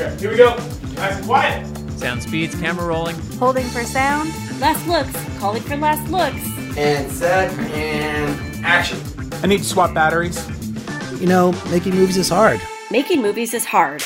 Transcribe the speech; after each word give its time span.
Okay, 0.00 0.16
here 0.18 0.30
we 0.30 0.36
go. 0.38 0.56
Nice 0.94 1.16
and 1.16 1.26
quiet. 1.26 1.66
Sound 1.98 2.22
speeds, 2.22 2.54
camera 2.54 2.86
rolling. 2.86 3.16
Holding 3.32 3.66
for 3.66 3.84
sound. 3.84 4.30
Last 4.58 4.86
looks. 4.88 5.12
Calling 5.38 5.62
for 5.62 5.76
last 5.76 6.10
looks. 6.10 6.42
And 6.78 7.12
set 7.12 7.52
and 7.58 8.64
action. 8.64 8.98
I 9.42 9.46
need 9.46 9.58
to 9.58 9.64
swap 9.64 9.92
batteries. 9.92 10.42
You 11.20 11.26
know, 11.26 11.52
making 11.70 11.96
movies 11.96 12.16
is 12.16 12.30
hard. 12.30 12.62
Making 12.90 13.20
movies 13.20 13.52
is 13.52 13.66
hard. 13.66 14.02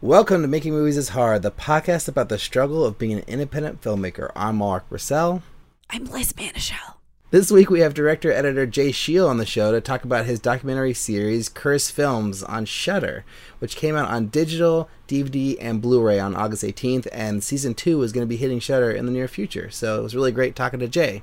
Welcome 0.00 0.40
to 0.40 0.48
Making 0.48 0.72
Movies 0.72 0.96
is 0.96 1.10
Hard, 1.10 1.42
the 1.42 1.50
podcast 1.50 2.08
about 2.08 2.30
the 2.30 2.38
struggle 2.38 2.86
of 2.86 2.98
being 2.98 3.12
an 3.12 3.24
independent 3.26 3.82
filmmaker. 3.82 4.32
I'm 4.34 4.56
Mark 4.56 4.86
Russell. 4.88 5.42
I'm 5.90 6.06
Liz 6.06 6.32
Manashil. 6.32 6.94
This 7.32 7.50
week 7.50 7.70
we 7.70 7.80
have 7.80 7.94
director 7.94 8.30
editor 8.30 8.66
Jay 8.66 8.92
Cheel 8.92 9.26
on 9.26 9.38
the 9.38 9.46
show 9.46 9.72
to 9.72 9.80
talk 9.80 10.04
about 10.04 10.26
his 10.26 10.38
documentary 10.38 10.92
series 10.92 11.48
Cursed 11.48 11.90
Films 11.92 12.42
on 12.42 12.66
Shudder, 12.66 13.24
which 13.58 13.74
came 13.74 13.96
out 13.96 14.10
on 14.10 14.26
digital, 14.26 14.90
DVD, 15.08 15.56
and 15.58 15.80
Blu-ray 15.80 16.20
on 16.20 16.36
August 16.36 16.62
18th, 16.62 17.08
and 17.10 17.42
season 17.42 17.72
two 17.72 18.02
is 18.02 18.12
going 18.12 18.20
to 18.20 18.28
be 18.28 18.36
hitting 18.36 18.60
Shudder 18.60 18.90
in 18.90 19.06
the 19.06 19.12
near 19.12 19.28
future. 19.28 19.70
So 19.70 19.98
it 19.98 20.02
was 20.02 20.14
really 20.14 20.30
great 20.30 20.54
talking 20.54 20.78
to 20.80 20.88
Jay. 20.88 21.22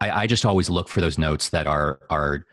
I, 0.00 0.10
I 0.12 0.26
just 0.28 0.46
always 0.46 0.70
look 0.70 0.88
for 0.88 1.00
those 1.00 1.18
notes 1.18 1.48
that 1.48 1.66
are 1.66 1.98
are 2.08 2.46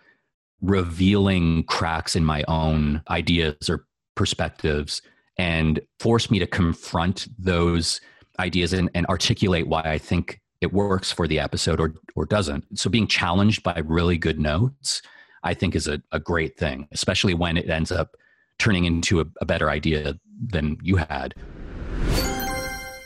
revealing 0.64 1.64
cracks 1.66 2.16
in 2.16 2.26
my 2.26 2.44
own 2.48 3.04
ideas 3.08 3.70
or 3.70 3.86
perspectives 4.16 5.04
and 5.38 5.80
force 6.00 6.31
me 6.31 6.40
to 6.40 6.48
confront 6.48 7.28
those 7.38 8.02
ideas 8.40 8.73
and, 8.73 8.90
and 8.94 9.05
articulate 9.08 9.68
why 9.68 9.82
I 9.82 9.98
think 9.98 10.41
it 10.62 10.73
works 10.73 11.12
for 11.12 11.28
the 11.28 11.40
episode 11.40 11.80
or 11.80 11.94
or 12.16 12.26
doesn't. 12.26 12.78
So 12.78 12.90
being 12.90 13.08
challenged 13.08 13.64
by 13.64 13.82
really 13.86 14.18
good 14.18 14.40
notes, 14.40 15.02
I 15.44 15.54
think 15.54 15.76
is 15.76 15.88
a, 15.88 16.02
a 16.12 16.20
great 16.20 16.58
thing, 16.58 16.88
especially 16.92 17.34
when 17.34 17.58
it 17.58 17.70
ends 17.70 17.92
up 17.92 18.16
turning 18.58 18.86
into 18.86 19.22
a, 19.22 19.25
a 19.42 19.45
better 19.45 19.70
idea 19.70 20.17
than 20.52 20.78
you 20.81 20.97
had. 20.97 21.34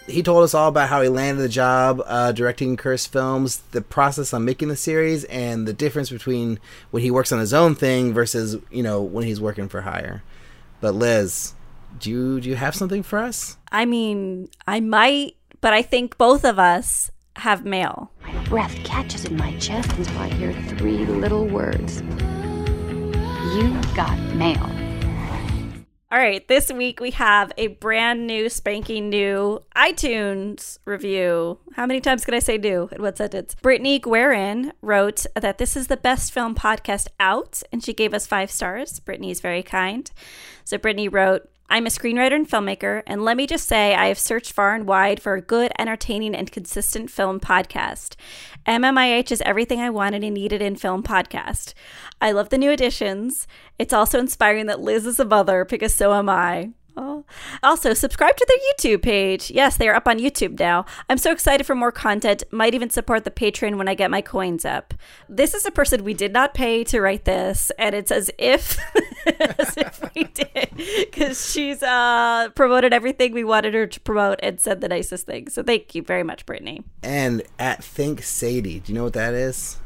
He 0.08 0.24
told 0.24 0.44
us 0.44 0.54
all 0.54 0.68
about 0.68 0.90
how 0.90 1.02
he 1.02 1.10
landed 1.10 1.42
the 1.42 1.50
job 1.50 2.02
uh, 2.06 2.32
directing 2.32 2.76
Cursed 2.76 3.12
Films, 3.12 3.60
the 3.72 3.82
process 3.82 4.34
on 4.34 4.44
making 4.44 4.68
the 4.68 4.76
series, 4.76 5.24
and 5.26 5.68
the 5.68 5.74
difference 5.74 6.10
between 6.10 6.60
when 6.90 7.04
he 7.04 7.12
works 7.12 7.32
on 7.32 7.40
his 7.40 7.54
own 7.54 7.76
thing 7.76 8.14
versus 8.14 8.58
you 8.72 8.84
know 8.84 9.02
when 9.02 9.26
he's 9.26 9.40
working 9.40 9.70
for 9.70 9.82
hire. 9.82 10.24
But 10.82 10.96
Liz, 10.96 11.54
do 12.00 12.10
you 12.10 12.42
do 12.42 12.50
you 12.50 12.56
have 12.56 12.76
something 12.76 13.04
for 13.04 13.20
us? 13.20 13.58
I 13.72 13.86
mean, 13.86 14.50
I 14.68 14.80
might, 14.80 15.36
but 15.62 15.74
I 15.74 15.82
think 15.82 16.18
both 16.18 16.44
of 16.44 16.60
us 16.60 17.12
have 17.38 17.66
mail. 17.66 18.12
My 18.24 18.44
breath 18.46 18.76
catches 18.84 19.26
in 19.26 19.38
my 19.38 19.56
chest 19.58 19.92
until 19.94 20.18
I 20.20 20.30
hear 20.30 20.54
three 20.78 21.06
little 21.06 21.46
words. 21.46 22.02
You 23.56 23.80
got 23.96 24.18
mail. 24.36 24.70
All 26.12 26.20
right, 26.20 26.46
this 26.50 26.70
week 26.70 27.00
we 27.00 27.12
have 27.12 27.54
a 27.58 27.68
brand 27.68 28.28
new, 28.28 28.50
spanking 28.50 29.10
new 29.10 29.62
iTunes 29.78 30.78
review. 30.84 31.60
How 31.74 31.86
many 31.86 32.02
times 32.02 32.26
can 32.26 32.34
I 32.34 32.40
say 32.40 32.58
new 32.58 32.90
in 32.92 33.02
what 33.02 33.18
sentence? 33.18 33.56
Brittany 33.62 33.98
Guerin 33.98 34.74
wrote 34.82 35.26
that 35.36 35.58
this 35.58 35.78
is 35.78 35.88
the 35.88 35.96
best 35.96 36.34
film 36.34 36.54
podcast 36.54 37.08
out, 37.18 37.64
and 37.72 37.82
she 37.82 37.94
gave 37.94 38.14
us 38.14 38.28
five 38.28 38.52
stars. 38.52 39.00
Brittany 39.00 39.32
is 39.32 39.40
very 39.40 39.64
kind. 39.64 40.12
So 40.66 40.78
Brittany 40.78 41.08
wrote, 41.08 41.50
I'm 41.72 41.86
a 41.86 41.90
screenwriter 41.90 42.36
and 42.36 42.50
filmmaker, 42.50 43.02
and 43.08 43.24
let 43.24 43.38
me 43.38 43.48
just 43.48 43.66
say 43.66 43.96
I 43.96 44.08
have 44.08 44.20
searched 44.20 44.52
far 44.52 44.76
and 44.76 44.86
wide 44.86 45.22
for 45.22 45.36
a 45.36 45.42
good, 45.42 45.72
entertaining, 45.80 46.36
and 46.36 46.52
consistent 46.52 47.10
film 47.10 47.40
podcast. 47.40 48.18
MMIH 48.66 49.32
is 49.32 49.42
everything 49.46 49.80
I 49.80 49.90
wanted 49.90 50.22
and 50.22 50.34
needed 50.34 50.62
in 50.62 50.76
film 50.76 51.02
podcast. 51.02 51.74
I 52.20 52.34
love 52.34 52.50
the 52.50 52.58
new 52.58 52.72
additions. 52.72 53.48
It's 53.80 53.94
also 53.94 54.20
inspiring 54.20 54.66
that 54.66 54.82
Liz 54.82 55.06
is 55.06 55.18
a 55.18 55.24
mother 55.24 55.64
because 55.64 55.94
so 55.94 56.14
am 56.14 56.28
I. 56.28 56.72
Oh. 56.98 57.24
Also, 57.64 57.94
subscribe 57.94 58.36
to 58.36 58.46
their 58.48 58.58
YouTube 58.98 59.02
page. 59.02 59.50
Yes, 59.50 59.78
they 59.78 59.88
are 59.88 59.96
up 59.96 60.08
on 60.08 60.20
YouTube 60.20 60.60
now. 60.60 60.86
I'm 61.10 61.18
so 61.18 61.32
excited 61.32 61.66
for 61.66 61.74
more 61.74 61.92
content. 61.92 62.44
Might 62.52 62.74
even 62.74 62.90
support 62.90 63.24
the 63.24 63.32
Patreon 63.32 63.78
when 63.78 63.88
I 63.88 63.94
get 63.96 64.12
my 64.12 64.22
coins 64.22 64.66
up. 64.66 64.94
This 65.30 65.54
is 65.54 65.66
a 65.66 65.72
person 65.72 66.04
we 66.04 66.14
did 66.14 66.34
not 66.34 66.54
pay 66.54 66.84
to 66.86 67.00
write 67.00 67.24
this, 67.26 67.72
and 67.80 67.96
it's 67.96 68.12
as 68.12 68.30
if 68.38 68.78
as 69.40 69.78
if 69.78 70.04
we 70.14 70.26
did 70.26 70.70
because 70.76 71.50
she's 71.52 71.82
uh, 71.82 72.50
promoted 72.56 72.94
everything 72.94 73.34
we 73.34 73.44
wanted 73.46 73.74
her 73.74 73.88
to 73.88 74.00
promote 74.02 74.40
and 74.44 74.60
said 74.60 74.82
the 74.82 74.90
nicest 74.90 75.26
things. 75.26 75.54
So 75.54 75.64
thank 75.64 75.96
you 75.96 76.02
very 76.04 76.24
much, 76.24 76.46
Brittany. 76.46 76.84
And 77.04 77.42
at 77.58 77.84
Think 77.84 78.22
Sadie, 78.22 78.80
do 78.82 78.92
you 78.92 78.98
know 78.98 79.06
what 79.06 79.14
that 79.14 79.34
is? 79.34 79.78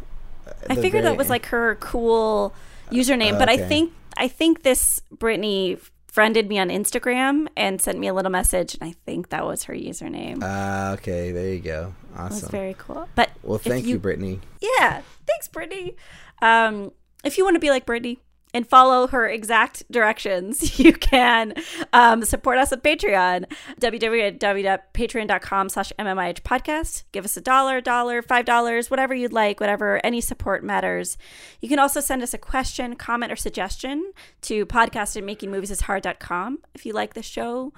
I 0.69 0.75
The 0.75 0.81
figured 0.81 0.91
very- 0.91 1.13
that 1.13 1.17
was 1.17 1.29
like 1.29 1.45
her 1.47 1.75
cool 1.75 2.53
username, 2.91 3.37
but 3.37 3.49
I 3.49 3.57
think 3.57 3.93
I 4.17 4.27
think 4.27 4.63
this 4.63 5.01
Brittany 5.11 5.77
friended 6.15 6.47
me 6.47 6.57
on 6.57 6.69
Instagram 6.69 7.45
and 7.57 7.81
sent 7.81 7.99
me 7.99 8.07
a 8.07 8.13
little 8.13 8.31
message, 8.31 8.73
and 8.75 8.89
I 8.89 8.95
think 9.05 9.31
that 9.31 9.45
was 9.45 9.65
her 9.65 9.73
username. 9.73 10.39
Ah, 10.41 10.93
okay, 10.93 11.33
there 11.33 11.53
you 11.53 11.59
go. 11.59 11.93
Awesome. 12.15 12.49
very 12.49 12.73
cool. 12.77 13.09
But 13.15 13.31
well, 13.43 13.57
thank 13.57 13.85
you, 13.85 13.99
Brittany. 13.99 14.39
Yeah, 14.61 15.01
thanks, 15.27 15.49
Brittany. 15.49 15.97
Um, 16.41 16.93
if 17.25 17.37
you 17.37 17.43
want 17.43 17.55
to 17.55 17.59
be 17.59 17.69
like 17.69 17.85
Brittany 17.85 18.19
and 18.55 18.65
follow 18.65 19.05
her 19.07 19.27
exact 19.27 19.83
directions, 19.91 20.79
you 20.79 20.93
can 20.93 21.53
um, 21.91 22.23
support 22.23 22.57
us 22.57 22.71
at 22.71 22.81
Patreon, 22.81 23.51
www.patreon.com 23.81 25.69
slash 25.69 25.91
MMIH 25.99 26.41
podcast. 26.41 27.03
Give 27.11 27.25
us 27.25 27.35
a 27.35 27.41
dollar, 27.41 27.81
dollar, 27.81 28.21
five 28.21 28.45
dollars, 28.45 28.89
whatever 28.89 29.13
you'd 29.13 29.33
like, 29.33 29.59
whatever, 29.59 29.99
any 30.05 30.21
support 30.21 30.63
matters. 30.63 31.17
You 31.59 31.67
can 31.67 31.79
also 31.79 31.99
send 31.99 32.23
us 32.23 32.33
a 32.33 32.37
question, 32.37 32.95
comment, 32.95 33.29
or 33.29 33.35
suggestion 33.35 34.13
to 34.43 34.65
podcast 34.65 35.17
at 35.17 35.23
makingmoviesishard.com 35.23 36.59
if 36.73 36.85
you 36.85 36.93
like 36.93 37.13
the 37.13 37.23
show. 37.23 37.73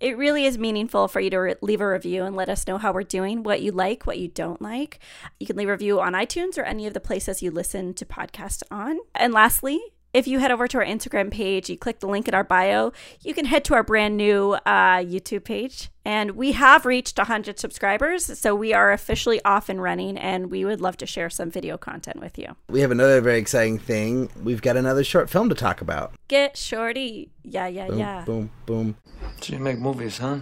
It 0.00 0.16
really 0.16 0.46
is 0.46 0.56
meaningful 0.56 1.08
for 1.08 1.20
you 1.20 1.28
to 1.28 1.38
re- 1.38 1.54
leave 1.60 1.82
a 1.82 1.88
review 1.88 2.24
and 2.24 2.34
let 2.34 2.48
us 2.48 2.66
know 2.66 2.78
how 2.78 2.92
we're 2.92 3.02
doing, 3.02 3.42
what 3.42 3.60
you 3.60 3.70
like, 3.70 4.06
what 4.06 4.18
you 4.18 4.28
don't 4.28 4.62
like. 4.62 4.98
You 5.38 5.46
can 5.46 5.56
leave 5.56 5.68
a 5.68 5.72
review 5.72 6.00
on 6.00 6.14
iTunes 6.14 6.56
or 6.56 6.62
any 6.62 6.86
of 6.86 6.94
the 6.94 7.00
places 7.00 7.42
you 7.42 7.50
listen 7.50 7.92
to 7.94 8.06
podcasts 8.06 8.62
on. 8.70 8.98
And 9.14 9.32
lastly, 9.32 9.80
if 10.12 10.26
you 10.26 10.38
head 10.38 10.50
over 10.50 10.68
to 10.68 10.78
our 10.78 10.84
Instagram 10.84 11.30
page, 11.30 11.70
you 11.70 11.76
click 11.78 12.00
the 12.00 12.06
link 12.06 12.28
in 12.28 12.34
our 12.34 12.44
bio, 12.44 12.92
you 13.22 13.32
can 13.34 13.46
head 13.46 13.64
to 13.64 13.74
our 13.74 13.82
brand 13.82 14.16
new 14.16 14.52
uh, 14.66 14.98
YouTube 14.98 15.44
page. 15.44 15.90
And 16.04 16.32
we 16.32 16.52
have 16.52 16.84
reached 16.84 17.16
100 17.16 17.58
subscribers, 17.58 18.38
so 18.38 18.54
we 18.54 18.74
are 18.74 18.92
officially 18.92 19.42
off 19.44 19.68
and 19.68 19.80
running, 19.80 20.18
and 20.18 20.50
we 20.50 20.64
would 20.64 20.80
love 20.80 20.96
to 20.98 21.06
share 21.06 21.30
some 21.30 21.50
video 21.50 21.78
content 21.78 22.20
with 22.20 22.38
you. 22.38 22.56
We 22.68 22.80
have 22.80 22.90
another 22.90 23.20
very 23.20 23.38
exciting 23.38 23.78
thing. 23.78 24.28
We've 24.42 24.60
got 24.60 24.76
another 24.76 25.04
short 25.04 25.30
film 25.30 25.48
to 25.48 25.54
talk 25.54 25.80
about. 25.80 26.12
Get 26.28 26.56
shorty. 26.56 27.30
Yeah, 27.44 27.68
yeah, 27.68 27.86
Boom, 27.86 27.98
yeah. 27.98 28.24
boom, 28.24 28.50
boom. 28.66 28.96
So 29.40 29.52
you 29.52 29.60
make 29.60 29.78
movies, 29.78 30.18
huh? 30.18 30.40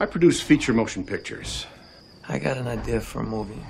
I 0.00 0.06
produce 0.06 0.40
feature 0.40 0.72
motion 0.72 1.04
pictures. 1.04 1.66
I 2.28 2.38
got 2.38 2.56
an 2.56 2.66
idea 2.66 3.00
for 3.00 3.20
a 3.20 3.24
movie. 3.24 3.62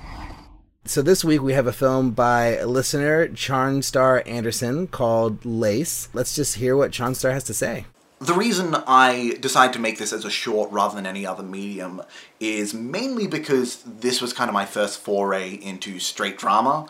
So 0.87 1.01
this 1.01 1.21
week 1.21 1.41
we 1.41 1.51
have 1.51 1.67
a 1.67 1.73
film 1.73 2.11
by 2.11 2.55
a 2.55 2.65
listener, 2.65 3.27
Charnstar 3.27 4.25
Anderson, 4.25 4.87
called 4.87 5.45
Lace. 5.45 6.07
Let's 6.13 6.33
just 6.33 6.55
hear 6.55 6.77
what 6.77 6.91
Charnstar 6.91 7.33
has 7.33 7.43
to 7.43 7.53
say. 7.53 7.87
The 8.19 8.33
reason 8.33 8.73
I 8.87 9.37
decided 9.41 9.73
to 9.73 9.79
make 9.79 9.97
this 9.97 10.13
as 10.13 10.23
a 10.23 10.29
short 10.29 10.71
rather 10.71 10.95
than 10.95 11.05
any 11.05 11.25
other 11.25 11.43
medium 11.43 12.03
is 12.39 12.73
mainly 12.73 13.27
because 13.27 13.83
this 13.83 14.21
was 14.21 14.31
kind 14.31 14.49
of 14.49 14.53
my 14.53 14.65
first 14.65 15.01
foray 15.01 15.55
into 15.55 15.99
straight 15.99 16.37
drama. 16.37 16.87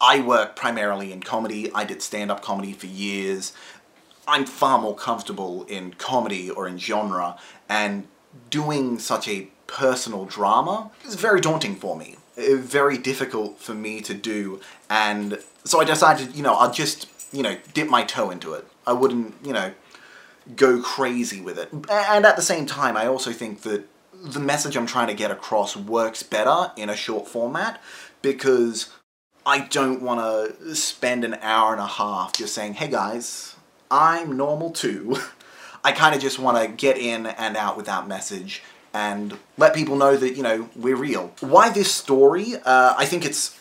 I 0.00 0.20
work 0.20 0.54
primarily 0.54 1.12
in 1.12 1.20
comedy, 1.20 1.68
I 1.74 1.82
did 1.82 2.00
stand 2.00 2.30
up 2.30 2.42
comedy 2.42 2.72
for 2.72 2.86
years. 2.86 3.52
I'm 4.28 4.46
far 4.46 4.80
more 4.80 4.94
comfortable 4.94 5.64
in 5.64 5.94
comedy 5.94 6.48
or 6.48 6.68
in 6.68 6.78
genre, 6.78 7.36
and 7.68 8.06
doing 8.50 9.00
such 9.00 9.26
a 9.26 9.48
personal 9.66 10.26
drama 10.26 10.92
is 11.04 11.16
very 11.16 11.40
daunting 11.40 11.74
for 11.74 11.96
me. 11.96 12.18
Uh, 12.36 12.56
Very 12.56 12.98
difficult 12.98 13.60
for 13.60 13.74
me 13.74 14.00
to 14.02 14.14
do, 14.14 14.60
and 14.88 15.38
so 15.64 15.80
I 15.80 15.84
decided, 15.84 16.34
you 16.34 16.42
know, 16.42 16.54
I'll 16.54 16.72
just, 16.72 17.08
you 17.32 17.42
know, 17.42 17.56
dip 17.74 17.88
my 17.88 18.02
toe 18.04 18.30
into 18.30 18.54
it. 18.54 18.66
I 18.86 18.92
wouldn't, 18.92 19.34
you 19.44 19.52
know, 19.52 19.72
go 20.56 20.80
crazy 20.80 21.40
with 21.40 21.58
it. 21.58 21.70
And 21.72 22.26
at 22.26 22.36
the 22.36 22.42
same 22.42 22.66
time, 22.66 22.96
I 22.96 23.06
also 23.06 23.32
think 23.32 23.62
that 23.62 23.86
the 24.12 24.40
message 24.40 24.76
I'm 24.76 24.86
trying 24.86 25.08
to 25.08 25.14
get 25.14 25.30
across 25.30 25.76
works 25.76 26.22
better 26.22 26.72
in 26.76 26.88
a 26.88 26.96
short 26.96 27.28
format 27.28 27.80
because 28.22 28.90
I 29.44 29.60
don't 29.60 30.02
want 30.02 30.20
to 30.20 30.74
spend 30.74 31.24
an 31.24 31.34
hour 31.42 31.72
and 31.72 31.80
a 31.80 31.86
half 31.86 32.32
just 32.32 32.54
saying, 32.54 32.74
hey 32.74 32.88
guys, 32.88 33.56
I'm 33.90 34.36
normal 34.36 34.70
too. 34.70 35.16
I 35.84 35.90
kind 35.90 36.14
of 36.14 36.20
just 36.20 36.38
want 36.38 36.58
to 36.58 36.68
get 36.68 36.96
in 36.96 37.26
and 37.26 37.56
out 37.56 37.76
with 37.76 37.86
that 37.86 38.06
message 38.06 38.62
and 38.94 39.38
let 39.56 39.74
people 39.74 39.96
know 39.96 40.16
that, 40.16 40.36
you 40.36 40.42
know, 40.42 40.68
we're 40.76 40.96
real. 40.96 41.32
Why 41.40 41.70
this 41.70 41.92
story? 41.92 42.56
Uh, 42.56 42.94
I 42.96 43.06
think 43.06 43.24
it's 43.24 43.58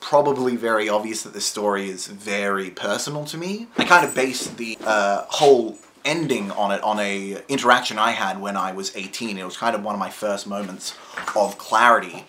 probably 0.00 0.56
very 0.56 0.88
obvious 0.88 1.22
that 1.22 1.32
this 1.32 1.46
story 1.46 1.88
is 1.88 2.06
very 2.06 2.70
personal 2.70 3.24
to 3.26 3.38
me. 3.38 3.68
I 3.78 3.84
kind 3.84 4.04
of 4.04 4.14
based 4.14 4.56
the 4.56 4.76
uh, 4.84 5.24
whole 5.28 5.78
ending 6.04 6.50
on 6.50 6.72
it 6.72 6.82
on 6.82 6.98
a 6.98 7.40
interaction 7.48 7.98
I 7.98 8.10
had 8.10 8.40
when 8.40 8.56
I 8.56 8.72
was 8.72 8.94
18. 8.96 9.38
It 9.38 9.44
was 9.44 9.56
kind 9.56 9.76
of 9.76 9.84
one 9.84 9.94
of 9.94 10.00
my 10.00 10.10
first 10.10 10.46
moments 10.46 10.96
of 11.36 11.58
clarity 11.58 12.24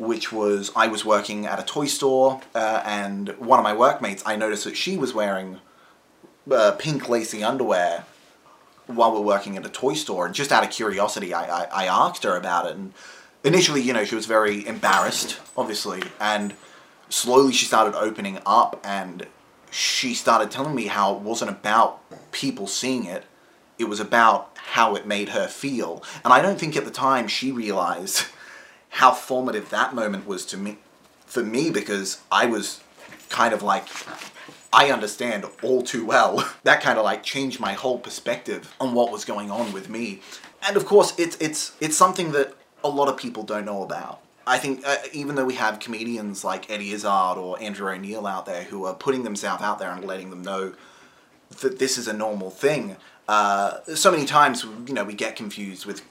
which 0.00 0.32
was 0.32 0.72
I 0.74 0.88
was 0.88 1.04
working 1.04 1.46
at 1.46 1.60
a 1.60 1.62
toy 1.62 1.84
store, 1.84 2.40
uh, 2.54 2.82
and 2.86 3.28
one 3.38 3.58
of 3.58 3.62
my 3.62 3.74
workmates, 3.74 4.22
I 4.24 4.34
noticed 4.34 4.64
that 4.64 4.74
she 4.74 4.96
was 4.96 5.12
wearing 5.12 5.58
uh, 6.50 6.72
pink 6.78 7.08
lacy 7.08 7.44
underwear 7.44 8.06
while 8.94 9.12
we're 9.12 9.20
working 9.20 9.56
at 9.56 9.66
a 9.66 9.68
toy 9.68 9.94
store, 9.94 10.26
and 10.26 10.34
just 10.34 10.52
out 10.52 10.64
of 10.64 10.70
curiosity, 10.70 11.32
I, 11.32 11.62
I, 11.62 11.84
I 11.84 11.86
asked 11.86 12.24
her 12.24 12.36
about 12.36 12.66
it, 12.66 12.76
and 12.76 12.92
initially, 13.44 13.80
you 13.80 13.92
know, 13.92 14.04
she 14.04 14.14
was 14.14 14.26
very 14.26 14.66
embarrassed, 14.66 15.38
obviously, 15.56 16.02
and 16.20 16.54
slowly 17.08 17.52
she 17.52 17.66
started 17.66 17.96
opening 17.96 18.38
up, 18.44 18.80
and 18.84 19.26
she 19.70 20.14
started 20.14 20.50
telling 20.50 20.74
me 20.74 20.86
how 20.86 21.14
it 21.14 21.20
wasn't 21.20 21.50
about 21.50 22.00
people 22.32 22.66
seeing 22.66 23.04
it, 23.04 23.24
it 23.78 23.88
was 23.88 24.00
about 24.00 24.56
how 24.56 24.94
it 24.94 25.06
made 25.06 25.30
her 25.30 25.46
feel. 25.48 26.02
And 26.24 26.32
I 26.32 26.42
don't 26.42 26.58
think 26.58 26.76
at 26.76 26.84
the 26.84 26.90
time 26.90 27.28
she 27.28 27.50
realized 27.50 28.26
how 28.90 29.12
formative 29.12 29.70
that 29.70 29.94
moment 29.94 30.26
was 30.26 30.44
to 30.46 30.56
me, 30.56 30.78
for 31.26 31.42
me, 31.42 31.70
because 31.70 32.20
I 32.30 32.46
was 32.46 32.80
kind 33.28 33.54
of 33.54 33.62
like, 33.62 33.86
I 34.72 34.90
understand 34.90 35.44
all 35.62 35.82
too 35.82 36.04
well. 36.04 36.48
that 36.62 36.80
kind 36.80 36.98
of 36.98 37.04
like 37.04 37.22
changed 37.22 37.60
my 37.60 37.72
whole 37.72 37.98
perspective 37.98 38.74
on 38.80 38.94
what 38.94 39.10
was 39.10 39.24
going 39.24 39.50
on 39.50 39.72
with 39.72 39.88
me. 39.88 40.20
And 40.66 40.76
of 40.76 40.86
course, 40.86 41.18
it's 41.18 41.36
it's 41.40 41.72
it's 41.80 41.96
something 41.96 42.32
that 42.32 42.54
a 42.84 42.88
lot 42.88 43.08
of 43.08 43.16
people 43.16 43.42
don't 43.42 43.64
know 43.64 43.82
about. 43.82 44.20
I 44.46 44.58
think 44.58 44.86
uh, 44.86 44.96
even 45.12 45.34
though 45.34 45.44
we 45.44 45.54
have 45.54 45.78
comedians 45.78 46.44
like 46.44 46.70
Eddie 46.70 46.92
Izzard 46.92 47.38
or 47.38 47.60
Andrew 47.60 47.88
O'Neill 47.88 48.26
out 48.26 48.46
there 48.46 48.64
who 48.64 48.84
are 48.84 48.94
putting 48.94 49.22
themselves 49.22 49.62
out 49.62 49.78
there 49.78 49.90
and 49.90 50.04
letting 50.04 50.30
them 50.30 50.42
know 50.42 50.74
that 51.60 51.78
this 51.78 51.98
is 51.98 52.08
a 52.08 52.12
normal 52.12 52.50
thing, 52.50 52.96
uh, 53.28 53.78
so 53.94 54.10
many 54.10 54.24
times 54.24 54.64
you 54.86 54.94
know 54.94 55.04
we 55.04 55.14
get 55.14 55.36
confused 55.36 55.86
with 55.86 56.02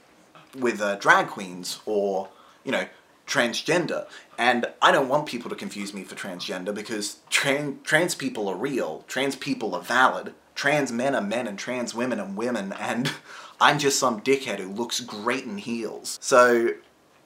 with 0.57 0.81
uh, 0.81 0.95
drag 0.95 1.27
queens 1.27 1.79
or 1.85 2.29
you 2.63 2.71
know 2.71 2.85
transgender, 3.29 4.07
and 4.37 4.65
I 4.81 4.91
don't 4.91 5.07
want 5.07 5.27
people 5.27 5.49
to 5.49 5.55
confuse 5.55 5.93
me 5.93 6.03
for 6.03 6.15
transgender 6.15 6.73
because 6.73 7.19
trans 7.29 7.77
trans 7.83 8.15
people 8.15 8.47
are 8.47 8.55
real, 8.55 9.05
trans 9.07 9.35
people 9.35 9.75
are 9.75 9.81
valid, 9.81 10.33
trans 10.55 10.91
men 10.91 11.15
are 11.15 11.21
men, 11.21 11.47
and 11.47 11.57
trans 11.57 11.93
women 11.93 12.19
are 12.19 12.29
women, 12.29 12.73
and 12.73 13.11
I'm 13.61 13.77
just 13.77 13.99
some 13.99 14.21
dickhead 14.21 14.59
who 14.59 14.69
looks 14.69 14.99
great 14.99 15.45
in 15.45 15.59
heels. 15.59 16.17
So 16.21 16.71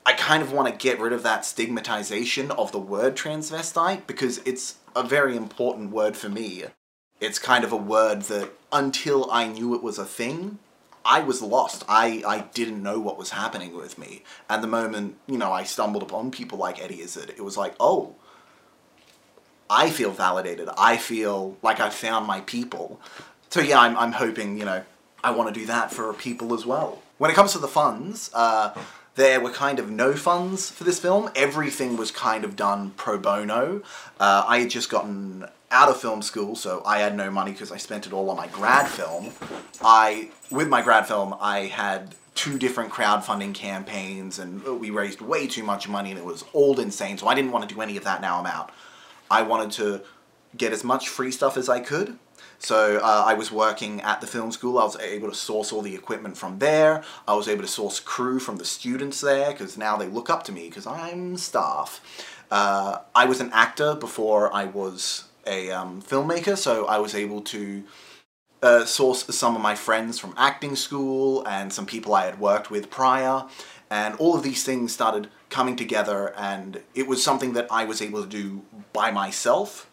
I 0.06 0.14
kind 0.14 0.44
of 0.44 0.52
want 0.52 0.68
to 0.68 0.78
get 0.78 1.00
rid 1.00 1.14
of 1.14 1.24
that 1.24 1.46
stigmatization 1.46 2.52
of 2.52 2.72
the 2.72 2.80
word 2.80 3.16
transvestite 3.16 4.06
because 4.06 4.40
it's 4.40 4.76
a 4.96 5.04
very 5.04 5.38
important 5.38 5.92
word 5.92 6.18
for 6.18 6.30
me. 6.30 6.66
It's 7.22 7.40
kind 7.40 7.64
of 7.64 7.72
a 7.72 7.78
word 7.78 8.24
that 8.24 8.50
until 8.72 9.32
I 9.32 9.48
knew 9.48 9.74
it 9.76 9.84
was 9.84 9.98
a 9.98 10.06
thing, 10.06 10.60
I 11.06 11.20
was 11.22 11.42
lost. 11.42 11.84
I, 11.88 12.24
I 12.26 12.42
didn't 12.54 12.82
know 12.82 13.00
what 13.00 13.18
was 13.18 13.32
happening 13.32 13.76
with 13.76 13.98
me. 13.98 14.24
And 14.50 14.64
the 14.64 14.68
moment, 14.68 15.18
you 15.28 15.38
know, 15.38 15.52
I 15.52 15.64
stumbled 15.64 16.04
upon 16.04 16.32
people 16.32 16.58
like 16.58 16.82
Eddie 16.82 17.02
Izzard, 17.02 17.30
it 17.30 17.44
was 17.44 17.58
like, 17.58 17.76
oh, 17.80 18.16
I 19.70 19.90
feel 19.90 20.12
validated. 20.12 20.70
I 20.78 20.98
feel 20.98 21.58
like 21.62 21.80
I 21.80 21.90
found 21.90 22.28
my 22.28 22.42
people. 22.42 23.02
So 23.50 23.60
yeah, 23.60 23.80
I'm, 23.80 23.98
I'm 23.98 24.12
hoping, 24.14 24.58
you 24.58 24.66
know, 24.66 24.84
I 25.24 25.32
want 25.32 25.54
to 25.54 25.60
do 25.60 25.66
that 25.68 25.92
for 25.92 26.14
people 26.14 26.54
as 26.54 26.66
well. 26.66 27.02
When 27.18 27.32
it 27.32 27.34
comes 27.34 27.54
to 27.54 27.60
the 27.60 27.68
funds, 27.68 28.30
uh, 28.34 28.74
there 29.16 29.40
were 29.40 29.52
kind 29.52 29.80
of 29.80 29.90
no 29.90 30.14
funds 30.14 30.70
for 30.70 30.84
this 30.84 31.00
film. 31.00 31.30
Everything 31.36 31.98
was 31.98 32.12
kind 32.12 32.44
of 32.44 32.56
done 32.56 32.92
pro 32.92 33.18
bono. 33.18 33.84
Uh, 34.20 34.44
I 34.48 34.60
had 34.60 34.70
just 34.70 34.90
gotten 34.90 35.46
out 35.74 35.90
of 35.90 36.00
film 36.00 36.22
school, 36.22 36.56
so 36.56 36.82
I 36.86 37.00
had 37.00 37.18
no 37.18 37.30
money 37.32 37.52
because 37.52 37.72
I 37.72 37.78
spent 37.78 38.06
it 38.06 38.14
all 38.14 38.30
on 38.30 38.38
my 38.38 38.48
grad 38.48 38.88
film. 38.88 39.32
I, 39.82 40.30
with 40.52 40.70
my 40.70 40.82
grad 40.82 41.08
film, 41.08 41.36
I 41.42 41.62
had 41.62 42.16
two 42.36 42.58
different 42.60 42.92
crowdfunding 42.92 43.54
campaigns, 43.56 44.40
and 44.40 44.64
we 44.80 44.92
raised 44.92 45.20
way 45.20 45.48
too 45.48 45.64
much 45.64 45.90
money, 45.90 46.12
and 46.12 46.20
it 46.20 46.26
was 46.26 46.46
all 46.54 46.80
insane. 46.80 47.18
So 47.18 47.28
I 47.28 47.34
didn't 47.34 47.52
want 47.52 47.68
to 47.68 47.74
do 47.74 47.82
any 47.82 47.98
of 47.98 48.04
that. 48.04 48.22
Now 48.22 48.40
I'm 48.40 48.46
out. 48.46 48.72
I 49.30 49.42
wanted 49.42 49.72
to 49.72 50.04
get 50.56 50.72
as 50.72 50.84
much 50.84 51.10
free 51.10 51.32
stuff 51.32 51.58
as 51.58 51.68
I 51.68 51.80
could. 51.80 52.20
So 52.60 53.00
uh, 53.04 53.24
I 53.26 53.34
was 53.34 53.52
working 53.52 54.00
at 54.02 54.22
the 54.22 54.28
film 54.28 54.52
school. 54.52 54.78
I 54.78 54.84
was 54.84 54.98
able 55.00 55.30
to 55.30 55.36
source 55.36 55.74
all 55.74 55.82
the 55.82 55.96
equipment 55.96 56.38
from 56.38 56.60
there. 56.60 57.04
I 57.28 57.34
was 57.34 57.48
able 57.48 57.64
to 57.64 57.68
source 57.68 58.00
crew 58.00 58.40
from 58.40 58.58
the 58.58 58.66
students 58.66 59.20
there 59.22 59.52
because 59.52 59.78
now 59.78 59.98
they 59.98 60.08
look 60.08 60.30
up 60.30 60.44
to 60.44 60.52
me 60.52 60.70
because 60.70 60.88
I'm 60.88 61.36
staff. 61.36 62.00
Uh, 62.52 63.00
I 63.16 63.26
was 63.26 63.42
an 63.42 63.50
actor 63.52 63.96
before 63.96 64.54
I 64.54 64.66
was 64.66 65.26
a 65.46 65.72
um, 65.72 66.02
filmmaker, 66.02 66.58
so 66.58 66.86
I 66.86 66.98
was 67.00 67.16
able 67.16 67.42
to 67.42 67.84
uh, 68.62 68.86
source 68.86 69.26
some 69.36 69.56
of 69.56 69.62
my 69.62 69.76
friends 69.76 70.20
from 70.20 70.34
acting 70.38 70.76
school 70.76 71.46
and 71.48 71.72
some 71.72 71.86
people 71.86 72.14
I 72.14 72.26
had 72.26 72.40
worked 72.40 72.72
with 72.72 72.90
prior. 72.90 73.46
And 73.90 74.16
all 74.16 74.36
of 74.36 74.44
these 74.44 74.64
things 74.64 74.92
started 74.92 75.30
coming 75.50 75.76
together, 75.76 76.34
and 76.36 76.82
it 76.96 77.08
was 77.08 77.24
something 77.24 77.54
that 77.54 77.68
I 77.70 77.86
was 77.86 78.02
able 78.02 78.24
to 78.24 78.28
do 78.28 78.64
by 78.92 79.12
myself 79.12 79.88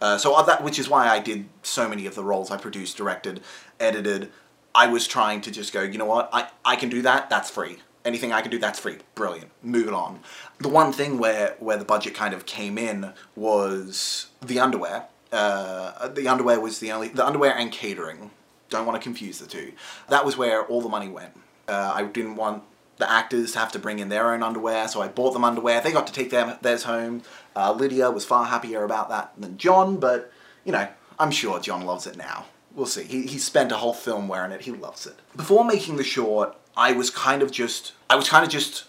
uh, 0.00 0.18
so 0.18 0.40
that, 0.44 0.62
which 0.62 0.78
is 0.78 0.88
why 0.88 1.08
I 1.08 1.18
did 1.18 1.48
so 1.62 1.88
many 1.88 2.06
of 2.06 2.14
the 2.14 2.22
roles 2.22 2.50
I 2.50 2.56
produced, 2.56 2.96
directed, 2.96 3.40
edited. 3.80 4.30
I 4.74 4.86
was 4.86 5.08
trying 5.08 5.40
to 5.42 5.50
just 5.50 5.72
go, 5.72 5.82
you 5.82 5.98
know 5.98 6.06
what, 6.06 6.30
I, 6.32 6.48
I 6.64 6.76
can 6.76 6.88
do 6.88 7.02
that, 7.02 7.28
that's 7.30 7.50
free. 7.50 7.78
Anything 8.04 8.32
I 8.32 8.40
can 8.40 8.50
do, 8.50 8.58
that's 8.58 8.78
free. 8.78 8.98
Brilliant. 9.14 9.50
Move 9.62 9.92
on. 9.92 10.20
The 10.60 10.68
one 10.68 10.92
thing 10.92 11.18
where, 11.18 11.56
where 11.58 11.76
the 11.76 11.84
budget 11.84 12.14
kind 12.14 12.32
of 12.32 12.46
came 12.46 12.78
in 12.78 13.12
was 13.36 14.28
the 14.40 14.60
underwear. 14.60 15.06
Uh, 15.30 16.08
the 16.08 16.26
underwear 16.28 16.58
was 16.60 16.78
the 16.78 16.90
only, 16.92 17.08
the 17.08 17.26
underwear 17.26 17.56
and 17.56 17.70
catering. 17.70 18.30
Don't 18.70 18.86
want 18.86 19.00
to 19.00 19.02
confuse 19.02 19.38
the 19.38 19.46
two. 19.46 19.72
That 20.08 20.24
was 20.24 20.36
where 20.36 20.64
all 20.64 20.80
the 20.80 20.88
money 20.88 21.08
went. 21.08 21.38
Uh, 21.66 21.92
I 21.94 22.04
didn't 22.04 22.36
want 22.36 22.62
the 22.96 23.10
actors 23.10 23.52
to 23.52 23.58
have 23.58 23.72
to 23.72 23.78
bring 23.78 23.98
in 23.98 24.08
their 24.08 24.32
own 24.32 24.42
underwear, 24.42 24.88
so 24.88 25.00
I 25.02 25.08
bought 25.08 25.32
them 25.32 25.44
underwear. 25.44 25.80
They 25.80 25.92
got 25.92 26.06
to 26.06 26.12
take 26.12 26.30
their, 26.30 26.58
theirs 26.62 26.84
home. 26.84 27.22
Uh, 27.54 27.72
Lydia 27.72 28.10
was 28.10 28.24
far 28.24 28.46
happier 28.46 28.84
about 28.84 29.08
that 29.10 29.32
than 29.38 29.58
John, 29.58 29.98
but, 29.98 30.32
you 30.64 30.72
know, 30.72 30.88
I'm 31.18 31.30
sure 31.30 31.60
John 31.60 31.82
loves 31.82 32.06
it 32.06 32.16
now. 32.16 32.46
We'll 32.74 32.86
see. 32.86 33.04
He, 33.04 33.26
he 33.26 33.38
spent 33.38 33.72
a 33.72 33.76
whole 33.76 33.92
film 33.92 34.28
wearing 34.28 34.52
it. 34.52 34.62
He 34.62 34.72
loves 34.72 35.06
it. 35.06 35.16
Before 35.36 35.64
making 35.64 35.96
the 35.96 36.04
short, 36.04 36.56
I 36.78 36.92
was 36.92 37.10
kind 37.10 37.42
of 37.42 37.50
just... 37.50 37.92
I 38.08 38.14
was 38.14 38.28
kind 38.28 38.44
of 38.44 38.50
just... 38.50 38.84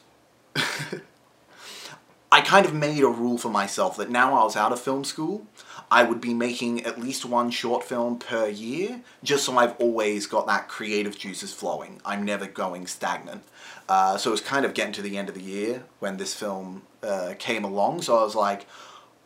I 2.31 2.41
kind 2.41 2.67
of 2.67 2.73
made 2.75 3.03
a 3.03 3.07
rule 3.07 3.39
for 3.39 3.49
myself 3.49 3.97
that 3.97 4.11
now 4.11 4.39
I 4.39 4.43
was 4.43 4.55
out 4.55 4.71
of 4.71 4.79
film 4.79 5.03
school, 5.03 5.47
I 5.89 6.03
would 6.03 6.21
be 6.21 6.35
making 6.35 6.85
at 6.85 6.99
least 6.99 7.25
one 7.25 7.49
short 7.49 7.83
film 7.83 8.19
per 8.19 8.47
year, 8.47 9.01
just 9.23 9.45
so 9.45 9.57
I've 9.57 9.75
always 9.77 10.27
got 10.27 10.45
that 10.45 10.67
creative 10.67 11.17
juices 11.17 11.51
flowing. 11.51 11.99
I'm 12.05 12.23
never 12.23 12.45
going 12.45 12.85
stagnant. 12.85 13.41
Uh, 13.87 14.17
so 14.17 14.29
it 14.29 14.33
was 14.33 14.41
kind 14.41 14.65
of 14.65 14.75
getting 14.75 14.93
to 14.93 15.01
the 15.01 15.17
end 15.17 15.29
of 15.29 15.33
the 15.33 15.41
year 15.41 15.83
when 15.97 16.17
this 16.17 16.35
film 16.35 16.83
uh, 17.01 17.33
came 17.39 17.63
along, 17.63 18.03
so 18.03 18.19
I 18.19 18.23
was 18.23 18.35
like, 18.35 18.67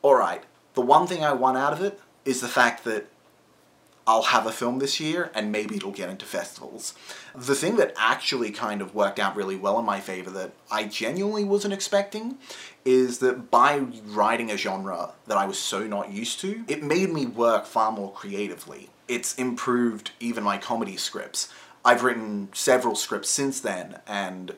alright, 0.02 0.44
the 0.74 0.82
one 0.82 1.06
thing 1.06 1.26
I 1.26 1.34
want 1.34 1.58
out 1.58 1.74
of 1.74 1.82
it 1.82 2.00
is 2.24 2.40
the 2.40 2.48
fact 2.48 2.86
that 2.86 3.08
I'll 4.06 4.24
have 4.24 4.46
a 4.46 4.52
film 4.52 4.80
this 4.80 5.00
year 5.00 5.32
and 5.34 5.52
maybe 5.52 5.78
it'll 5.78 5.92
get 5.92 6.10
into 6.10 6.26
festivals. 6.26 6.94
The 7.34 7.56
thing 7.56 7.78
that 7.78 7.94
actually 7.98 8.52
kind 8.52 8.82
of 8.82 8.94
worked 8.94 9.18
out 9.18 9.36
really 9.36 9.56
well 9.56 9.80
in 9.80 9.86
my 9.86 10.02
favor 10.02 10.30
that 10.32 10.52
I 10.70 10.86
genuinely 10.86 11.46
wasn't 11.46 11.74
expecting 11.74 12.38
is 12.84 13.20
that 13.20 13.50
by 13.50 13.86
writing 14.06 14.52
a 14.52 14.58
genre 14.58 15.14
that 15.28 15.38
I 15.38 15.46
was 15.46 15.58
so 15.58 15.88
not 15.88 16.12
used 16.12 16.42
to, 16.42 16.66
it 16.68 16.84
made 16.84 17.12
me 17.12 17.26
work 17.26 17.66
far 17.66 17.92
more 17.92 18.12
creatively. 18.12 18.90
It's 19.08 19.36
improved 19.36 20.12
even 20.20 20.44
my 20.44 20.58
comedy 20.58 20.98
scripts. 20.98 21.52
I've 21.86 22.04
written 22.04 22.50
several 22.54 22.96
scripts 22.96 23.30
since 23.30 23.62
then 23.62 24.00
and 24.06 24.56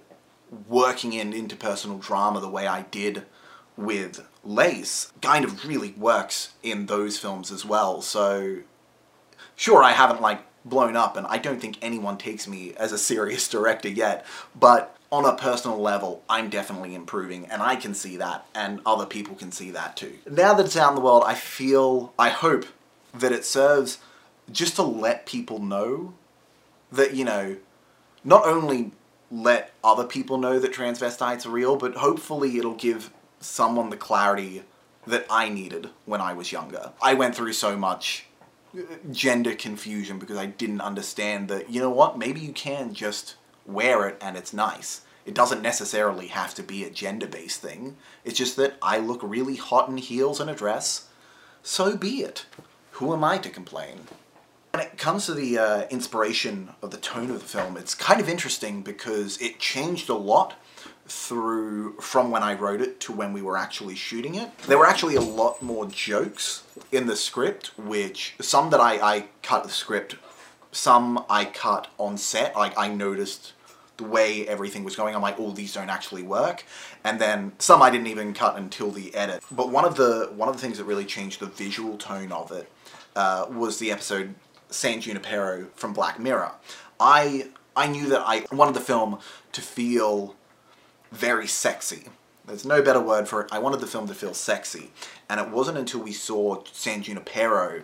working 0.67 1.13
in 1.13 1.33
interpersonal 1.33 2.01
drama 2.01 2.39
the 2.39 2.49
way 2.49 2.65
I 2.65 2.83
did 2.83 3.25
with 3.77 4.27
Lace 4.43 5.11
kind 5.21 5.43
of 5.43 5.65
really 5.65 5.91
works 5.97 6.53
in 6.63 6.85
those 6.85 7.17
films 7.17 7.51
as 7.51 7.65
well. 7.65 8.01
So 8.01 8.59
sure, 9.55 9.83
I 9.83 9.91
haven't 9.91 10.21
like 10.21 10.41
blown 10.63 10.95
up, 10.95 11.15
and 11.15 11.27
I 11.27 11.37
don't 11.37 11.61
think 11.61 11.77
anyone 11.81 12.17
takes 12.17 12.47
me 12.47 12.73
as 12.75 12.91
a 12.91 12.97
serious 12.97 13.47
director 13.55 13.89
yet, 13.89 14.25
but 14.59 14.95
on 15.11 15.25
a 15.25 15.35
personal 15.35 15.79
level, 15.79 16.23
I'm 16.29 16.49
definitely 16.49 16.95
improving, 16.95 17.45
and 17.45 17.61
I 17.61 17.75
can 17.75 17.93
see 17.93 18.17
that, 18.17 18.45
and 18.53 18.81
other 18.85 19.05
people 19.05 19.35
can 19.35 19.51
see 19.51 19.71
that 19.71 19.95
too. 19.95 20.15
Now 20.29 20.53
that 20.53 20.65
it's 20.65 20.77
out 20.77 20.89
in 20.89 20.95
the 20.95 21.01
world, 21.01 21.23
I 21.25 21.35
feel, 21.35 22.13
I 22.17 22.29
hope 22.29 22.65
that 23.13 23.31
it 23.31 23.45
serves 23.45 23.99
just 24.51 24.75
to 24.75 24.83
let 24.83 25.25
people 25.25 25.59
know 25.59 26.13
that, 26.91 27.13
you 27.13 27.23
know, 27.23 27.57
not 28.23 28.45
only 28.45 28.91
let 29.31 29.71
other 29.83 30.03
people 30.03 30.37
know 30.37 30.59
that 30.59 30.73
transvestites 30.73 31.45
are 31.45 31.49
real, 31.49 31.75
but 31.75 31.95
hopefully 31.95 32.57
it'll 32.57 32.75
give 32.75 33.11
someone 33.39 33.89
the 33.89 33.97
clarity 33.97 34.63
that 35.07 35.25
I 35.29 35.49
needed 35.49 35.89
when 36.05 36.21
I 36.21 36.33
was 36.33 36.51
younger. 36.51 36.91
I 37.01 37.13
went 37.13 37.35
through 37.35 37.53
so 37.53 37.77
much 37.77 38.25
gender 39.11 39.55
confusion 39.55 40.19
because 40.19 40.37
I 40.37 40.45
didn't 40.45 40.81
understand 40.81 41.47
that, 41.49 41.69
you 41.69 41.79
know 41.79 41.89
what, 41.89 42.17
maybe 42.17 42.39
you 42.39 42.53
can 42.53 42.93
just 42.93 43.35
wear 43.65 44.07
it 44.07 44.17
and 44.21 44.37
it's 44.37 44.53
nice. 44.53 45.01
It 45.25 45.33
doesn't 45.33 45.61
necessarily 45.61 46.27
have 46.27 46.53
to 46.55 46.63
be 46.63 46.83
a 46.83 46.89
gender-based 46.89 47.59
thing. 47.59 47.97
It's 48.23 48.37
just 48.37 48.57
that 48.57 48.77
I 48.81 48.99
look 48.99 49.21
really 49.23 49.55
hot 49.55 49.89
in 49.89 49.97
heels 49.97 50.39
and 50.39 50.49
a 50.49 50.55
dress. 50.55 51.07
So 51.63 51.97
be 51.97 52.21
it. 52.21 52.45
Who 52.91 53.13
am 53.13 53.23
I 53.23 53.39
to 53.39 53.49
complain? 53.49 54.01
When 54.71 54.85
it 54.85 54.97
comes 54.97 55.25
to 55.25 55.33
the 55.33 55.57
uh, 55.57 55.87
inspiration 55.89 56.69
of 56.81 56.91
the 56.91 56.97
tone 56.97 57.31
of 57.31 57.39
the 57.39 57.47
film, 57.47 57.75
it's 57.75 57.95
kind 57.95 58.19
of 58.19 58.29
interesting 58.29 58.81
because 58.81 59.41
it 59.41 59.59
changed 59.59 60.09
a 60.09 60.15
lot 60.15 60.59
through 61.07 61.93
from 61.99 62.31
when 62.31 62.43
I 62.43 62.55
wrote 62.55 62.81
it 62.81 62.99
to 63.01 63.11
when 63.11 63.33
we 63.33 63.41
were 63.41 63.57
actually 63.57 63.95
shooting 63.95 64.35
it. 64.35 64.57
There 64.59 64.77
were 64.77 64.87
actually 64.87 65.15
a 65.15 65.21
lot 65.21 65.61
more 65.61 65.85
jokes 65.85 66.63
in 66.91 67.07
the 67.07 67.15
script, 67.15 67.77
which 67.77 68.35
some 68.41 68.69
that 68.71 68.79
I, 68.79 68.95
I 68.99 69.25
cut 69.43 69.63
the 69.63 69.69
script, 69.69 70.15
some 70.71 71.23
I 71.29 71.45
cut 71.45 71.87
on 71.97 72.17
set. 72.17 72.55
Like 72.55 72.77
I 72.77 72.87
noticed 72.87 73.53
the 73.97 74.03
way 74.03 74.47
everything 74.47 74.83
was 74.83 74.95
going. 74.95 75.15
I'm 75.15 75.21
like, 75.21 75.39
oh, 75.39 75.51
these 75.51 75.73
don't 75.73 75.89
actually 75.89 76.23
work. 76.23 76.65
And 77.03 77.19
then 77.19 77.53
some 77.59 77.81
I 77.81 77.89
didn't 77.89 78.07
even 78.07 78.33
cut 78.33 78.57
until 78.57 78.91
the 78.91 79.13
edit. 79.15 79.43
But 79.51 79.69
one 79.69 79.85
of 79.85 79.95
the 79.95 80.31
one 80.35 80.49
of 80.49 80.55
the 80.55 80.61
things 80.61 80.77
that 80.77 80.85
really 80.85 81.05
changed 81.05 81.39
the 81.39 81.45
visual 81.45 81.97
tone 81.97 82.31
of 82.31 82.51
it 82.51 82.71
uh, 83.15 83.45
was 83.49 83.79
the 83.79 83.91
episode 83.91 84.35
San 84.69 85.01
Junipero 85.01 85.67
from 85.75 85.93
Black 85.93 86.19
Mirror. 86.19 86.51
I 86.99 87.49
I 87.75 87.87
knew 87.87 88.09
that 88.09 88.23
I 88.25 88.45
wanted 88.51 88.73
the 88.73 88.81
film 88.81 89.19
to 89.51 89.61
feel 89.61 90.35
very 91.15 91.47
sexy. 91.47 92.03
There's 92.45 92.65
no 92.65 92.81
better 92.81 93.01
word 93.01 93.27
for 93.27 93.41
it. 93.41 93.51
I 93.51 93.59
wanted 93.59 93.79
the 93.79 93.87
film 93.87 94.07
to 94.07 94.13
feel 94.13 94.33
sexy. 94.33 94.91
And 95.29 95.39
it 95.39 95.49
wasn't 95.49 95.77
until 95.77 96.01
we 96.01 96.13
saw 96.13 96.63
San 96.71 97.01
Junipero 97.01 97.83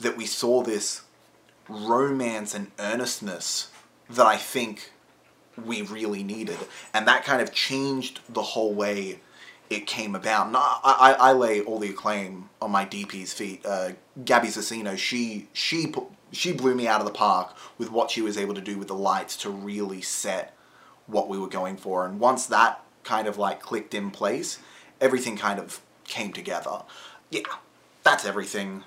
that 0.00 0.16
we 0.16 0.26
saw 0.26 0.62
this 0.62 1.02
romance 1.68 2.54
and 2.54 2.70
earnestness 2.78 3.70
that 4.08 4.26
I 4.26 4.36
think 4.36 4.92
we 5.62 5.82
really 5.82 6.22
needed. 6.22 6.58
And 6.94 7.06
that 7.06 7.24
kind 7.24 7.42
of 7.42 7.52
changed 7.52 8.20
the 8.28 8.42
whole 8.42 8.72
way 8.72 9.20
it 9.68 9.86
came 9.86 10.14
about. 10.14 10.46
And 10.46 10.56
I, 10.56 10.78
I, 10.82 11.16
I 11.18 11.32
lay 11.32 11.60
all 11.60 11.78
the 11.78 11.90
acclaim 11.90 12.48
on 12.60 12.70
my 12.70 12.86
DP's 12.86 13.32
feet. 13.34 13.64
Uh, 13.64 13.90
Gabby 14.24 14.48
Cecino, 14.48 14.96
she, 14.96 15.48
she, 15.52 15.92
she 16.30 16.52
blew 16.52 16.74
me 16.74 16.86
out 16.86 17.00
of 17.00 17.06
the 17.06 17.12
park 17.12 17.54
with 17.78 17.90
what 17.90 18.10
she 18.10 18.22
was 18.22 18.38
able 18.38 18.54
to 18.54 18.60
do 18.60 18.78
with 18.78 18.88
the 18.88 18.94
lights 18.94 19.36
to 19.38 19.50
really 19.50 20.00
set 20.00 20.56
what 21.12 21.28
we 21.28 21.38
were 21.38 21.48
going 21.48 21.76
for. 21.76 22.06
And 22.06 22.18
once 22.18 22.46
that 22.46 22.82
kind 23.04 23.28
of 23.28 23.38
like 23.38 23.60
clicked 23.60 23.94
in 23.94 24.10
place, 24.10 24.58
everything 25.00 25.36
kind 25.36 25.58
of 25.58 25.80
came 26.04 26.32
together. 26.32 26.82
Yeah, 27.30 27.42
that's 28.02 28.24
everything. 28.24 28.84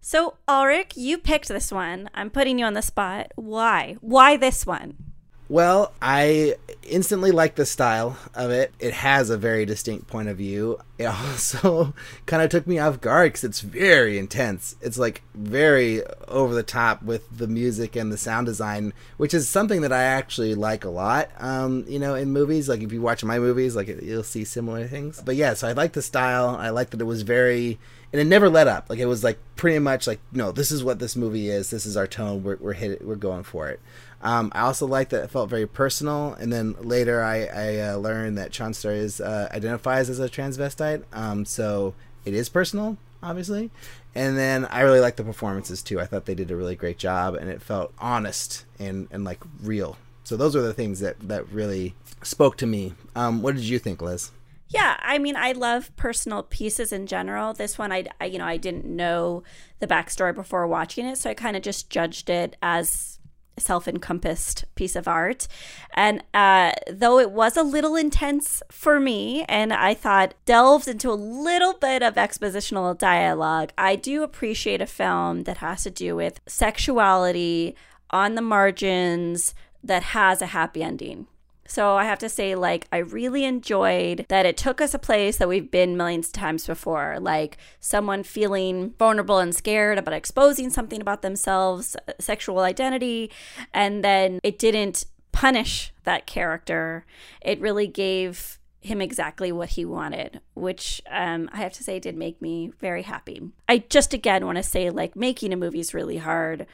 So, 0.00 0.36
Ulrich, 0.46 0.92
you 0.96 1.18
picked 1.18 1.48
this 1.48 1.70
one. 1.70 2.08
I'm 2.14 2.30
putting 2.30 2.58
you 2.58 2.64
on 2.64 2.74
the 2.74 2.82
spot. 2.82 3.32
Why? 3.36 3.96
Why 4.00 4.36
this 4.36 4.64
one? 4.64 5.07
Well, 5.48 5.92
I 6.02 6.56
instantly 6.82 7.30
like 7.30 7.54
the 7.54 7.64
style 7.64 8.18
of 8.34 8.50
it. 8.50 8.72
It 8.78 8.92
has 8.92 9.30
a 9.30 9.38
very 9.38 9.64
distinct 9.64 10.06
point 10.06 10.28
of 10.28 10.36
view. 10.36 10.78
It 10.98 11.04
also 11.06 11.94
kind 12.26 12.42
of 12.42 12.50
took 12.50 12.66
me 12.66 12.78
off 12.78 13.00
guard 13.00 13.32
because 13.32 13.44
it's 13.44 13.60
very 13.60 14.18
intense. 14.18 14.76
It's 14.82 14.98
like 14.98 15.22
very 15.34 16.02
over 16.26 16.54
the 16.54 16.62
top 16.62 17.02
with 17.02 17.24
the 17.36 17.46
music 17.46 17.96
and 17.96 18.12
the 18.12 18.18
sound 18.18 18.46
design, 18.46 18.92
which 19.16 19.32
is 19.32 19.48
something 19.48 19.80
that 19.80 19.92
I 19.92 20.02
actually 20.02 20.54
like 20.54 20.84
a 20.84 20.90
lot. 20.90 21.30
Um, 21.38 21.84
you 21.88 21.98
know, 21.98 22.14
in 22.14 22.30
movies, 22.30 22.68
like 22.68 22.82
if 22.82 22.92
you 22.92 23.00
watch 23.00 23.24
my 23.24 23.38
movies, 23.38 23.74
like 23.74 23.88
you'll 23.88 24.22
see 24.22 24.44
similar 24.44 24.86
things. 24.86 25.22
But 25.24 25.36
yeah, 25.36 25.54
so 25.54 25.68
I 25.68 25.72
like 25.72 25.94
the 25.94 26.02
style. 26.02 26.56
I 26.56 26.70
like 26.70 26.90
that 26.90 27.00
it 27.00 27.04
was 27.04 27.22
very 27.22 27.78
and 28.12 28.20
it 28.20 28.24
never 28.24 28.48
let 28.48 28.68
up. 28.68 28.88
Like 28.88 28.98
it 28.98 29.06
was 29.06 29.22
like 29.22 29.38
pretty 29.56 29.78
much 29.78 30.06
like, 30.06 30.20
no, 30.32 30.50
this 30.50 30.70
is 30.70 30.82
what 30.82 30.98
this 30.98 31.14
movie 31.14 31.50
is. 31.50 31.70
This 31.70 31.84
is 31.84 31.96
our 31.96 32.06
tone. 32.06 32.42
We're 32.42 32.56
we're 32.56 32.72
hit. 32.72 33.04
We're 33.04 33.16
going 33.16 33.44
for 33.44 33.68
it. 33.68 33.80
Um, 34.20 34.50
I 34.54 34.62
also 34.62 34.86
liked 34.86 35.10
that 35.10 35.22
it 35.22 35.30
felt 35.30 35.48
very 35.48 35.66
personal. 35.66 36.34
And 36.34 36.52
then 36.52 36.74
later, 36.80 37.22
I 37.22 37.44
I 37.46 37.78
uh, 37.80 37.96
learned 37.96 38.38
that 38.38 38.50
Charnstar 38.50 38.94
is 38.94 39.20
uh, 39.20 39.48
identifies 39.52 40.10
as 40.10 40.18
a 40.18 40.28
transvestite. 40.28 41.04
Um, 41.12 41.44
so 41.44 41.94
it 42.24 42.34
is 42.34 42.48
personal, 42.48 42.96
obviously. 43.22 43.70
And 44.14 44.36
then 44.36 44.64
I 44.66 44.80
really 44.80 45.00
liked 45.00 45.16
the 45.16 45.24
performances 45.24 45.82
too. 45.82 46.00
I 46.00 46.06
thought 46.06 46.26
they 46.26 46.34
did 46.34 46.50
a 46.50 46.56
really 46.56 46.76
great 46.76 46.98
job, 46.98 47.34
and 47.34 47.48
it 47.48 47.62
felt 47.62 47.92
honest 47.98 48.64
and 48.78 49.08
and 49.10 49.24
like 49.24 49.40
real. 49.62 49.96
So 50.24 50.36
those 50.36 50.54
are 50.56 50.62
the 50.62 50.74
things 50.74 51.00
that 51.00 51.20
that 51.28 51.48
really 51.50 51.94
spoke 52.22 52.56
to 52.58 52.66
me. 52.66 52.94
Um, 53.14 53.42
what 53.42 53.54
did 53.54 53.64
you 53.64 53.78
think, 53.78 54.02
Liz? 54.02 54.32
Yeah, 54.70 54.98
I 55.00 55.16
mean, 55.18 55.34
I 55.34 55.52
love 55.52 55.94
personal 55.96 56.42
pieces 56.42 56.92
in 56.92 57.06
general. 57.06 57.54
This 57.54 57.78
one, 57.78 57.90
I, 57.90 58.04
I 58.20 58.26
you 58.26 58.38
know, 58.38 58.44
I 58.44 58.58
didn't 58.58 58.84
know 58.84 59.42
the 59.78 59.86
backstory 59.86 60.34
before 60.34 60.66
watching 60.66 61.06
it, 61.06 61.16
so 61.16 61.30
I 61.30 61.34
kind 61.34 61.56
of 61.56 61.62
just 61.62 61.88
judged 61.88 62.28
it 62.28 62.56
as 62.60 63.17
a 63.58 63.60
self-encompassed 63.60 64.64
piece 64.74 64.96
of 64.96 65.06
art. 65.06 65.46
And 65.92 66.22
uh, 66.32 66.72
though 66.90 67.18
it 67.18 67.30
was 67.30 67.56
a 67.56 67.62
little 67.62 67.96
intense 67.96 68.62
for 68.70 68.98
me, 68.98 69.44
and 69.48 69.72
I 69.72 69.92
thought 69.92 70.34
delved 70.46 70.88
into 70.88 71.10
a 71.10 71.24
little 71.44 71.74
bit 71.74 72.02
of 72.02 72.14
expositional 72.14 72.96
dialogue, 72.96 73.72
I 73.76 73.96
do 73.96 74.22
appreciate 74.22 74.80
a 74.80 74.86
film 74.86 75.42
that 75.42 75.58
has 75.58 75.82
to 75.82 75.90
do 75.90 76.16
with 76.16 76.40
sexuality 76.46 77.76
on 78.10 78.34
the 78.34 78.42
margins 78.42 79.54
that 79.84 80.02
has 80.02 80.40
a 80.40 80.46
happy 80.46 80.82
ending. 80.82 81.26
So 81.68 81.96
I 81.96 82.04
have 82.04 82.18
to 82.20 82.30
say, 82.30 82.54
like, 82.54 82.88
I 82.90 82.96
really 82.96 83.44
enjoyed 83.44 84.24
that 84.28 84.46
it 84.46 84.56
took 84.56 84.80
us 84.80 84.94
a 84.94 84.98
place 84.98 85.36
that 85.36 85.48
we've 85.48 85.70
been 85.70 85.98
millions 85.98 86.28
of 86.28 86.32
times 86.32 86.66
before, 86.66 87.18
like 87.20 87.58
someone 87.78 88.22
feeling 88.22 88.94
vulnerable 88.98 89.38
and 89.38 89.54
scared 89.54 89.98
about 89.98 90.14
exposing 90.14 90.70
something 90.70 91.00
about 91.00 91.20
themselves, 91.20 91.94
uh, 91.94 92.12
sexual 92.18 92.60
identity, 92.60 93.30
and 93.74 94.02
then 94.02 94.40
it 94.42 94.58
didn't 94.58 95.04
punish 95.30 95.92
that 96.04 96.26
character. 96.26 97.04
It 97.42 97.60
really 97.60 97.86
gave 97.86 98.58
him 98.80 99.02
exactly 99.02 99.52
what 99.52 99.70
he 99.70 99.84
wanted, 99.84 100.40
which 100.54 101.02
um, 101.10 101.50
I 101.52 101.58
have 101.58 101.74
to 101.74 101.84
say 101.84 102.00
did 102.00 102.16
make 102.16 102.40
me 102.40 102.72
very 102.80 103.02
happy. 103.02 103.42
I 103.68 103.78
just 103.90 104.14
again 104.14 104.46
want 104.46 104.56
to 104.56 104.62
say, 104.62 104.88
like, 104.88 105.14
making 105.14 105.52
a 105.52 105.56
movie 105.56 105.80
is 105.80 105.92
really 105.92 106.16
hard 106.16 106.66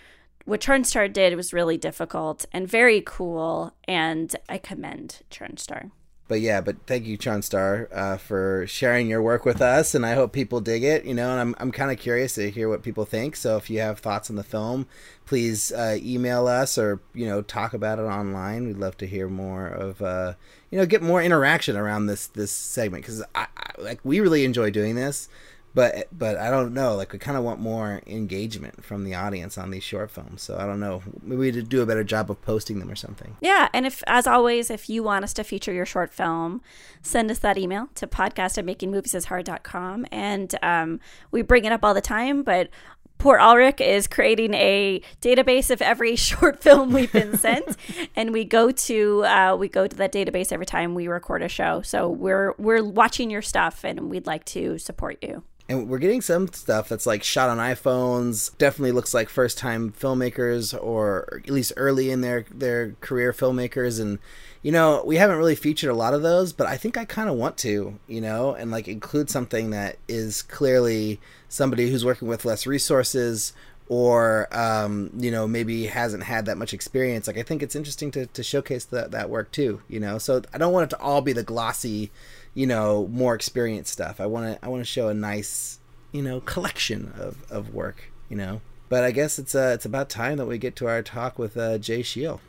what 0.44 0.60
Charnstar 0.60 1.12
did 1.12 1.36
was 1.36 1.52
really 1.52 1.76
difficult 1.76 2.44
and 2.52 2.68
very 2.68 3.02
cool, 3.04 3.74
and 3.88 4.34
I 4.48 4.58
commend 4.58 5.22
Charnstar. 5.30 5.90
But 6.26 6.40
yeah, 6.40 6.62
but 6.62 6.76
thank 6.86 7.04
you, 7.04 7.18
Charnstar, 7.18 7.86
uh, 7.92 8.16
for 8.16 8.66
sharing 8.66 9.08
your 9.08 9.20
work 9.20 9.44
with 9.44 9.60
us, 9.60 9.94
and 9.94 10.06
I 10.06 10.14
hope 10.14 10.32
people 10.32 10.60
dig 10.60 10.82
it. 10.82 11.04
You 11.04 11.12
know, 11.12 11.30
and 11.30 11.40
I'm 11.40 11.54
I'm 11.58 11.70
kind 11.70 11.90
of 11.90 11.98
curious 11.98 12.34
to 12.36 12.50
hear 12.50 12.68
what 12.68 12.82
people 12.82 13.04
think. 13.04 13.36
So 13.36 13.58
if 13.58 13.68
you 13.68 13.80
have 13.80 13.98
thoughts 13.98 14.30
on 14.30 14.36
the 14.36 14.42
film, 14.42 14.86
please 15.26 15.70
uh, 15.72 15.98
email 16.00 16.46
us 16.46 16.78
or 16.78 17.00
you 17.12 17.26
know 17.26 17.42
talk 17.42 17.74
about 17.74 17.98
it 17.98 18.02
online. 18.02 18.66
We'd 18.66 18.78
love 18.78 18.96
to 18.98 19.06
hear 19.06 19.28
more 19.28 19.66
of 19.66 20.00
uh, 20.00 20.34
you 20.70 20.78
know 20.78 20.86
get 20.86 21.02
more 21.02 21.22
interaction 21.22 21.76
around 21.76 22.06
this 22.06 22.26
this 22.28 22.52
segment 22.52 23.04
because 23.04 23.22
I, 23.34 23.46
I 23.56 23.70
like 23.78 24.00
we 24.02 24.20
really 24.20 24.46
enjoy 24.46 24.70
doing 24.70 24.94
this 24.94 25.28
but 25.74 26.06
but 26.12 26.36
I 26.38 26.50
don't 26.50 26.72
know. 26.72 26.94
Like 26.94 27.12
we 27.12 27.18
kind 27.18 27.36
of 27.36 27.42
want 27.42 27.60
more 27.60 28.00
engagement 28.06 28.84
from 28.84 29.04
the 29.04 29.14
audience 29.14 29.58
on 29.58 29.70
these 29.70 29.82
short 29.82 30.10
films. 30.10 30.42
So 30.42 30.56
I 30.56 30.66
don't 30.66 30.78
know. 30.80 31.02
Maybe 31.20 31.36
we 31.36 31.62
do 31.62 31.82
a 31.82 31.86
better 31.86 32.04
job 32.04 32.30
of 32.30 32.40
posting 32.42 32.78
them 32.78 32.90
or 32.90 32.94
something. 32.94 33.36
Yeah, 33.40 33.68
and 33.72 33.84
if 33.84 34.02
as 34.06 34.26
always, 34.26 34.70
if 34.70 34.88
you 34.88 35.02
want 35.02 35.24
us 35.24 35.32
to 35.34 35.44
feature 35.44 35.72
your 35.72 35.86
short 35.86 36.12
film, 36.12 36.62
send 37.02 37.30
us 37.30 37.40
that 37.40 37.58
email 37.58 37.88
to 37.96 38.06
podcast 38.06 38.56
at 38.56 38.64
makingmoviesishard.com. 38.64 40.06
and 40.12 40.54
um, 40.62 41.00
we 41.32 41.42
bring 41.42 41.64
it 41.64 41.72
up 41.72 41.84
all 41.84 41.94
the 41.94 42.00
time. 42.00 42.44
But 42.44 42.70
Port 43.18 43.40
Ulrich 43.40 43.80
is 43.80 44.06
creating 44.06 44.54
a 44.54 45.00
database 45.20 45.70
of 45.70 45.82
every 45.82 46.14
short 46.16 46.62
film 46.62 46.92
we've 46.92 47.12
been 47.12 47.36
sent, 47.38 47.76
and 48.14 48.32
we 48.32 48.44
go 48.44 48.70
to 48.70 49.24
uh, 49.24 49.56
we 49.58 49.68
go 49.68 49.88
to 49.88 49.96
that 49.96 50.12
database 50.12 50.52
every 50.52 50.66
time 50.66 50.94
we 50.94 51.08
record 51.08 51.42
a 51.42 51.48
show. 51.48 51.82
So 51.82 52.08
we're 52.08 52.54
we're 52.58 52.84
watching 52.84 53.28
your 53.28 53.42
stuff, 53.42 53.82
and 53.82 54.08
we'd 54.08 54.28
like 54.28 54.44
to 54.46 54.78
support 54.78 55.18
you 55.20 55.42
and 55.68 55.88
we're 55.88 55.98
getting 55.98 56.20
some 56.20 56.48
stuff 56.48 56.88
that's 56.88 57.06
like 57.06 57.22
shot 57.22 57.48
on 57.48 57.58
iPhones. 57.58 58.56
Definitely 58.58 58.92
looks 58.92 59.14
like 59.14 59.28
first 59.28 59.56
time 59.56 59.92
filmmakers 59.92 60.78
or 60.80 61.40
at 61.44 61.50
least 61.50 61.72
early 61.76 62.10
in 62.10 62.20
their 62.20 62.44
their 62.50 62.92
career 63.00 63.32
filmmakers 63.32 64.00
and 64.00 64.18
you 64.62 64.72
know, 64.72 65.02
we 65.04 65.16
haven't 65.16 65.36
really 65.36 65.54
featured 65.54 65.90
a 65.90 65.94
lot 65.94 66.14
of 66.14 66.22
those, 66.22 66.54
but 66.54 66.66
I 66.66 66.78
think 66.78 66.96
I 66.96 67.04
kind 67.04 67.28
of 67.28 67.36
want 67.36 67.58
to, 67.58 67.98
you 68.08 68.20
know, 68.22 68.54
and 68.54 68.70
like 68.70 68.88
include 68.88 69.28
something 69.28 69.70
that 69.70 69.98
is 70.08 70.40
clearly 70.40 71.20
somebody 71.50 71.90
who's 71.90 72.02
working 72.02 72.28
with 72.28 72.46
less 72.46 72.66
resources 72.66 73.52
or 73.88 74.48
um, 74.56 75.10
you 75.16 75.30
know 75.30 75.46
maybe 75.46 75.86
hasn't 75.86 76.22
had 76.22 76.46
that 76.46 76.56
much 76.56 76.72
experience 76.72 77.26
like 77.26 77.36
i 77.36 77.42
think 77.42 77.62
it's 77.62 77.76
interesting 77.76 78.10
to, 78.10 78.26
to 78.26 78.42
showcase 78.42 78.84
that, 78.86 79.10
that 79.10 79.28
work 79.28 79.50
too 79.52 79.82
you 79.88 80.00
know 80.00 80.16
so 80.18 80.40
i 80.52 80.58
don't 80.58 80.72
want 80.72 80.84
it 80.84 80.96
to 80.96 81.02
all 81.02 81.20
be 81.20 81.32
the 81.32 81.42
glossy 81.42 82.10
you 82.54 82.66
know 82.66 83.08
more 83.08 83.34
experienced 83.34 83.92
stuff. 83.92 84.20
I 84.20 84.26
want 84.26 84.54
to 84.54 84.64
I 84.64 84.68
want 84.68 84.80
to 84.80 84.86
show 84.86 85.08
a 85.08 85.14
nice 85.14 85.80
you 86.12 86.22
know 86.22 86.40
collection 86.40 87.12
of, 87.18 87.36
of 87.50 87.74
work. 87.74 88.10
You 88.28 88.36
know, 88.36 88.60
but 88.88 89.04
I 89.04 89.10
guess 89.10 89.38
it's 89.38 89.54
uh, 89.54 89.72
it's 89.74 89.84
about 89.84 90.08
time 90.08 90.38
that 90.38 90.46
we 90.46 90.56
get 90.56 90.76
to 90.76 90.86
our 90.86 91.02
talk 91.02 91.38
with 91.38 91.56
uh, 91.56 91.78
Jay 91.78 92.02
Cheel. 92.02 92.40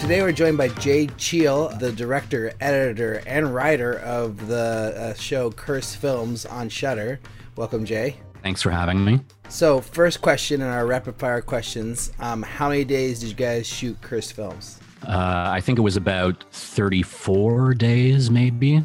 Today 0.00 0.20
we're 0.20 0.32
joined 0.32 0.58
by 0.58 0.68
Jay 0.68 1.06
Cheel, 1.16 1.68
the 1.78 1.90
director, 1.90 2.52
editor, 2.60 3.22
and 3.26 3.54
writer 3.54 3.98
of 4.00 4.48
the 4.48 4.94
uh, 4.94 5.14
show 5.14 5.50
Cursed 5.50 5.96
Films 5.96 6.44
on 6.44 6.68
Shudder. 6.68 7.20
Welcome, 7.56 7.86
Jay. 7.86 8.18
Thanks 8.44 8.62
for 8.62 8.70
having 8.70 9.04
me. 9.04 9.20
So, 9.48 9.80
first 9.80 10.20
question 10.20 10.60
in 10.60 10.68
our 10.68 10.86
rapid 10.86 11.16
fire 11.16 11.40
questions: 11.40 12.12
um, 12.20 12.42
How 12.42 12.68
many 12.68 12.84
days 12.84 13.20
did 13.20 13.30
you 13.30 13.34
guys 13.34 13.66
shoot 13.66 14.00
Cursed 14.02 14.34
Films? 14.34 14.78
Uh, 15.02 15.48
I 15.48 15.60
think 15.60 15.78
it 15.78 15.82
was 15.82 15.96
about 15.96 16.44
thirty-four 16.52 17.74
days, 17.74 18.30
maybe. 18.30 18.82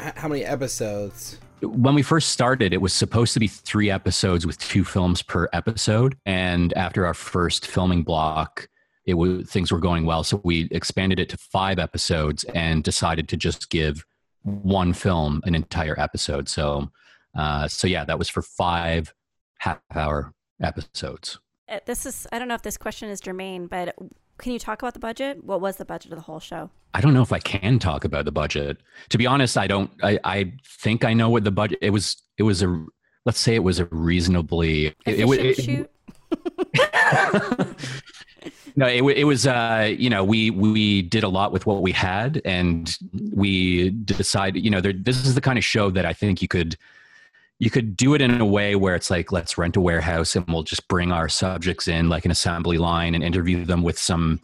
H- 0.00 0.14
how 0.16 0.28
many 0.28 0.44
episodes? 0.44 1.38
when 1.60 1.94
we 1.94 2.02
first 2.02 2.30
started, 2.30 2.72
it 2.72 2.80
was 2.80 2.92
supposed 2.92 3.34
to 3.34 3.40
be 3.40 3.48
three 3.48 3.90
episodes 3.90 4.46
with 4.46 4.58
two 4.58 4.84
films 4.84 5.22
per 5.22 5.48
episode. 5.52 6.16
And 6.24 6.72
after 6.74 7.04
our 7.04 7.14
first 7.14 7.66
filming 7.66 8.04
block, 8.04 8.68
it 9.06 9.14
was 9.14 9.48
things 9.50 9.72
were 9.72 9.80
going 9.80 10.04
well, 10.04 10.22
so 10.22 10.40
we 10.44 10.68
expanded 10.70 11.18
it 11.18 11.28
to 11.30 11.36
five 11.36 11.78
episodes 11.78 12.44
and 12.54 12.84
decided 12.84 13.28
to 13.30 13.36
just 13.36 13.70
give 13.70 14.04
one 14.42 14.92
film 14.92 15.42
an 15.44 15.54
entire 15.54 15.98
episode. 15.98 16.48
So, 16.48 16.90
uh, 17.38 17.68
so 17.68 17.86
yeah, 17.86 18.04
that 18.04 18.18
was 18.18 18.28
for 18.28 18.42
five 18.42 19.14
half-hour 19.58 20.34
episodes. 20.60 21.38
Uh, 21.68 21.78
This 21.86 22.04
is, 22.04 22.26
I 22.32 22.38
don't 22.38 22.48
know 22.48 22.54
if 22.54 22.62
this 22.62 22.76
question 22.76 23.08
is 23.08 23.20
germane, 23.20 23.66
but 23.66 23.94
can 24.38 24.52
you 24.52 24.58
talk 24.58 24.82
about 24.82 24.94
the 24.94 25.00
budget? 25.00 25.44
What 25.44 25.60
was 25.60 25.76
the 25.76 25.84
budget 25.84 26.12
of 26.12 26.18
the 26.18 26.22
whole 26.22 26.40
show? 26.40 26.70
I 26.94 27.00
don't 27.00 27.14
know 27.14 27.22
if 27.22 27.32
I 27.32 27.38
can 27.38 27.78
talk 27.78 28.04
about 28.04 28.24
the 28.24 28.32
budget. 28.32 28.78
To 29.10 29.18
be 29.18 29.26
honest, 29.26 29.58
I 29.58 29.66
don't. 29.66 29.90
I, 30.02 30.18
I 30.24 30.52
think 30.64 31.04
I 31.04 31.12
know 31.12 31.28
what 31.28 31.44
the 31.44 31.50
budget. 31.50 31.78
It 31.82 31.90
was. 31.90 32.16
It 32.38 32.44
was 32.44 32.62
a. 32.62 32.86
Let's 33.26 33.38
say 33.38 33.54
it 33.54 33.62
was 33.62 33.78
a 33.78 33.84
reasonably. 33.86 34.94
It, 35.04 35.20
it, 35.20 35.56
shoot? 35.56 35.90
no, 38.76 38.86
it, 38.86 39.02
it 39.02 39.24
was. 39.24 39.46
Uh, 39.46 39.94
you 39.96 40.08
know, 40.08 40.24
we 40.24 40.50
we 40.50 41.02
did 41.02 41.24
a 41.24 41.28
lot 41.28 41.52
with 41.52 41.66
what 41.66 41.82
we 41.82 41.92
had, 41.92 42.40
and 42.44 42.96
we 43.32 43.90
decided. 43.90 44.64
You 44.64 44.70
know, 44.70 44.80
there, 44.80 44.94
this 44.94 45.26
is 45.26 45.34
the 45.34 45.42
kind 45.42 45.58
of 45.58 45.64
show 45.64 45.90
that 45.90 46.06
I 46.06 46.14
think 46.14 46.40
you 46.40 46.48
could. 46.48 46.76
You 47.58 47.70
could 47.70 47.96
do 47.96 48.14
it 48.14 48.20
in 48.20 48.40
a 48.40 48.46
way 48.46 48.76
where 48.76 48.94
it's 48.94 49.10
like, 49.10 49.32
let's 49.32 49.58
rent 49.58 49.76
a 49.76 49.80
warehouse 49.80 50.36
and 50.36 50.46
we'll 50.46 50.62
just 50.62 50.86
bring 50.86 51.10
our 51.10 51.28
subjects 51.28 51.88
in 51.88 52.08
like 52.08 52.24
an 52.24 52.30
assembly 52.30 52.78
line 52.78 53.14
and 53.14 53.24
interview 53.24 53.64
them 53.64 53.82
with 53.82 53.98
some 53.98 54.40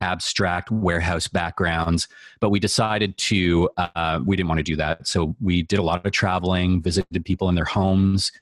abstract 0.00 0.70
warehouse 0.70 1.28
backgrounds. 1.28 2.08
But 2.40 2.50
we 2.50 2.58
decided 2.58 3.16
to 3.18 3.70
uh, 3.76 4.20
we 4.24 4.36
didn't 4.36 4.48
want 4.48 4.58
to 4.58 4.64
do 4.64 4.76
that. 4.76 5.06
So 5.06 5.36
we 5.40 5.62
did 5.62 5.78
a 5.78 5.82
lot 5.82 6.04
of 6.04 6.12
traveling 6.12 6.82
visited 6.82 7.24
people 7.24 7.48
in 7.48 7.54
their 7.54 7.64
homes 7.64 8.32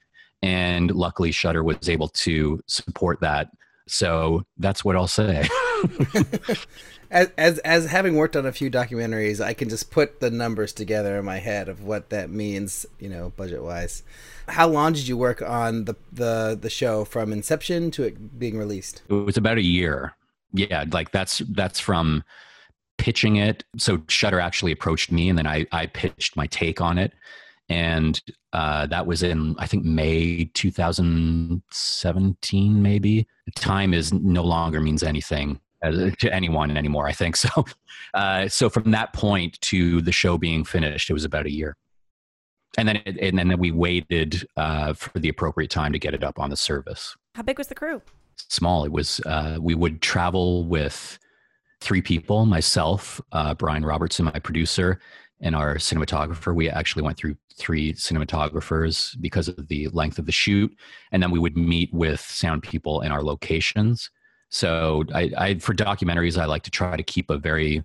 and 0.43 0.90
luckily 0.90 1.33
Shudder 1.33 1.64
was 1.64 1.88
able 1.88 2.09
to 2.09 2.62
support 2.66 3.21
that. 3.21 3.50
So 3.87 4.47
that's 4.59 4.85
what 4.85 4.97
i'll 4.97 5.07
say 5.07 5.47
As, 7.11 7.31
as 7.38 7.59
as 7.61 7.87
having 7.87 8.17
worked 8.17 8.35
on 8.35 8.45
a 8.45 8.50
few 8.50 8.69
documentaries, 8.71 9.41
I 9.41 9.55
can 9.55 9.69
just 9.69 9.93
put 9.93 10.19
the 10.21 10.31
numbers 10.31 10.73
together 10.73 11.17
in 11.19 11.25
my 11.25 11.38
head 11.38 11.69
of 11.69 11.85
what 11.85 12.11
that 12.11 12.29
means, 12.29 12.85
you 12.99 13.09
know, 13.09 13.33
budget 13.37 13.62
wise. 13.62 14.03
How 14.49 14.67
long 14.67 14.95
did 14.95 15.07
you 15.07 15.17
work 15.17 15.41
on 15.41 15.85
the 15.85 15.95
the 16.12 16.59
the 16.61 16.71
show 16.71 17.05
from 17.05 17.33
inception 17.33 17.93
to 17.93 18.03
it 18.03 18.37
being 18.38 18.59
released? 18.59 19.03
it 19.09 19.12
was 19.12 19.37
about 19.37 19.59
a 19.59 19.62
year. 19.62 20.17
Yeah 20.53 20.87
like 20.91 21.12
that's 21.12 21.38
that's 21.50 21.79
from 21.79 22.25
pitching 22.99 23.37
it. 23.37 23.62
So 23.76 24.03
Shudder 24.09 24.41
actually 24.41 24.73
approached 24.73 25.12
me 25.12 25.29
and 25.29 25.38
then 25.38 25.47
i 25.47 25.67
i 25.71 25.87
pitched 25.87 26.37
my 26.37 26.49
take 26.49 26.81
on 26.81 26.99
it. 26.99 27.12
And 27.69 28.21
uh, 28.53 28.87
that 28.87 29.07
was 29.07 29.23
in 29.23 29.55
i 29.59 29.67
think 29.67 29.85
may 29.85 30.50
2017 30.55 32.83
maybe. 32.83 33.29
Time 33.55 33.95
is 33.95 34.12
no 34.12 34.43
longer 34.43 34.81
means 34.81 35.05
anything 35.05 35.61
uh, 35.85 36.11
to 36.19 36.33
anyone 36.33 36.76
anymore 36.76 37.07
i 37.07 37.12
think 37.12 37.37
so 37.45 37.64
uh, 38.14 38.49
so 38.49 38.69
from 38.69 38.91
that 38.91 39.12
point 39.12 39.61
to 39.61 40.00
the 40.00 40.12
show 40.12 40.38
being 40.38 40.64
finished 40.64 41.11
it 41.11 41.12
was 41.12 41.25
about 41.25 41.47
a 41.47 41.50
year 41.50 41.76
and 42.76 42.88
then 42.88 42.97
it, 43.07 43.17
and 43.21 43.38
then 43.38 43.57
we 43.59 43.71
waited 43.71 44.47
uh, 44.57 44.93
for 44.95 45.17
the 45.21 45.29
appropriate 45.29 45.71
time 45.71 45.93
to 45.93 45.99
get 45.99 46.12
it 46.14 46.25
up 46.25 46.41
on 46.41 46.50
the 46.50 46.57
service 46.57 47.14
How 47.35 47.43
big 47.43 47.59
was 47.59 47.69
the 47.69 47.75
crew? 47.75 48.03
small. 48.49 48.85
It 48.85 48.93
was 48.93 49.21
uh, 49.26 49.59
we 49.61 49.75
would 49.75 50.03
travel 50.03 50.64
with 50.64 51.19
three 51.81 52.03
people: 52.03 52.47
myself, 52.47 53.21
uh, 53.33 53.55
Brian 53.55 53.85
Robertson, 53.85 54.26
my 54.26 54.38
producer, 54.38 55.00
and 55.41 55.55
our 55.55 55.76
cinematographer. 55.76 56.55
We 56.55 56.69
actually 56.69 57.03
went 57.03 57.17
through 57.17 57.37
three 57.57 57.93
cinematographers 57.95 59.21
because 59.21 59.49
of 59.49 59.69
the 59.69 59.88
length 59.88 60.19
of 60.19 60.26
the 60.26 60.33
shoot, 60.33 60.75
and 61.12 61.23
then 61.23 61.31
we 61.31 61.38
would 61.38 61.57
meet 61.57 61.93
with 61.93 62.21
sound 62.21 62.62
people 62.62 63.00
in 63.00 63.12
our 63.12 63.23
locations. 63.23 64.11
So, 64.54 65.02
I, 65.12 65.32
I 65.37 65.54
for 65.58 65.75
documentaries, 65.75 66.40
I 66.40 66.44
like 66.44 66.62
to 66.62 66.70
try 66.70 66.96
to 66.96 67.02
keep 67.02 67.28
a 67.28 67.38
very 67.38 67.84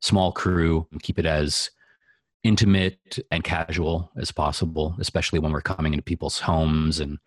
small 0.00 0.32
crew 0.32 0.88
and 0.90 1.00
keep 1.00 1.20
it 1.20 1.24
as 1.24 1.70
intimate 2.42 3.20
and 3.30 3.44
casual 3.44 4.10
as 4.16 4.32
possible, 4.32 4.96
especially 4.98 5.38
when 5.38 5.52
we're 5.52 5.60
coming 5.60 5.92
into 5.92 6.02
people's 6.02 6.40
homes 6.40 6.98
and 6.98 7.20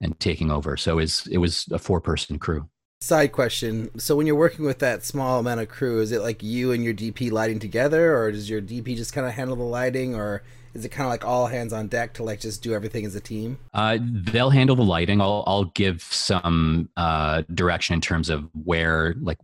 and 0.00 0.18
taking 0.20 0.50
over. 0.50 0.78
So 0.78 0.98
it's, 0.98 1.26
it 1.26 1.36
was 1.36 1.68
a 1.70 1.78
four 1.78 2.00
person 2.00 2.38
crew. 2.38 2.66
Side 3.02 3.32
question: 3.32 3.90
So 4.00 4.16
when 4.16 4.26
you're 4.26 4.34
working 4.36 4.64
with 4.64 4.78
that 4.78 5.04
small 5.04 5.38
amount 5.38 5.60
of 5.60 5.68
crew, 5.68 6.00
is 6.00 6.10
it 6.10 6.22
like 6.22 6.42
you 6.42 6.72
and 6.72 6.82
your 6.82 6.94
DP 6.94 7.30
lighting 7.30 7.58
together, 7.58 8.16
or 8.16 8.32
does 8.32 8.48
your 8.48 8.62
DP 8.62 8.96
just 8.96 9.12
kind 9.12 9.26
of 9.26 9.34
handle 9.34 9.56
the 9.56 9.64
lighting, 9.64 10.14
or 10.14 10.42
is 10.74 10.84
it 10.84 10.90
kind 10.90 11.06
of 11.06 11.10
like 11.10 11.24
all 11.24 11.46
hands 11.46 11.72
on 11.72 11.88
deck 11.88 12.14
to 12.14 12.22
like 12.22 12.40
just 12.40 12.62
do 12.62 12.74
everything 12.74 13.04
as 13.04 13.14
a 13.14 13.20
team? 13.20 13.58
Uh, 13.74 13.98
they'll 14.00 14.50
handle 14.50 14.76
the 14.76 14.82
lighting. 14.82 15.20
I'll, 15.20 15.44
I'll 15.46 15.64
give 15.64 16.02
some 16.02 16.88
uh, 16.96 17.42
direction 17.54 17.94
in 17.94 18.00
terms 18.00 18.30
of 18.30 18.48
where, 18.64 19.14
like, 19.20 19.38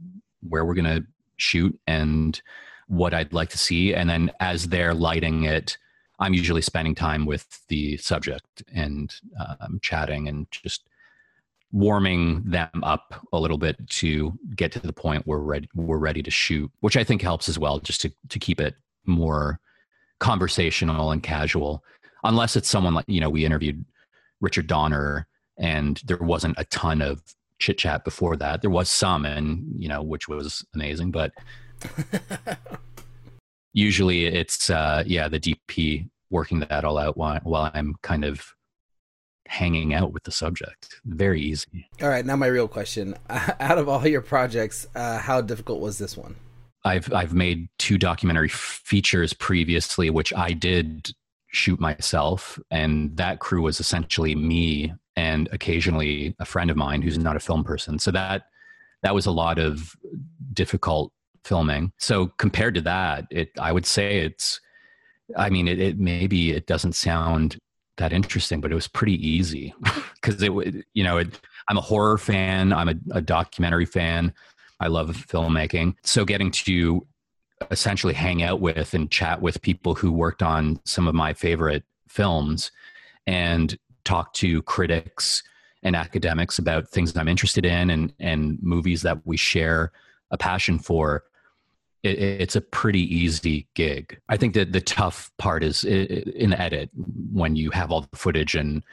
where 0.48 0.64
we're 0.64 0.74
to 0.74 1.04
shoot 1.36 1.78
and 1.86 2.40
what 2.88 3.12
I'd 3.12 3.32
like 3.32 3.50
to 3.50 3.58
see. 3.58 3.94
And 3.94 4.08
then 4.08 4.30
as 4.40 4.68
they're 4.68 4.94
lighting 4.94 5.44
it, 5.44 5.76
I'm 6.18 6.34
usually 6.34 6.62
spending 6.62 6.94
time 6.94 7.26
with 7.26 7.66
the 7.68 7.96
subject 7.98 8.62
and 8.72 9.14
um, 9.38 9.80
chatting 9.82 10.28
and 10.28 10.46
just 10.50 10.88
warming 11.72 12.42
them 12.44 12.82
up 12.82 13.26
a 13.32 13.40
little 13.40 13.58
bit 13.58 13.76
to 13.88 14.32
get 14.54 14.72
to 14.72 14.80
the 14.80 14.92
point 14.92 15.26
where 15.26 15.38
we're 15.38 15.44
ready, 15.44 15.68
we're 15.74 15.98
ready 15.98 16.22
to 16.22 16.30
shoot, 16.30 16.70
which 16.80 16.96
I 16.96 17.04
think 17.04 17.20
helps 17.20 17.48
as 17.48 17.58
well, 17.58 17.80
just 17.80 18.00
to, 18.02 18.12
to 18.28 18.38
keep 18.38 18.60
it 18.60 18.76
more 19.04 19.60
conversational 20.20 21.10
and 21.10 21.22
casual. 21.22 21.82
Unless 22.24 22.56
it's 22.56 22.68
someone 22.68 22.94
like, 22.94 23.04
you 23.08 23.20
know, 23.20 23.30
we 23.30 23.44
interviewed 23.44 23.84
Richard 24.40 24.66
Donner 24.66 25.26
and 25.58 26.00
there 26.04 26.18
wasn't 26.18 26.56
a 26.58 26.64
ton 26.66 27.00
of 27.02 27.22
chit 27.58 27.78
chat 27.78 28.04
before 28.04 28.36
that. 28.36 28.60
There 28.60 28.70
was 28.70 28.90
some, 28.90 29.24
and, 29.24 29.64
you 29.78 29.88
know, 29.88 30.02
which 30.02 30.28
was 30.28 30.64
amazing, 30.74 31.10
but 31.10 31.32
usually 33.76 34.24
it's 34.24 34.70
uh 34.70 35.04
yeah 35.06 35.28
the 35.28 35.38
dp 35.38 36.08
working 36.30 36.60
that 36.60 36.84
all 36.84 36.96
out 36.98 37.16
while, 37.16 37.38
while 37.44 37.70
i'm 37.74 37.94
kind 38.02 38.24
of 38.24 38.54
hanging 39.46 39.92
out 39.94 40.12
with 40.12 40.24
the 40.24 40.32
subject 40.32 40.98
very 41.04 41.40
easy 41.40 41.88
All 42.02 42.08
right, 42.08 42.26
now 42.26 42.34
my 42.34 42.48
real 42.48 42.66
question: 42.66 43.14
Out 43.28 43.78
of 43.78 43.88
all 43.88 44.04
your 44.06 44.20
projects, 44.22 44.88
uh, 44.96 45.18
how 45.18 45.40
difficult 45.40 45.80
was 45.80 45.98
this 45.98 46.16
one? 46.16 46.34
I've 46.86 47.12
i've 47.12 47.34
made 47.34 47.68
two 47.78 47.98
documentary 47.98 48.48
features 48.48 49.32
previously 49.32 50.08
which 50.08 50.32
i 50.34 50.52
did 50.52 51.10
shoot 51.48 51.80
myself 51.80 52.58
and 52.70 53.16
that 53.16 53.40
crew 53.40 53.62
was 53.62 53.80
essentially 53.80 54.34
me 54.34 54.92
and 55.16 55.48
occasionally 55.50 56.36
a 56.38 56.44
friend 56.44 56.70
of 56.70 56.76
mine 56.76 57.02
who's 57.02 57.18
not 57.18 57.36
a 57.36 57.40
film 57.40 57.64
person. 57.64 57.98
So 57.98 58.10
that 58.12 58.44
that 59.02 59.14
was 59.14 59.26
a 59.26 59.30
lot 59.30 59.58
of 59.58 59.94
difficult 60.52 61.12
filming. 61.44 61.92
So 61.98 62.28
compared 62.38 62.74
to 62.74 62.80
that 62.82 63.26
it 63.30 63.50
i 63.58 63.72
would 63.72 63.86
say 63.86 64.18
it's 64.18 64.60
i 65.36 65.48
mean 65.48 65.68
it, 65.68 65.80
it 65.80 65.98
maybe 65.98 66.50
it 66.50 66.66
doesn't 66.66 66.94
sound 66.94 67.58
that 67.96 68.12
interesting 68.12 68.60
but 68.60 68.70
it 68.70 68.74
was 68.74 68.88
pretty 68.88 69.14
easy 69.26 69.74
because 70.14 70.42
it 70.42 70.52
you 70.92 71.02
know 71.02 71.16
it, 71.16 71.40
i'm 71.68 71.78
a 71.78 71.80
horror 71.80 72.18
fan 72.18 72.72
i'm 72.72 72.88
a, 72.88 72.94
a 73.12 73.20
documentary 73.20 73.86
fan 73.86 74.32
i 74.80 74.86
love 74.86 75.10
filmmaking 75.28 75.94
so 76.02 76.24
getting 76.24 76.50
to 76.50 77.06
essentially 77.70 78.14
hang 78.14 78.42
out 78.42 78.60
with 78.60 78.94
and 78.94 79.10
chat 79.10 79.40
with 79.40 79.62
people 79.62 79.94
who 79.94 80.12
worked 80.12 80.42
on 80.42 80.80
some 80.84 81.08
of 81.08 81.14
my 81.14 81.32
favorite 81.32 81.84
films 82.08 82.70
and 83.26 83.78
talk 84.04 84.32
to 84.34 84.62
critics 84.62 85.42
and 85.82 85.96
academics 85.96 86.58
about 86.58 86.88
things 86.88 87.12
that 87.12 87.20
I'm 87.20 87.28
interested 87.28 87.64
in 87.64 87.90
and 87.90 88.12
and 88.18 88.58
movies 88.62 89.02
that 89.02 89.18
we 89.24 89.36
share 89.36 89.92
a 90.30 90.38
passion 90.38 90.78
for 90.78 91.24
it, 92.02 92.18
it's 92.18 92.56
a 92.56 92.60
pretty 92.60 93.02
easy 93.14 93.68
gig. 93.74 94.18
I 94.28 94.36
think 94.36 94.54
that 94.54 94.72
the 94.72 94.80
tough 94.80 95.30
part 95.38 95.62
is 95.62 95.84
in 95.84 96.52
edit 96.52 96.90
when 97.32 97.56
you 97.56 97.70
have 97.70 97.90
all 97.90 98.02
the 98.02 98.16
footage 98.16 98.54
and 98.54 98.84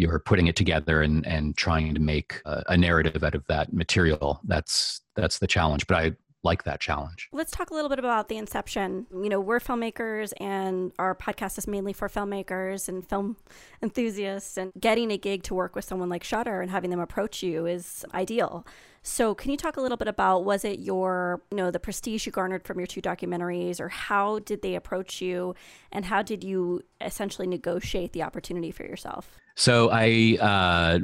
you're 0.00 0.18
putting 0.18 0.46
it 0.46 0.56
together 0.56 1.02
and 1.02 1.26
and 1.26 1.56
trying 1.56 1.94
to 1.94 2.00
make 2.00 2.40
a, 2.46 2.62
a 2.68 2.76
narrative 2.76 3.22
out 3.22 3.34
of 3.34 3.46
that 3.48 3.72
material. 3.72 4.40
That's 4.44 5.02
that's 5.14 5.38
the 5.38 5.46
challenge. 5.46 5.86
But 5.86 5.96
I 5.98 6.12
like 6.42 6.64
that 6.64 6.80
challenge. 6.80 7.28
Let's 7.32 7.50
talk 7.50 7.70
a 7.70 7.74
little 7.74 7.90
bit 7.90 7.98
about 7.98 8.28
the 8.28 8.38
inception. 8.38 9.06
You 9.12 9.28
know, 9.28 9.40
we're 9.40 9.60
filmmakers 9.60 10.32
and 10.40 10.90
our 10.98 11.14
podcast 11.14 11.58
is 11.58 11.66
mainly 11.66 11.92
for 11.92 12.08
filmmakers 12.08 12.88
and 12.88 13.06
film 13.06 13.36
enthusiasts 13.82 14.56
and 14.56 14.72
getting 14.80 15.10
a 15.10 15.18
gig 15.18 15.42
to 15.44 15.54
work 15.54 15.76
with 15.76 15.84
someone 15.84 16.08
like 16.08 16.24
Shudder 16.24 16.62
and 16.62 16.70
having 16.70 16.88
them 16.88 17.00
approach 17.00 17.42
you 17.42 17.66
is 17.66 18.06
ideal. 18.14 18.66
So, 19.02 19.34
can 19.34 19.50
you 19.50 19.56
talk 19.56 19.78
a 19.78 19.80
little 19.80 19.96
bit 19.96 20.08
about 20.08 20.44
was 20.44 20.64
it 20.64 20.80
your, 20.80 21.42
you 21.50 21.56
know, 21.56 21.70
the 21.70 21.80
prestige 21.80 22.26
you 22.26 22.32
garnered 22.32 22.64
from 22.64 22.78
your 22.78 22.86
two 22.86 23.00
documentaries 23.00 23.80
or 23.80 23.88
how 23.88 24.40
did 24.40 24.60
they 24.60 24.74
approach 24.74 25.22
you 25.22 25.54
and 25.90 26.04
how 26.04 26.20
did 26.20 26.44
you 26.44 26.82
essentially 27.00 27.46
negotiate 27.46 28.12
the 28.12 28.22
opportunity 28.22 28.70
for 28.70 28.82
yourself? 28.82 29.38
So 29.56 29.88
I, 29.90 30.36
uh, 30.40 30.98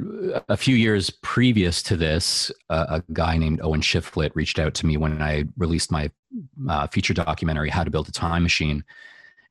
a 0.47 0.57
few 0.57 0.75
years 0.75 1.09
previous 1.09 1.81
to 1.83 1.97
this, 1.97 2.51
uh, 2.69 2.85
a 2.89 3.13
guy 3.13 3.37
named 3.37 3.61
Owen 3.63 3.81
Shiflett 3.81 4.31
reached 4.35 4.59
out 4.59 4.75
to 4.75 4.85
me 4.85 4.97
when 4.97 5.21
I 5.21 5.45
released 5.57 5.91
my 5.91 6.11
uh, 6.69 6.87
feature 6.87 7.13
documentary, 7.13 7.69
How 7.69 7.83
to 7.83 7.91
Build 7.91 8.09
a 8.09 8.11
Time 8.11 8.43
Machine. 8.43 8.83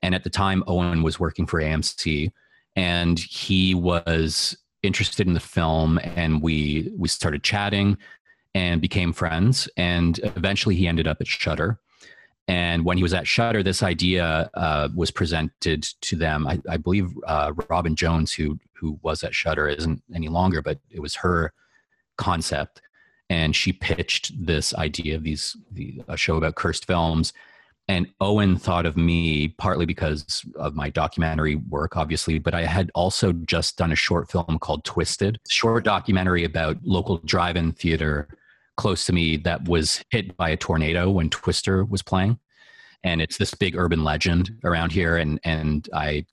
And 0.02 0.14
at 0.14 0.22
the 0.22 0.30
time, 0.30 0.62
Owen 0.68 1.02
was 1.02 1.18
working 1.18 1.46
for 1.46 1.60
AMC 1.60 2.30
and 2.76 3.18
he 3.18 3.74
was 3.74 4.56
interested 4.82 5.26
in 5.26 5.34
the 5.34 5.40
film, 5.40 5.98
and 6.02 6.40
we 6.40 6.92
we 6.96 7.08
started 7.08 7.42
chatting 7.42 7.98
and 8.56 8.80
became 8.80 9.12
friends, 9.12 9.68
and 9.76 10.18
eventually 10.22 10.74
he 10.74 10.88
ended 10.88 11.06
up 11.06 11.20
at 11.20 11.26
Shudder. 11.26 11.78
And 12.48 12.86
when 12.86 12.96
he 12.96 13.02
was 13.02 13.12
at 13.12 13.26
Shudder, 13.26 13.62
this 13.62 13.82
idea 13.82 14.48
uh, 14.54 14.88
was 14.94 15.10
presented 15.10 15.82
to 16.00 16.16
them. 16.16 16.46
I, 16.46 16.58
I 16.66 16.78
believe 16.78 17.08
uh, 17.26 17.52
Robin 17.68 17.94
Jones, 17.94 18.32
who 18.32 18.58
who 18.72 18.98
was 19.02 19.22
at 19.22 19.34
Shudder, 19.34 19.68
isn't 19.68 20.02
any 20.14 20.28
longer, 20.28 20.62
but 20.62 20.78
it 20.90 21.00
was 21.00 21.16
her 21.16 21.52
concept, 22.16 22.80
and 23.28 23.54
she 23.54 23.72
pitched 23.74 24.32
this 24.46 24.74
idea 24.74 25.16
of 25.16 25.22
these 25.22 25.54
the, 25.72 26.02
a 26.08 26.16
show 26.16 26.36
about 26.38 26.54
cursed 26.54 26.86
films. 26.86 27.34
And 27.88 28.06
Owen 28.20 28.56
thought 28.56 28.86
of 28.86 28.96
me 28.96 29.48
partly 29.48 29.86
because 29.86 30.44
of 30.56 30.74
my 30.74 30.88
documentary 30.90 31.56
work, 31.56 31.96
obviously, 31.96 32.38
but 32.40 32.54
I 32.54 32.64
had 32.64 32.90
also 32.94 33.32
just 33.32 33.76
done 33.76 33.92
a 33.92 33.96
short 33.96 34.30
film 34.30 34.58
called 34.58 34.82
Twisted, 34.84 35.38
short 35.46 35.84
documentary 35.84 36.44
about 36.44 36.78
local 36.82 37.18
drive-in 37.18 37.72
theater 37.72 38.28
close 38.76 39.04
to 39.06 39.12
me 39.12 39.36
that 39.38 39.68
was 39.68 40.04
hit 40.10 40.36
by 40.36 40.50
a 40.50 40.56
tornado 40.56 41.10
when 41.10 41.30
Twister 41.30 41.84
was 41.84 42.02
playing. 42.02 42.38
And 43.02 43.22
it's 43.22 43.38
this 43.38 43.54
big 43.54 43.76
urban 43.76 44.04
legend 44.04 44.50
around 44.64 44.92
here. 44.92 45.16
And, 45.16 45.40
and 45.44 45.88
I 45.94 46.26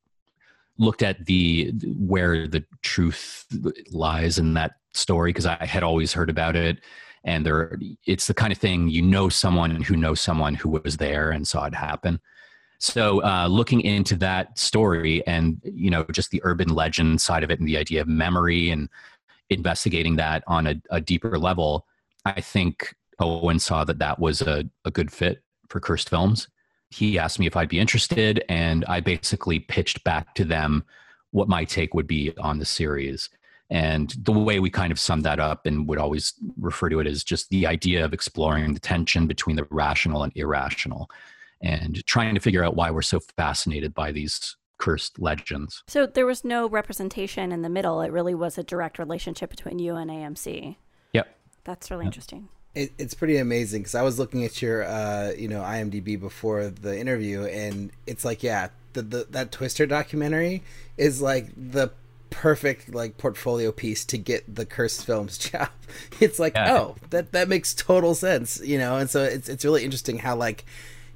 looked 0.77 1.03
at 1.03 1.25
the 1.25 1.71
where 1.97 2.47
the 2.47 2.63
truth 2.81 3.45
lies 3.91 4.37
in 4.37 4.53
that 4.55 4.73
story 4.93 5.29
because 5.29 5.45
I 5.45 5.65
had 5.65 5.83
always 5.83 6.13
heard 6.13 6.29
about 6.29 6.55
it. 6.55 6.79
And 7.23 7.45
there, 7.45 7.77
it's 8.05 8.27
the 8.27 8.33
kind 8.33 8.51
of 8.51 8.59
thing 8.59 8.89
you 8.89 9.01
know 9.01 9.29
someone 9.29 9.81
who 9.81 9.95
knows 9.95 10.19
someone 10.19 10.55
who 10.55 10.69
was 10.69 10.97
there 10.97 11.31
and 11.31 11.47
saw 11.47 11.65
it 11.65 11.75
happen. 11.75 12.19
So, 12.79 13.23
uh, 13.23 13.47
looking 13.47 13.79
into 13.79 14.17
that 14.17 14.59
story 14.59 15.25
and 15.25 15.61
you 15.63 15.89
know 15.89 16.03
just 16.11 16.31
the 16.31 16.41
urban 16.43 16.67
legend 16.67 17.21
side 17.21 17.43
of 17.43 17.49
it 17.49 17.59
and 17.59 17.67
the 17.67 17.77
idea 17.77 18.01
of 18.01 18.09
memory 18.09 18.71
and 18.71 18.89
investigating 19.49 20.17
that 20.17 20.43
on 20.47 20.67
a, 20.67 20.75
a 20.89 20.99
deeper 20.99 21.39
level, 21.39 21.85
I 22.25 22.41
think 22.41 22.95
Owen 23.19 23.59
saw 23.59 23.83
that 23.83 23.99
that 23.99 24.19
was 24.19 24.41
a, 24.41 24.65
a 24.85 24.91
good 24.91 25.11
fit 25.11 25.43
for 25.69 25.79
Cursed 25.79 26.09
Films. 26.09 26.47
He 26.89 27.17
asked 27.17 27.39
me 27.39 27.47
if 27.47 27.57
I'd 27.57 27.69
be 27.69 27.79
interested, 27.79 28.43
and 28.49 28.85
I 28.85 28.99
basically 28.99 29.59
pitched 29.59 30.03
back 30.03 30.35
to 30.35 30.45
them 30.45 30.83
what 31.31 31.49
my 31.49 31.65
take 31.65 31.93
would 31.93 32.07
be 32.07 32.31
on 32.37 32.59
the 32.59 32.65
series. 32.65 33.29
And 33.69 34.13
the 34.21 34.31
way 34.31 34.59
we 34.59 34.69
kind 34.69 34.91
of 34.91 34.99
summed 34.99 35.23
that 35.23 35.39
up 35.39 35.65
and 35.65 35.87
would 35.87 35.97
always 35.97 36.33
refer 36.59 36.89
to 36.89 36.99
it 36.99 37.07
as 37.07 37.23
just 37.23 37.49
the 37.49 37.65
idea 37.65 38.05
of 38.05 38.13
exploring 38.13 38.73
the 38.73 38.79
tension 38.79 39.25
between 39.25 39.55
the 39.55 39.65
rational 39.71 40.23
and 40.23 40.31
irrational 40.35 41.09
and 41.61 42.05
trying 42.05 42.35
to 42.35 42.41
figure 42.41 42.63
out 42.63 42.75
why 42.75 42.91
we're 42.91 43.01
so 43.01 43.19
fascinated 43.35 43.93
by 43.93 44.11
these 44.11 44.55
cursed 44.77 45.17
legends. 45.17 45.81
So 45.87 46.05
there 46.05 46.25
was 46.25 46.43
no 46.43 46.67
representation 46.67 47.51
in 47.51 47.61
the 47.61 47.69
middle. 47.69 48.01
It 48.01 48.11
really 48.11 48.35
was 48.35 48.57
a 48.57 48.63
direct 48.63 48.99
relationship 48.99 49.49
between 49.49 49.79
you 49.79 49.95
and 49.95 50.11
AMC. 50.11 50.75
Yep. 51.63 51.65
That's 51.65 51.91
really 51.91 52.05
interesting. 52.05 52.49
It, 52.75 52.91
it's 52.97 53.13
pretty 53.13 53.37
amazing 53.37 53.81
because 53.81 53.95
I 53.95 54.01
was 54.01 54.17
looking 54.17 54.43
at 54.43 54.61
your, 54.61 54.83
uh, 54.83 55.31
you 55.37 55.47
know, 55.47 55.61
IMDb 55.61 56.19
before 56.19 56.69
the 56.69 56.97
interview, 56.97 57.43
and 57.45 57.91
it's 58.07 58.25
like, 58.25 58.41
yeah, 58.43 58.69
the, 58.93 59.01
the 59.03 59.27
that 59.31 59.51
Twister 59.51 59.85
documentary 59.85 60.63
is 60.97 61.21
like 61.21 61.47
the 61.55 61.91
perfect 62.31 62.93
like 62.93 63.17
portfolio 63.19 63.71
piece 63.71 64.03
to 64.05 64.17
get 64.17 64.55
the 64.55 64.65
cursed 64.65 65.05
films 65.05 65.37
job. 65.51 65.69
It's 66.19 66.39
like, 66.39 66.55
Yeah. 66.55 66.73
oh, 66.73 66.95
that 67.11 67.31
that 67.31 67.47
makes 67.47 67.73
total 67.75 68.15
sense, 68.15 68.59
you 68.63 68.77
know. 68.79 68.97
And 68.97 69.09
so 69.09 69.23
it's 69.23 69.47
it's 69.49 69.63
really 69.63 69.83
interesting 69.83 70.17
how 70.19 70.35
like 70.35 70.65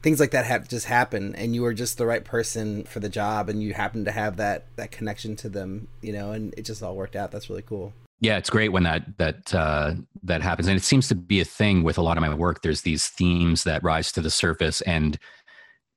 things 0.03 0.19
like 0.19 0.29
that 0.31 0.45
have 0.45 0.67
just 0.69 0.85
happen, 0.85 1.33
and 1.35 1.55
you 1.55 1.63
were 1.63 1.73
just 1.73 1.97
the 1.97 2.05
right 2.05 2.23
person 2.23 2.83
for 2.83 2.99
the 2.99 3.09
job, 3.09 3.49
and 3.49 3.63
you 3.63 3.73
happen 3.73 4.05
to 4.05 4.11
have 4.11 4.37
that 4.37 4.65
that 4.75 4.91
connection 4.91 5.35
to 5.37 5.49
them, 5.49 5.87
you 6.01 6.13
know, 6.13 6.33
and 6.33 6.53
it 6.55 6.65
just 6.65 6.83
all 6.83 6.95
worked 6.95 7.15
out. 7.15 7.31
That's 7.31 7.49
really 7.49 7.63
cool. 7.63 7.93
Yeah, 8.19 8.37
it's 8.37 8.49
great 8.49 8.71
when 8.71 8.83
that 8.83 9.17
that 9.17 9.53
uh, 9.53 9.93
that 10.23 10.41
happens, 10.41 10.67
and 10.67 10.75
it 10.75 10.83
seems 10.83 11.07
to 11.09 11.15
be 11.15 11.39
a 11.39 11.45
thing 11.45 11.83
with 11.83 11.97
a 11.97 12.01
lot 12.01 12.17
of 12.17 12.21
my 12.21 12.33
work. 12.33 12.61
There's 12.61 12.81
these 12.81 13.07
themes 13.07 13.63
that 13.63 13.83
rise 13.83 14.11
to 14.13 14.21
the 14.21 14.31
surface, 14.31 14.81
and 14.81 15.19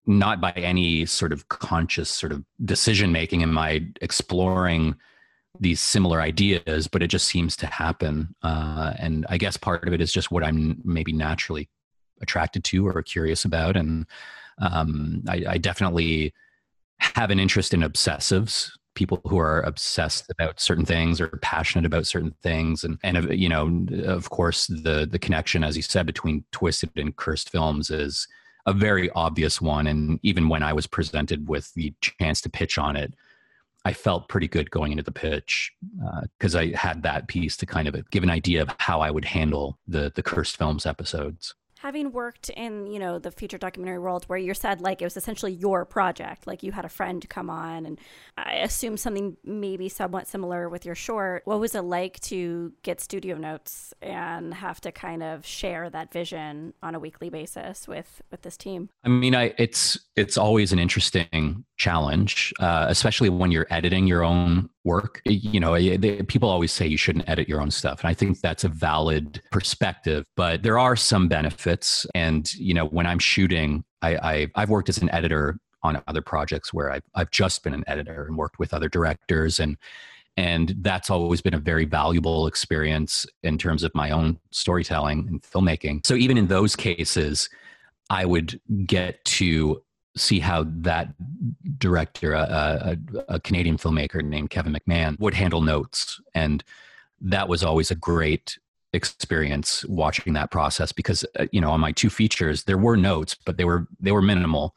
not 0.06 0.40
by 0.40 0.52
any 0.52 1.06
sort 1.06 1.32
of 1.32 1.48
conscious 1.48 2.10
sort 2.10 2.32
of 2.32 2.44
decision 2.64 3.12
making 3.12 3.42
am 3.42 3.56
I 3.56 3.86
exploring 4.02 4.96
these 5.58 5.80
similar 5.80 6.20
ideas, 6.20 6.88
but 6.88 7.02
it 7.02 7.08
just 7.08 7.26
seems 7.26 7.56
to 7.56 7.66
happen. 7.66 8.34
Uh, 8.42 8.94
and 8.98 9.26
I 9.28 9.38
guess 9.38 9.56
part 9.56 9.86
of 9.86 9.92
it 9.92 10.00
is 10.00 10.12
just 10.12 10.30
what 10.30 10.44
I'm 10.44 10.80
maybe 10.84 11.12
naturally 11.12 11.68
attracted 12.20 12.64
to 12.64 12.86
or 12.86 13.02
curious 13.02 13.44
about, 13.46 13.76
and 13.76 14.06
um, 14.60 15.22
I, 15.26 15.44
I 15.48 15.58
definitely 15.58 16.34
have 16.98 17.30
an 17.30 17.40
interest 17.40 17.72
in 17.72 17.80
obsessives 17.80 18.70
people 18.94 19.20
who 19.26 19.38
are 19.38 19.60
obsessed 19.62 20.30
about 20.30 20.60
certain 20.60 20.84
things 20.84 21.20
or 21.20 21.28
passionate 21.42 21.86
about 21.86 22.06
certain 22.06 22.34
things. 22.42 22.84
And 22.84 22.98
and 23.02 23.16
uh, 23.16 23.32
you 23.32 23.48
know 23.48 23.86
of 24.04 24.30
course 24.30 24.66
the 24.66 25.06
the 25.10 25.18
connection 25.18 25.64
as 25.64 25.76
you 25.76 25.82
said 25.82 26.06
between 26.06 26.44
twisted 26.52 26.90
and 26.96 27.16
cursed 27.16 27.50
films 27.50 27.90
is 27.90 28.26
a 28.66 28.72
very 28.72 29.10
obvious 29.10 29.60
one. 29.60 29.86
And 29.86 30.18
even 30.22 30.48
when 30.48 30.62
i 30.62 30.72
was 30.72 30.86
presented 30.86 31.48
with 31.48 31.72
the 31.74 31.94
chance 32.00 32.40
to 32.42 32.50
pitch 32.50 32.78
on 32.78 32.96
it 32.96 33.14
i 33.84 33.92
felt 33.92 34.28
pretty 34.28 34.48
good 34.48 34.70
going 34.70 34.92
into 34.92 35.04
the 35.04 35.12
pitch 35.12 35.72
because 36.38 36.54
i 36.54 36.74
had 36.76 37.02
that 37.02 37.28
piece 37.28 37.56
to 37.56 37.66
kind 37.66 37.88
of 37.88 38.10
give 38.10 38.22
an 38.22 38.30
idea 38.30 38.62
of 38.62 38.74
how 38.78 39.00
i 39.00 39.10
would 39.10 39.24
handle 39.24 39.78
the 39.88 40.12
the 40.14 40.22
cursed 40.22 40.56
films 40.56 40.86
episodes 40.86 41.54
Having 41.82 42.12
worked 42.12 42.50
in, 42.50 42.86
you 42.86 42.98
know, 42.98 43.18
the 43.18 43.30
feature 43.30 43.56
documentary 43.56 43.98
world 43.98 44.24
where 44.26 44.38
you 44.38 44.52
said 44.52 44.82
like 44.82 45.00
it 45.00 45.06
was 45.06 45.16
essentially 45.16 45.52
your 45.52 45.86
project, 45.86 46.46
like 46.46 46.62
you 46.62 46.72
had 46.72 46.84
a 46.84 46.90
friend 46.90 47.26
come 47.30 47.48
on 47.48 47.86
and 47.86 47.98
I 48.36 48.56
assume 48.56 48.98
something 48.98 49.38
maybe 49.44 49.88
somewhat 49.88 50.28
similar 50.28 50.68
with 50.68 50.84
your 50.84 50.94
short. 50.94 51.40
What 51.46 51.58
was 51.58 51.74
it 51.74 51.80
like 51.80 52.20
to 52.20 52.74
get 52.82 53.00
studio 53.00 53.38
notes 53.38 53.94
and 54.02 54.52
have 54.52 54.82
to 54.82 54.92
kind 54.92 55.22
of 55.22 55.46
share 55.46 55.88
that 55.88 56.12
vision 56.12 56.74
on 56.82 56.94
a 56.94 56.98
weekly 56.98 57.30
basis 57.30 57.88
with 57.88 58.20
with 58.30 58.42
this 58.42 58.58
team? 58.58 58.90
I 59.02 59.08
mean, 59.08 59.34
I 59.34 59.54
it's 59.56 59.98
it's 60.16 60.36
always 60.36 60.72
an 60.72 60.78
interesting 60.78 61.64
challenge, 61.78 62.52
uh, 62.60 62.86
especially 62.90 63.30
when 63.30 63.50
you're 63.50 63.66
editing 63.70 64.06
your 64.06 64.22
own 64.22 64.68
work. 64.84 65.20
You 65.24 65.60
know, 65.60 65.74
they, 65.74 66.22
people 66.22 66.48
always 66.48 66.72
say 66.72 66.86
you 66.86 66.96
shouldn't 66.96 67.28
edit 67.28 67.48
your 67.48 67.60
own 67.60 67.70
stuff, 67.70 68.00
and 68.00 68.08
I 68.08 68.14
think 68.14 68.40
that's 68.40 68.64
a 68.64 68.68
valid 68.68 69.42
perspective. 69.50 70.24
But 70.36 70.62
there 70.62 70.78
are 70.78 70.96
some 70.96 71.28
benefits, 71.28 72.06
and 72.14 72.52
you 72.54 72.74
know, 72.74 72.86
when 72.86 73.06
I'm 73.06 73.18
shooting, 73.18 73.84
I, 74.02 74.16
I 74.16 74.46
I've 74.54 74.70
worked 74.70 74.88
as 74.88 74.98
an 74.98 75.10
editor 75.10 75.58
on 75.82 76.02
other 76.06 76.22
projects 76.22 76.72
where 76.72 76.90
I've 76.90 77.04
I've 77.14 77.30
just 77.30 77.62
been 77.62 77.74
an 77.74 77.84
editor 77.86 78.24
and 78.26 78.36
worked 78.36 78.58
with 78.58 78.74
other 78.74 78.88
directors 78.88 79.58
and 79.58 79.76
and 80.36 80.74
that's 80.78 81.10
always 81.10 81.42
been 81.42 81.54
a 81.54 81.58
very 81.58 81.84
valuable 81.84 82.46
experience 82.46 83.26
in 83.42 83.58
terms 83.58 83.82
of 83.82 83.94
my 83.94 84.10
own 84.10 84.38
storytelling 84.52 85.26
and 85.28 85.42
filmmaking. 85.42 86.06
So 86.06 86.14
even 86.14 86.38
in 86.38 86.46
those 86.46 86.76
cases, 86.76 87.50
I 88.10 88.24
would 88.24 88.60
get 88.86 89.24
to 89.24 89.82
see 90.16 90.40
how 90.40 90.64
that 90.66 91.14
director, 91.78 92.32
a, 92.32 92.96
a, 93.18 93.34
a, 93.34 93.40
Canadian 93.40 93.76
filmmaker 93.76 94.22
named 94.24 94.50
Kevin 94.50 94.74
McMahon, 94.74 95.18
would 95.20 95.34
handle 95.34 95.60
notes. 95.60 96.20
And 96.34 96.64
that 97.20 97.48
was 97.48 97.62
always 97.62 97.90
a 97.90 97.94
great 97.94 98.58
experience 98.92 99.84
watching 99.86 100.32
that 100.32 100.50
process 100.50 100.90
because 100.90 101.24
uh, 101.38 101.46
you 101.52 101.60
know 101.60 101.70
on 101.70 101.78
my 101.78 101.92
two 101.92 102.10
features 102.10 102.64
there 102.64 102.78
were 102.78 102.96
notes 102.96 103.36
but 103.44 103.56
they 103.56 103.64
were 103.64 103.86
they 104.00 104.10
were 104.10 104.22
minimal 104.22 104.74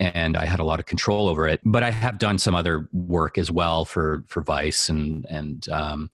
and 0.00 0.36
I 0.36 0.44
had 0.44 0.58
a 0.58 0.64
lot 0.64 0.80
of 0.80 0.86
control 0.86 1.28
over 1.28 1.46
it 1.46 1.60
but 1.64 1.84
I 1.84 1.92
have 1.92 2.18
done 2.18 2.38
some 2.38 2.56
other 2.56 2.88
work 2.92 3.38
as 3.38 3.52
well 3.52 3.84
for 3.84 4.24
for 4.26 4.42
Vice 4.42 4.88
and 4.88 5.24
and 5.30 5.68
um, 5.68 6.10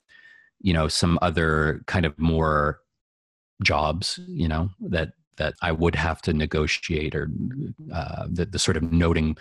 you 0.60 0.74
know 0.74 0.86
some 0.86 1.18
other 1.22 1.82
kind 1.86 2.04
of 2.04 2.18
more 2.18 2.80
jobs 3.62 4.20
you 4.28 4.48
know 4.48 4.68
that 4.80 5.12
that 5.40 5.54
I 5.62 5.72
would 5.72 5.94
have 5.96 6.20
to 6.22 6.32
negotiate 6.32 7.14
or 7.14 7.30
uh, 7.92 8.26
the, 8.28 8.44
the 8.44 8.58
sort 8.58 8.76
of 8.76 8.92
noting 8.92 9.36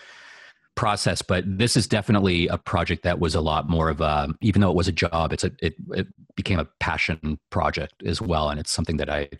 process 0.75 1.21
but 1.21 1.43
this 1.45 1.75
is 1.75 1.87
definitely 1.87 2.47
a 2.47 2.57
project 2.57 3.03
that 3.03 3.19
was 3.19 3.35
a 3.35 3.41
lot 3.41 3.69
more 3.69 3.89
of 3.89 3.99
a 3.99 4.29
even 4.39 4.61
though 4.61 4.69
it 4.69 4.77
was 4.77 4.87
a 4.87 4.93
job 4.93 5.33
it's 5.33 5.43
a 5.43 5.51
it, 5.59 5.75
it 5.89 6.07
became 6.37 6.57
a 6.57 6.63
passion 6.79 7.37
project 7.49 8.01
as 8.05 8.21
well 8.21 8.49
and 8.49 8.61
it's 8.61 8.71
something 8.71 8.95
that 8.95 9.09
i 9.09 9.19
am 9.19 9.39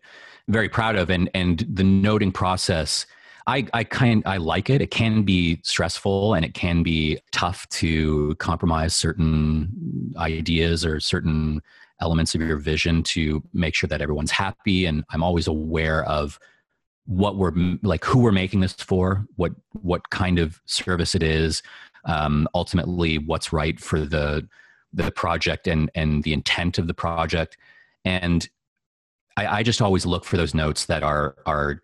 very 0.50 0.68
proud 0.68 0.98
of 0.98 1.10
and 1.10 1.30
and 1.34 1.66
the 1.72 1.84
noting 1.84 2.30
process 2.30 3.06
I, 3.50 3.66
I 3.74 3.84
kind 3.84 4.22
I 4.28 4.38
like 4.38 4.70
it. 4.70 4.80
It 4.80 4.92
can 4.92 5.24
be 5.24 5.60
stressful 5.64 6.36
and 6.36 6.46
it 6.46 6.54
can 6.54 6.84
be 6.84 7.20
tough 7.32 7.68
to 7.70 8.36
compromise 8.36 8.96
certain 8.96 10.14
ideas 10.18 10.86
or 10.86 11.00
certain 11.00 11.62
elements 12.00 12.36
of 12.36 12.42
your 12.42 12.58
vision 12.58 13.02
to 13.02 13.44
make 13.52 13.74
sure 13.74 13.88
that 13.88 14.02
everyone's 14.02 14.30
happy. 14.30 14.86
And 14.86 15.04
I'm 15.10 15.24
always 15.24 15.48
aware 15.48 16.04
of 16.04 16.40
what 17.06 17.38
we're 17.38 17.54
like 17.82 18.06
who 18.06 18.20
we're 18.20 18.32
making 18.32 18.60
this 18.60 18.74
for 18.74 19.26
what 19.36 19.52
what 19.82 20.12
kind 20.12 20.38
of 20.38 20.62
service 20.66 21.16
it 21.16 21.24
is 21.24 21.64
um, 22.06 22.48
ultimately 22.54 23.18
what's 23.18 23.52
right 23.52 23.80
for 23.80 24.02
the 24.02 24.48
the 24.94 25.10
project 25.14 25.68
and 25.68 25.90
and 25.96 26.24
the 26.24 26.34
intent 26.34 26.78
of 26.78 26.86
the 26.86 26.94
project 26.94 27.58
and 28.06 28.48
I, 29.38 29.48
I 29.48 29.64
just 29.64 29.82
always 29.82 30.06
look 30.06 30.24
for 30.24 30.38
those 30.38 30.54
notes 30.54 30.86
that 30.86 31.02
are 31.02 31.36
are 31.48 31.82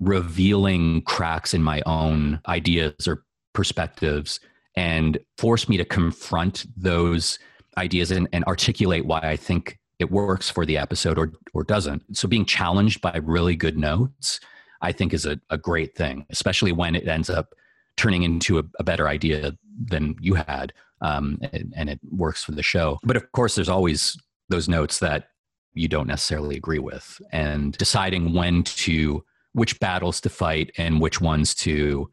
revealing 0.00 1.02
cracks 1.02 1.54
in 1.54 1.62
my 1.62 1.82
own 1.86 2.40
ideas 2.46 3.08
or 3.08 3.24
perspectives 3.52 4.40
and 4.76 5.18
force 5.38 5.68
me 5.68 5.76
to 5.76 5.84
confront 5.84 6.66
those 6.76 7.38
ideas 7.76 8.10
and, 8.10 8.28
and 8.32 8.44
articulate 8.44 9.06
why 9.06 9.20
I 9.20 9.36
think 9.36 9.78
it 9.98 10.10
works 10.10 10.48
for 10.48 10.64
the 10.64 10.78
episode 10.78 11.18
or 11.18 11.32
or 11.54 11.64
doesn't. 11.64 12.16
So 12.16 12.28
being 12.28 12.44
challenged 12.44 13.00
by 13.00 13.16
really 13.16 13.56
good 13.56 13.76
notes, 13.76 14.38
I 14.80 14.92
think 14.92 15.12
is 15.12 15.26
a, 15.26 15.40
a 15.50 15.58
great 15.58 15.96
thing, 15.96 16.24
especially 16.30 16.70
when 16.72 16.94
it 16.94 17.08
ends 17.08 17.28
up 17.28 17.54
turning 17.96 18.22
into 18.22 18.58
a, 18.58 18.62
a 18.78 18.84
better 18.84 19.08
idea 19.08 19.56
than 19.86 20.14
you 20.20 20.34
had. 20.34 20.72
Um, 21.00 21.38
and, 21.52 21.72
and 21.76 21.90
it 21.90 22.00
works 22.10 22.44
for 22.44 22.52
the 22.52 22.62
show. 22.62 22.98
But 23.02 23.16
of 23.16 23.30
course, 23.32 23.54
there's 23.54 23.68
always 23.68 24.16
those 24.48 24.68
notes 24.68 24.98
that 25.00 25.28
you 25.74 25.88
don't 25.88 26.08
necessarily 26.08 26.56
agree 26.56 26.80
with, 26.80 27.20
and 27.32 27.76
deciding 27.78 28.32
when 28.32 28.62
to 28.64 29.24
which 29.58 29.78
battles 29.80 30.20
to 30.20 30.28
fight 30.28 30.70
and 30.78 31.00
which 31.00 31.20
ones 31.20 31.54
to 31.54 32.10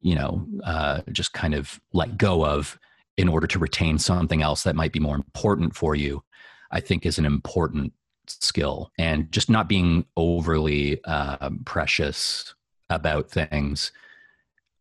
you 0.00 0.14
know 0.14 0.46
uh, 0.64 1.00
just 1.12 1.32
kind 1.32 1.54
of 1.54 1.80
let 1.92 2.18
go 2.18 2.44
of 2.44 2.78
in 3.16 3.28
order 3.28 3.46
to 3.46 3.58
retain 3.58 3.98
something 3.98 4.42
else 4.42 4.64
that 4.64 4.74
might 4.74 4.92
be 4.92 5.00
more 5.00 5.14
important 5.14 5.74
for 5.76 5.94
you 5.94 6.22
i 6.70 6.80
think 6.80 7.06
is 7.06 7.18
an 7.18 7.24
important 7.24 7.92
skill. 8.28 8.90
And 8.98 9.30
just 9.30 9.50
not 9.50 9.68
being 9.68 10.04
overly 10.16 11.02
uh, 11.04 11.50
precious 11.64 12.54
about 12.90 13.30
things 13.30 13.92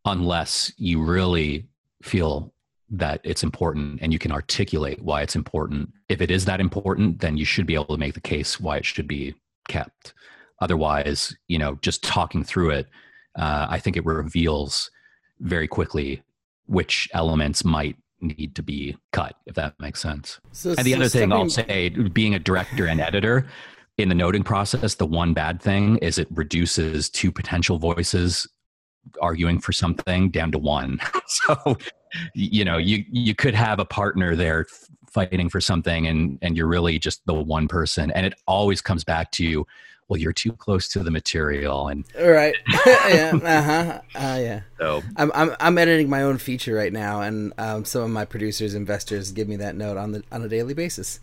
unless 0.06 0.72
you 0.78 1.02
really 1.02 1.68
feel 2.02 2.54
that 2.90 3.22
it's 3.24 3.44
important 3.44 4.00
and 4.02 4.12
you 4.12 4.20
can 4.20 4.32
articulate 4.32 5.02
why 5.02 5.22
it's 5.22 5.36
important. 5.36 5.92
If 6.10 6.22
it 6.22 6.30
is 6.30 6.46
that 6.46 6.60
important 6.60 7.20
then 7.20 7.38
you 7.38 7.46
should 7.46 7.66
be 7.66 7.76
able 7.76 7.86
to 7.86 7.98
make 7.98 8.14
the 8.14 8.22
case 8.22 8.60
why 8.60 8.78
it 8.78 8.86
should 8.86 9.08
be 9.08 9.36
kept 9.68 10.14
otherwise 10.64 11.36
you 11.48 11.58
know 11.58 11.78
just 11.82 12.04
talking 12.04 12.44
through 12.44 12.70
it 12.70 12.88
uh, 13.38 13.68
i 13.70 13.78
think 13.80 13.98
it 13.98 14.06
reveals 14.06 14.90
very 15.40 15.68
quickly 15.68 16.22
which 16.66 17.10
elements 17.14 17.66
might 17.66 17.98
need 18.24 18.56
to 18.56 18.64
be 18.64 18.98
cut, 19.12 19.36
if 19.46 19.56
that 19.56 19.80
makes 19.80 20.02
sense. 20.02 20.40
So, 20.52 20.72
and 20.72 20.86
the 20.86 20.92
so 20.92 20.98
other 20.98 21.10
thing 21.10 21.32
I'll 21.32 21.50
say, 21.50 21.90
being 21.90 22.34
a 22.34 22.40
director 22.40 22.88
and 22.88 23.02
editor 23.02 23.48
in 23.98 24.10
the 24.10 24.16
noting 24.16 24.44
process, 24.44 24.96
the 24.96 25.06
one 25.06 25.34
bad 25.34 25.62
thing 25.62 25.98
is 25.98 26.18
it 26.18 26.28
reduces 26.32 27.10
two 27.10 27.32
potential 27.32 27.78
voices 27.78 28.48
arguing 29.22 29.60
for 29.60 29.72
something 29.72 30.32
down 30.32 30.52
to 30.54 30.58
one. 30.58 31.00
so, 31.28 31.78
you 32.34 32.64
know, 32.64 32.78
you 32.78 33.04
you 33.12 33.36
could 33.36 33.54
have 33.54 33.80
a 33.80 33.86
partner 33.86 34.36
there 34.36 34.66
fighting 35.12 35.50
for 35.50 35.62
something, 35.62 36.08
and 36.08 36.40
and 36.42 36.58
you're 36.58 36.68
really 36.68 36.98
just 36.98 37.26
the 37.26 37.34
one 37.34 37.68
person, 37.68 38.12
and 38.12 38.26
it 38.26 38.34
always 38.48 38.82
comes 38.82 39.04
back 39.04 39.32
to 39.32 39.66
well 40.14 40.22
you're 40.22 40.32
too 40.32 40.52
close 40.52 40.88
to 40.88 41.00
the 41.00 41.10
material 41.10 41.88
and 41.88 42.06
right. 42.20 42.54
Yeah 42.86 43.32
uh-huh. 43.34 44.02
Uh, 44.14 44.40
yeah. 44.40 44.62
So 44.78 45.02
I'm, 45.16 45.32
I'm 45.34 45.56
i'm 45.60 45.78
editing 45.80 46.08
my 46.08 46.22
own 46.22 46.38
feature 46.38 46.76
right 46.76 46.94
now 46.94 47.22
and 47.22 47.52
um, 47.58 47.84
some 47.84 48.04
of 48.04 48.12
my 48.12 48.26
producers 48.26 48.76
investors 48.76 49.32
give 49.32 49.48
me 49.48 49.56
that 49.56 49.76
note 49.76 49.98
on 49.98 50.12
the 50.12 50.24
on 50.32 50.44
a 50.44 50.48
daily 50.48 50.76
basis. 50.76 51.20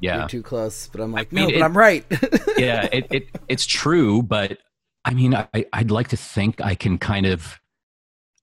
Yeah. 0.00 0.18
You're 0.18 0.28
too 0.28 0.42
close 0.42 0.88
but 0.88 1.00
i'm 1.00 1.12
like 1.12 1.32
I 1.32 1.34
mean, 1.36 1.44
no 1.44 1.50
it, 1.50 1.60
but 1.60 1.64
i'm 1.64 1.78
right. 1.78 2.04
Yeah 2.58 2.88
it, 2.92 3.06
it 3.10 3.28
it's 3.46 3.66
true 3.66 4.20
but 4.20 4.58
i 5.04 5.14
mean 5.14 5.32
I, 5.32 5.46
i'd 5.72 5.92
like 5.92 6.08
to 6.08 6.16
think 6.16 6.60
i 6.60 6.74
can 6.74 6.98
kind 6.98 7.26
of 7.26 7.60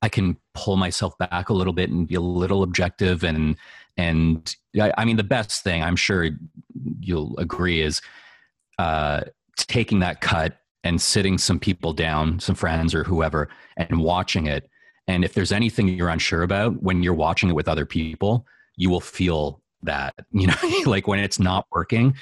i 0.02 0.08
can 0.08 0.38
pull 0.54 0.78
myself 0.78 1.18
back 1.18 1.50
a 1.50 1.54
little 1.54 1.74
bit 1.74 1.90
and 1.90 2.08
be 2.08 2.16
a 2.16 2.22
little 2.22 2.64
objective 2.64 3.26
and 3.26 3.58
and 3.98 4.56
I, 4.80 4.94
I 4.98 5.04
mean 5.04 5.18
the 5.18 5.24
best 5.24 5.64
thing 5.66 5.84
i'm 5.84 5.98
sure 5.98 6.30
you'll 7.02 7.38
agree 7.38 7.82
is 7.82 8.02
uh 8.80 9.22
taking 9.66 10.00
that 10.00 10.22
cut 10.22 10.58
and 10.84 11.02
sitting 11.02 11.38
some 11.38 11.60
people 11.60 11.94
down, 11.94 12.40
some 12.40 12.56
friends 12.56 12.94
or 12.94 13.04
whoever, 13.04 13.50
and 13.78 14.02
watching 14.02 14.48
it. 14.48 14.70
And 15.08 15.24
if 15.24 15.34
there's 15.34 15.52
anything 15.52 15.88
you're 15.88 16.10
unsure 16.10 16.44
about 16.44 16.82
when 16.82 17.04
you're 17.04 17.14
watching 17.14 17.50
it 17.50 17.56
with 17.56 17.68
other 17.68 17.86
people, 17.86 18.46
you 18.76 18.90
will 18.90 19.02
feel 19.02 19.62
that, 19.84 20.14
you 20.32 20.48
know, 20.48 20.56
like 20.86 21.08
when 21.08 21.20
it's 21.20 21.40
not 21.40 21.68
working, 21.72 22.16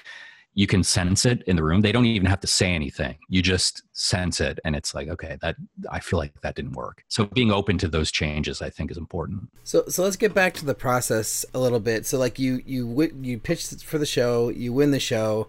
you 0.56 0.68
can 0.68 0.84
sense 0.84 1.26
it 1.26 1.42
in 1.44 1.56
the 1.56 1.64
room. 1.64 1.82
They 1.82 1.92
don't 1.92 2.06
even 2.06 2.28
have 2.28 2.42
to 2.42 2.48
say 2.48 2.74
anything. 2.74 3.18
You 3.30 3.42
just 3.42 3.84
sense 3.94 4.42
it. 4.42 4.60
And 4.66 4.76
it's 4.76 4.94
like, 4.94 5.08
okay, 5.08 5.38
that 5.42 5.56
I 5.90 6.00
feel 6.00 6.20
like 6.20 6.34
that 6.42 6.56
didn't 6.56 6.74
work. 6.74 7.04
So 7.08 7.26
being 7.26 7.52
open 7.52 7.78
to 7.78 7.88
those 7.88 8.12
changes, 8.12 8.62
I 8.62 8.70
think 8.70 8.92
is 8.92 8.98
important. 8.98 9.50
So, 9.64 9.86
so 9.88 10.04
let's 10.04 10.18
get 10.18 10.34
back 10.34 10.56
to 10.56 10.66
the 10.66 10.74
process 10.74 11.46
a 11.54 11.60
little 11.60 11.80
bit. 11.80 12.06
So 12.06 12.18
like 12.18 12.40
you, 12.40 12.62
you, 12.66 13.10
you 13.22 13.38
pitched 13.38 13.84
for 13.86 14.00
the 14.00 14.06
show, 14.06 14.50
you 14.50 14.74
win 14.74 14.92
the 14.92 15.00
show 15.00 15.48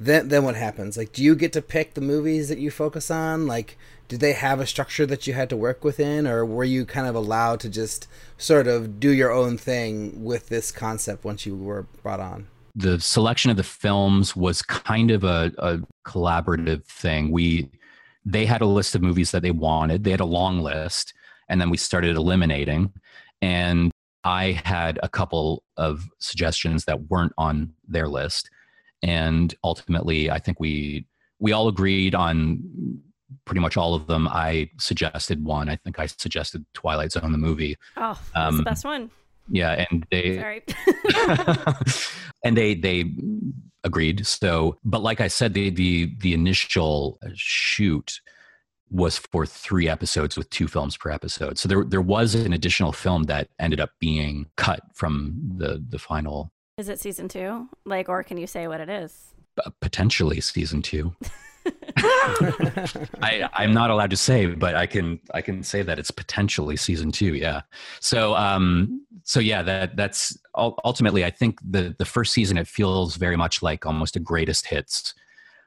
then 0.00 0.28
then 0.28 0.44
what 0.44 0.56
happens? 0.56 0.96
Like, 0.96 1.12
do 1.12 1.22
you 1.22 1.34
get 1.36 1.52
to 1.52 1.60
pick 1.60 1.92
the 1.92 2.00
movies 2.00 2.48
that 2.48 2.58
you 2.58 2.70
focus 2.70 3.10
on? 3.10 3.46
Like, 3.46 3.76
did 4.08 4.20
they 4.20 4.32
have 4.32 4.58
a 4.58 4.66
structure 4.66 5.04
that 5.04 5.26
you 5.26 5.34
had 5.34 5.50
to 5.50 5.56
work 5.56 5.84
within, 5.84 6.26
or 6.26 6.44
were 6.44 6.64
you 6.64 6.86
kind 6.86 7.06
of 7.06 7.14
allowed 7.14 7.60
to 7.60 7.68
just 7.68 8.08
sort 8.38 8.66
of 8.66 8.98
do 8.98 9.10
your 9.10 9.30
own 9.30 9.58
thing 9.58 10.24
with 10.24 10.48
this 10.48 10.72
concept 10.72 11.22
once 11.22 11.44
you 11.44 11.54
were 11.54 11.82
brought 12.02 12.18
on? 12.18 12.48
The 12.74 12.98
selection 12.98 13.50
of 13.50 13.58
the 13.58 13.62
films 13.62 14.34
was 14.34 14.62
kind 14.62 15.10
of 15.10 15.22
a, 15.22 15.52
a 15.58 15.80
collaborative 16.06 16.86
thing. 16.86 17.30
We 17.30 17.70
they 18.24 18.46
had 18.46 18.62
a 18.62 18.66
list 18.66 18.94
of 18.94 19.02
movies 19.02 19.32
that 19.32 19.42
they 19.42 19.50
wanted. 19.50 20.04
They 20.04 20.12
had 20.12 20.20
a 20.20 20.24
long 20.24 20.60
list, 20.60 21.12
and 21.50 21.60
then 21.60 21.68
we 21.68 21.76
started 21.76 22.16
eliminating. 22.16 22.94
And 23.42 23.92
I 24.24 24.62
had 24.64 24.98
a 25.02 25.10
couple 25.10 25.62
of 25.76 26.08
suggestions 26.18 26.86
that 26.86 27.10
weren't 27.10 27.32
on 27.36 27.74
their 27.86 28.08
list 28.08 28.48
and 29.02 29.54
ultimately 29.64 30.30
i 30.30 30.38
think 30.38 30.60
we 30.60 31.06
we 31.40 31.52
all 31.52 31.68
agreed 31.68 32.14
on 32.14 32.62
pretty 33.44 33.60
much 33.60 33.76
all 33.76 33.94
of 33.94 34.06
them. 34.06 34.28
I 34.28 34.70
suggested 34.78 35.44
one. 35.44 35.68
I 35.68 35.76
think 35.76 35.98
i 35.98 36.06
suggested 36.06 36.64
twilight 36.74 37.12
zone 37.12 37.32
the 37.32 37.38
movie. 37.38 37.76
Oh 37.96 38.20
that's 38.34 38.48
um, 38.52 38.56
the 38.58 38.62
best 38.62 38.84
one. 38.84 39.10
yeah 39.48 39.86
and 39.90 40.06
they 40.10 40.36
Sorry. 40.38 40.62
and 42.44 42.56
they 42.56 42.74
they 42.74 43.12
agreed. 43.84 44.26
So 44.26 44.78
but 44.84 45.02
like 45.02 45.20
i 45.20 45.28
said 45.28 45.54
the 45.54 45.70
the 45.70 46.14
the 46.20 46.34
initial 46.34 47.18
shoot 47.34 48.20
was 48.92 49.18
for 49.18 49.46
three 49.46 49.88
episodes 49.88 50.36
with 50.36 50.50
two 50.50 50.66
films 50.66 50.96
per 50.96 51.10
episode. 51.10 51.58
So 51.58 51.68
there 51.68 51.84
there 51.84 52.02
was 52.02 52.34
an 52.34 52.52
additional 52.52 52.92
film 52.92 53.24
that 53.24 53.48
ended 53.58 53.80
up 53.80 53.90
being 54.00 54.46
cut 54.56 54.80
from 54.94 55.40
the 55.56 55.84
the 55.88 55.98
final 55.98 56.52
is 56.80 56.88
it 56.88 56.98
season 56.98 57.28
two? 57.28 57.68
Like, 57.84 58.08
or 58.08 58.24
can 58.24 58.38
you 58.38 58.46
say 58.46 58.66
what 58.66 58.80
it 58.80 58.88
is? 58.88 59.34
Uh, 59.64 59.70
potentially 59.80 60.40
season 60.40 60.82
two. 60.82 61.14
I, 63.22 63.48
I'm 63.52 63.74
not 63.74 63.90
allowed 63.90 64.10
to 64.10 64.16
say, 64.16 64.46
but 64.46 64.74
I 64.74 64.86
can 64.86 65.20
I 65.34 65.42
can 65.42 65.62
say 65.62 65.82
that 65.82 65.98
it's 65.98 66.10
potentially 66.10 66.76
season 66.76 67.12
two. 67.12 67.34
Yeah. 67.34 67.62
So 68.00 68.34
um 68.34 69.04
so 69.24 69.40
yeah 69.40 69.62
that 69.62 69.96
that's 69.96 70.38
ultimately 70.56 71.24
I 71.24 71.30
think 71.30 71.58
the 71.62 71.94
the 71.98 72.06
first 72.06 72.32
season 72.32 72.56
it 72.56 72.66
feels 72.66 73.16
very 73.16 73.36
much 73.36 73.62
like 73.62 73.84
almost 73.84 74.16
a 74.16 74.20
greatest 74.20 74.66
hits 74.66 75.14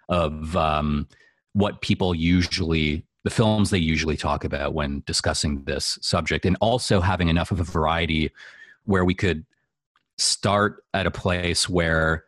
of 0.09 0.55
um 0.57 1.07
what 1.53 1.81
people 1.81 2.15
usually 2.15 3.05
the 3.23 3.29
films 3.29 3.69
they 3.69 3.77
usually 3.77 4.17
talk 4.17 4.43
about 4.43 4.73
when 4.73 5.03
discussing 5.05 5.63
this 5.63 5.99
subject 6.01 6.45
and 6.45 6.57
also 6.59 6.99
having 6.99 7.29
enough 7.29 7.51
of 7.51 7.59
a 7.59 7.63
variety 7.63 8.31
where 8.85 9.05
we 9.05 9.13
could 9.13 9.45
start 10.23 10.83
at 10.93 11.05
a 11.05 11.11
place 11.11 11.69
where 11.69 12.23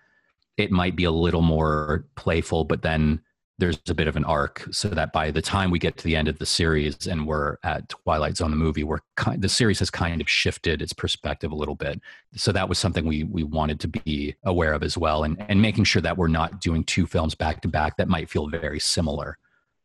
it 0.58 0.72
might 0.72 0.96
be 0.96 1.04
a 1.04 1.12
little 1.12 1.42
more 1.42 2.06
playful, 2.16 2.64
but 2.64 2.82
then 2.82 3.22
there's 3.58 3.80
a 3.88 3.94
bit 3.94 4.08
of 4.08 4.18
an 4.18 4.26
arc 4.26 4.68
so 4.72 4.90
that 4.90 5.14
by 5.14 5.32
the 5.32 5.42
time 5.42 5.72
we 5.72 5.80
get 5.80 5.96
to 5.98 6.04
the 6.04 6.16
end 6.16 6.28
of 6.28 6.40
the 6.40 6.46
series 6.46 7.08
and 7.08 7.26
we're 7.26 7.56
at 7.64 7.88
Twilight 7.88 8.36
Zone, 8.36 8.52
the 8.52 8.58
movie, 8.58 8.84
we're 8.84 9.00
kind, 9.16 9.42
the 9.42 9.48
series 9.48 9.80
has 9.80 9.90
kind 9.90 10.20
of 10.20 10.30
shifted 10.30 10.82
its 10.82 10.92
perspective 10.92 11.52
a 11.52 11.56
little 11.56 11.76
bit. 11.76 12.02
So 12.36 12.52
that 12.52 12.68
was 12.68 12.78
something 12.78 13.06
we, 13.06 13.24
we 13.24 13.44
wanted 13.44 13.80
to 13.82 13.88
be 13.88 14.36
aware 14.44 14.74
of 14.74 14.84
as 14.84 14.98
well. 14.98 15.24
And, 15.24 15.42
and 15.48 15.62
making 15.62 15.86
sure 15.86 16.02
that 16.02 16.18
we're 16.18 16.28
not 16.28 16.60
doing 16.60 16.84
two 16.84 17.08
films 17.08 17.34
back 17.34 17.62
to 17.62 17.70
back 17.70 17.96
that 17.98 18.10
might 18.10 18.30
feel 18.30 18.50
very 18.50 18.80
similar. 18.80 19.38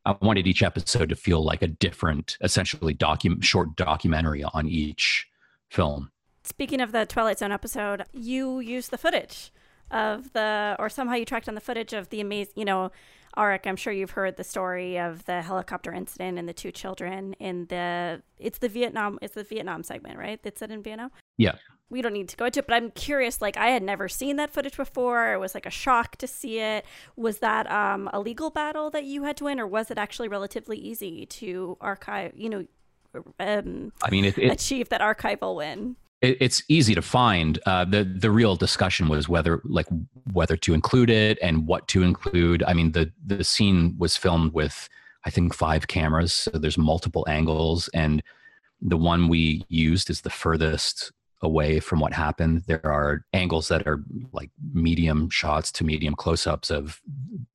I 0.04 0.16
wanted 0.20 0.48
each 0.48 0.62
episode 0.62 1.10
to 1.10 1.16
feel 1.16 1.44
like 1.44 1.62
a 1.62 1.68
different, 1.68 2.38
essentially 2.40 2.94
docu- 2.94 3.42
short 3.42 3.76
documentary 3.76 4.42
on 4.42 4.66
each 4.66 5.28
film. 5.70 6.10
Speaking 6.42 6.80
of 6.80 6.92
the 6.92 7.04
Twilight 7.06 7.38
Zone 7.38 7.52
episode, 7.52 8.04
you 8.12 8.60
used 8.60 8.90
the 8.90 8.98
footage 8.98 9.52
of 9.90 10.32
the, 10.32 10.76
or 10.78 10.88
somehow 10.88 11.14
you 11.14 11.24
tracked 11.24 11.48
on 11.48 11.54
the 11.54 11.60
footage 11.60 11.92
of 11.92 12.08
the 12.10 12.20
amazing, 12.20 12.54
you 12.56 12.64
know, 12.64 12.90
Arik, 13.36 13.66
I'm 13.66 13.76
sure 13.76 13.92
you've 13.92 14.12
heard 14.12 14.36
the 14.36 14.44
story 14.44 14.98
of 14.98 15.24
the 15.24 15.42
helicopter 15.42 15.92
incident 15.92 16.38
and 16.38 16.48
the 16.48 16.52
two 16.52 16.72
children 16.72 17.34
in 17.34 17.66
the, 17.66 18.22
it's 18.38 18.58
the 18.58 18.68
Vietnam, 18.68 19.18
it's 19.22 19.34
the 19.34 19.44
Vietnam 19.44 19.82
segment, 19.82 20.18
right? 20.18 20.42
That's 20.42 20.62
it 20.62 20.70
in 20.70 20.82
Vietnam? 20.82 21.10
Yeah. 21.36 21.52
We 21.90 22.02
don't 22.02 22.12
need 22.12 22.28
to 22.28 22.36
go 22.36 22.46
into 22.46 22.60
it, 22.60 22.66
but 22.66 22.74
I'm 22.74 22.90
curious. 22.92 23.40
Like, 23.40 23.56
I 23.56 23.68
had 23.68 23.82
never 23.82 24.08
seen 24.08 24.36
that 24.36 24.50
footage 24.50 24.76
before. 24.76 25.32
It 25.32 25.38
was 25.38 25.54
like 25.54 25.66
a 25.66 25.70
shock 25.70 26.16
to 26.16 26.26
see 26.26 26.60
it. 26.60 26.84
Was 27.16 27.38
that 27.38 27.70
um, 27.70 28.08
a 28.12 28.20
legal 28.20 28.50
battle 28.50 28.90
that 28.90 29.04
you 29.04 29.24
had 29.24 29.36
to 29.38 29.44
win, 29.44 29.58
or 29.58 29.66
was 29.66 29.90
it 29.90 29.98
actually 29.98 30.28
relatively 30.28 30.76
easy 30.76 31.26
to 31.26 31.76
archive? 31.80 32.32
You 32.36 32.48
know, 32.48 32.66
um, 33.40 33.92
I 34.04 34.10
mean, 34.10 34.24
it, 34.24 34.38
it, 34.38 34.52
achieve 34.52 34.88
that 34.90 35.00
archival 35.00 35.56
win 35.56 35.96
it, 36.22 36.36
it's 36.40 36.62
easy 36.68 36.94
to 36.94 37.02
find. 37.02 37.58
Uh, 37.66 37.84
the 37.84 38.04
the 38.04 38.30
real 38.30 38.56
discussion 38.56 39.08
was 39.08 39.28
whether 39.28 39.60
like 39.64 39.86
whether 40.32 40.56
to 40.58 40.74
include 40.74 41.10
it 41.10 41.38
and 41.42 41.66
what 41.66 41.88
to 41.88 42.02
include. 42.02 42.62
I 42.66 42.74
mean, 42.74 42.92
the 42.92 43.12
the 43.24 43.44
scene 43.44 43.94
was 43.98 44.16
filmed 44.16 44.52
with 44.52 44.88
I 45.24 45.30
think 45.30 45.54
five 45.54 45.88
cameras, 45.88 46.32
so 46.32 46.50
there's 46.50 46.78
multiple 46.78 47.26
angles, 47.28 47.88
and 47.94 48.22
the 48.80 48.96
one 48.96 49.28
we 49.28 49.64
used 49.68 50.08
is 50.10 50.22
the 50.22 50.30
furthest 50.30 51.12
away 51.42 51.80
from 51.80 52.00
what 52.00 52.12
happened. 52.12 52.62
There 52.66 52.84
are 52.84 53.24
angles 53.32 53.68
that 53.68 53.86
are 53.86 54.02
like 54.32 54.50
medium 54.72 55.30
shots 55.30 55.72
to 55.72 55.84
medium 55.84 56.14
close 56.14 56.46
ups 56.46 56.70
of 56.70 57.00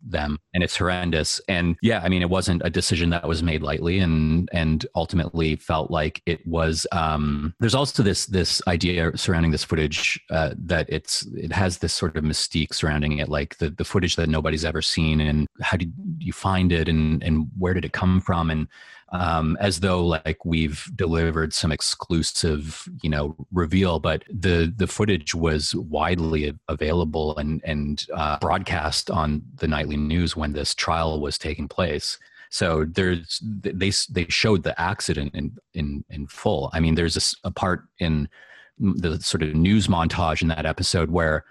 them, 0.01 0.39
and 0.53 0.63
it's 0.63 0.77
horrendous. 0.77 1.41
And 1.47 1.75
yeah, 1.81 2.01
I 2.03 2.09
mean, 2.09 2.21
it 2.21 2.29
wasn't 2.29 2.61
a 2.65 2.69
decision 2.69 3.09
that 3.11 3.27
was 3.27 3.43
made 3.43 3.61
lightly, 3.61 3.99
and 3.99 4.49
and 4.51 4.85
ultimately 4.95 5.55
felt 5.55 5.91
like 5.91 6.21
it 6.25 6.45
was. 6.47 6.87
Um, 6.91 7.53
there's 7.59 7.75
also 7.75 8.03
this 8.03 8.25
this 8.25 8.61
idea 8.67 9.15
surrounding 9.15 9.51
this 9.51 9.63
footage 9.63 10.19
uh, 10.29 10.53
that 10.57 10.87
it's 10.89 11.25
it 11.35 11.51
has 11.51 11.79
this 11.79 11.93
sort 11.93 12.17
of 12.17 12.23
mystique 12.23 12.73
surrounding 12.73 13.19
it, 13.19 13.29
like 13.29 13.57
the 13.57 13.69
the 13.69 13.85
footage 13.85 14.15
that 14.15 14.29
nobody's 14.29 14.65
ever 14.65 14.81
seen, 14.81 15.21
and 15.21 15.47
how 15.61 15.77
did 15.77 15.93
you 16.19 16.33
find 16.33 16.71
it, 16.71 16.89
and 16.89 17.23
and 17.23 17.47
where 17.57 17.73
did 17.73 17.85
it 17.85 17.93
come 17.93 18.19
from, 18.21 18.49
and 18.49 18.67
um, 19.11 19.57
as 19.59 19.79
though 19.81 20.05
like 20.05 20.43
we've 20.45 20.89
delivered 20.95 21.53
some 21.53 21.71
exclusive, 21.71 22.87
you 23.01 23.09
know, 23.09 23.35
reveal. 23.51 23.99
But 23.99 24.23
the 24.29 24.73
the 24.75 24.87
footage 24.87 25.35
was 25.35 25.75
widely 25.75 26.53
available 26.67 27.37
and 27.37 27.61
and 27.63 28.05
uh, 28.13 28.39
broadcast 28.39 29.09
on 29.11 29.43
the 29.55 29.67
nightly 29.67 29.97
news 29.97 30.35
when 30.35 30.53
this 30.53 30.73
trial 30.73 31.19
was 31.19 31.37
taking 31.37 31.67
place. 31.67 32.17
So 32.49 32.85
there's 32.85 33.41
they 33.43 33.91
they 34.09 34.25
showed 34.29 34.63
the 34.63 34.79
accident 34.79 35.35
in 35.35 35.57
in 35.73 36.03
in 36.09 36.27
full. 36.27 36.69
I 36.73 36.79
mean, 36.79 36.95
there's 36.95 37.37
a, 37.43 37.47
a 37.47 37.51
part 37.51 37.83
in 37.99 38.29
the 38.79 39.19
sort 39.21 39.43
of 39.43 39.55
news 39.55 39.87
montage 39.87 40.41
in 40.41 40.49
that 40.49 40.65
episode 40.65 41.09
where 41.09 41.45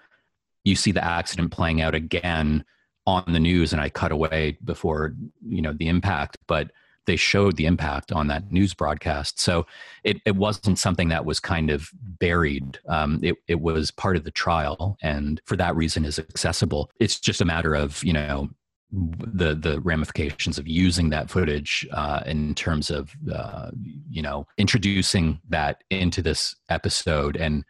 you 0.63 0.75
see 0.75 0.91
the 0.91 1.03
accident 1.03 1.51
playing 1.51 1.81
out 1.81 1.95
again 1.95 2.65
on 3.07 3.23
the 3.27 3.39
news, 3.39 3.71
and 3.71 3.81
I 3.81 3.89
cut 3.89 4.11
away 4.11 4.57
before 4.63 5.15
you 5.47 5.61
know 5.61 5.73
the 5.73 5.87
impact, 5.87 6.37
but 6.47 6.71
they 7.05 7.15
showed 7.15 7.55
the 7.57 7.65
impact 7.65 8.11
on 8.11 8.27
that 8.27 8.51
news 8.51 8.73
broadcast. 8.73 9.39
So 9.39 9.65
it, 10.03 10.17
it 10.25 10.35
wasn't 10.35 10.79
something 10.79 11.09
that 11.09 11.25
was 11.25 11.39
kind 11.39 11.69
of 11.69 11.89
buried. 11.93 12.79
Um, 12.87 13.19
it, 13.23 13.35
it 13.47 13.61
was 13.61 13.91
part 13.91 14.17
of 14.17 14.23
the 14.23 14.31
trial, 14.31 14.97
and 15.01 15.41
for 15.45 15.55
that 15.57 15.75
reason 15.75 16.05
is 16.05 16.19
accessible. 16.19 16.91
It's 16.99 17.19
just 17.19 17.41
a 17.41 17.45
matter 17.45 17.73
of 17.73 18.03
you 18.03 18.13
know 18.13 18.49
the 18.91 19.55
the 19.55 19.81
ramifications 19.81 20.57
of 20.57 20.67
using 20.67 21.09
that 21.09 21.29
footage 21.29 21.87
uh, 21.91 22.21
in 22.25 22.55
terms 22.55 22.89
of 22.89 23.11
uh, 23.33 23.71
you 24.09 24.21
know 24.21 24.47
introducing 24.57 25.39
that 25.49 25.83
into 25.89 26.21
this 26.21 26.55
episode 26.69 27.35
and 27.35 27.65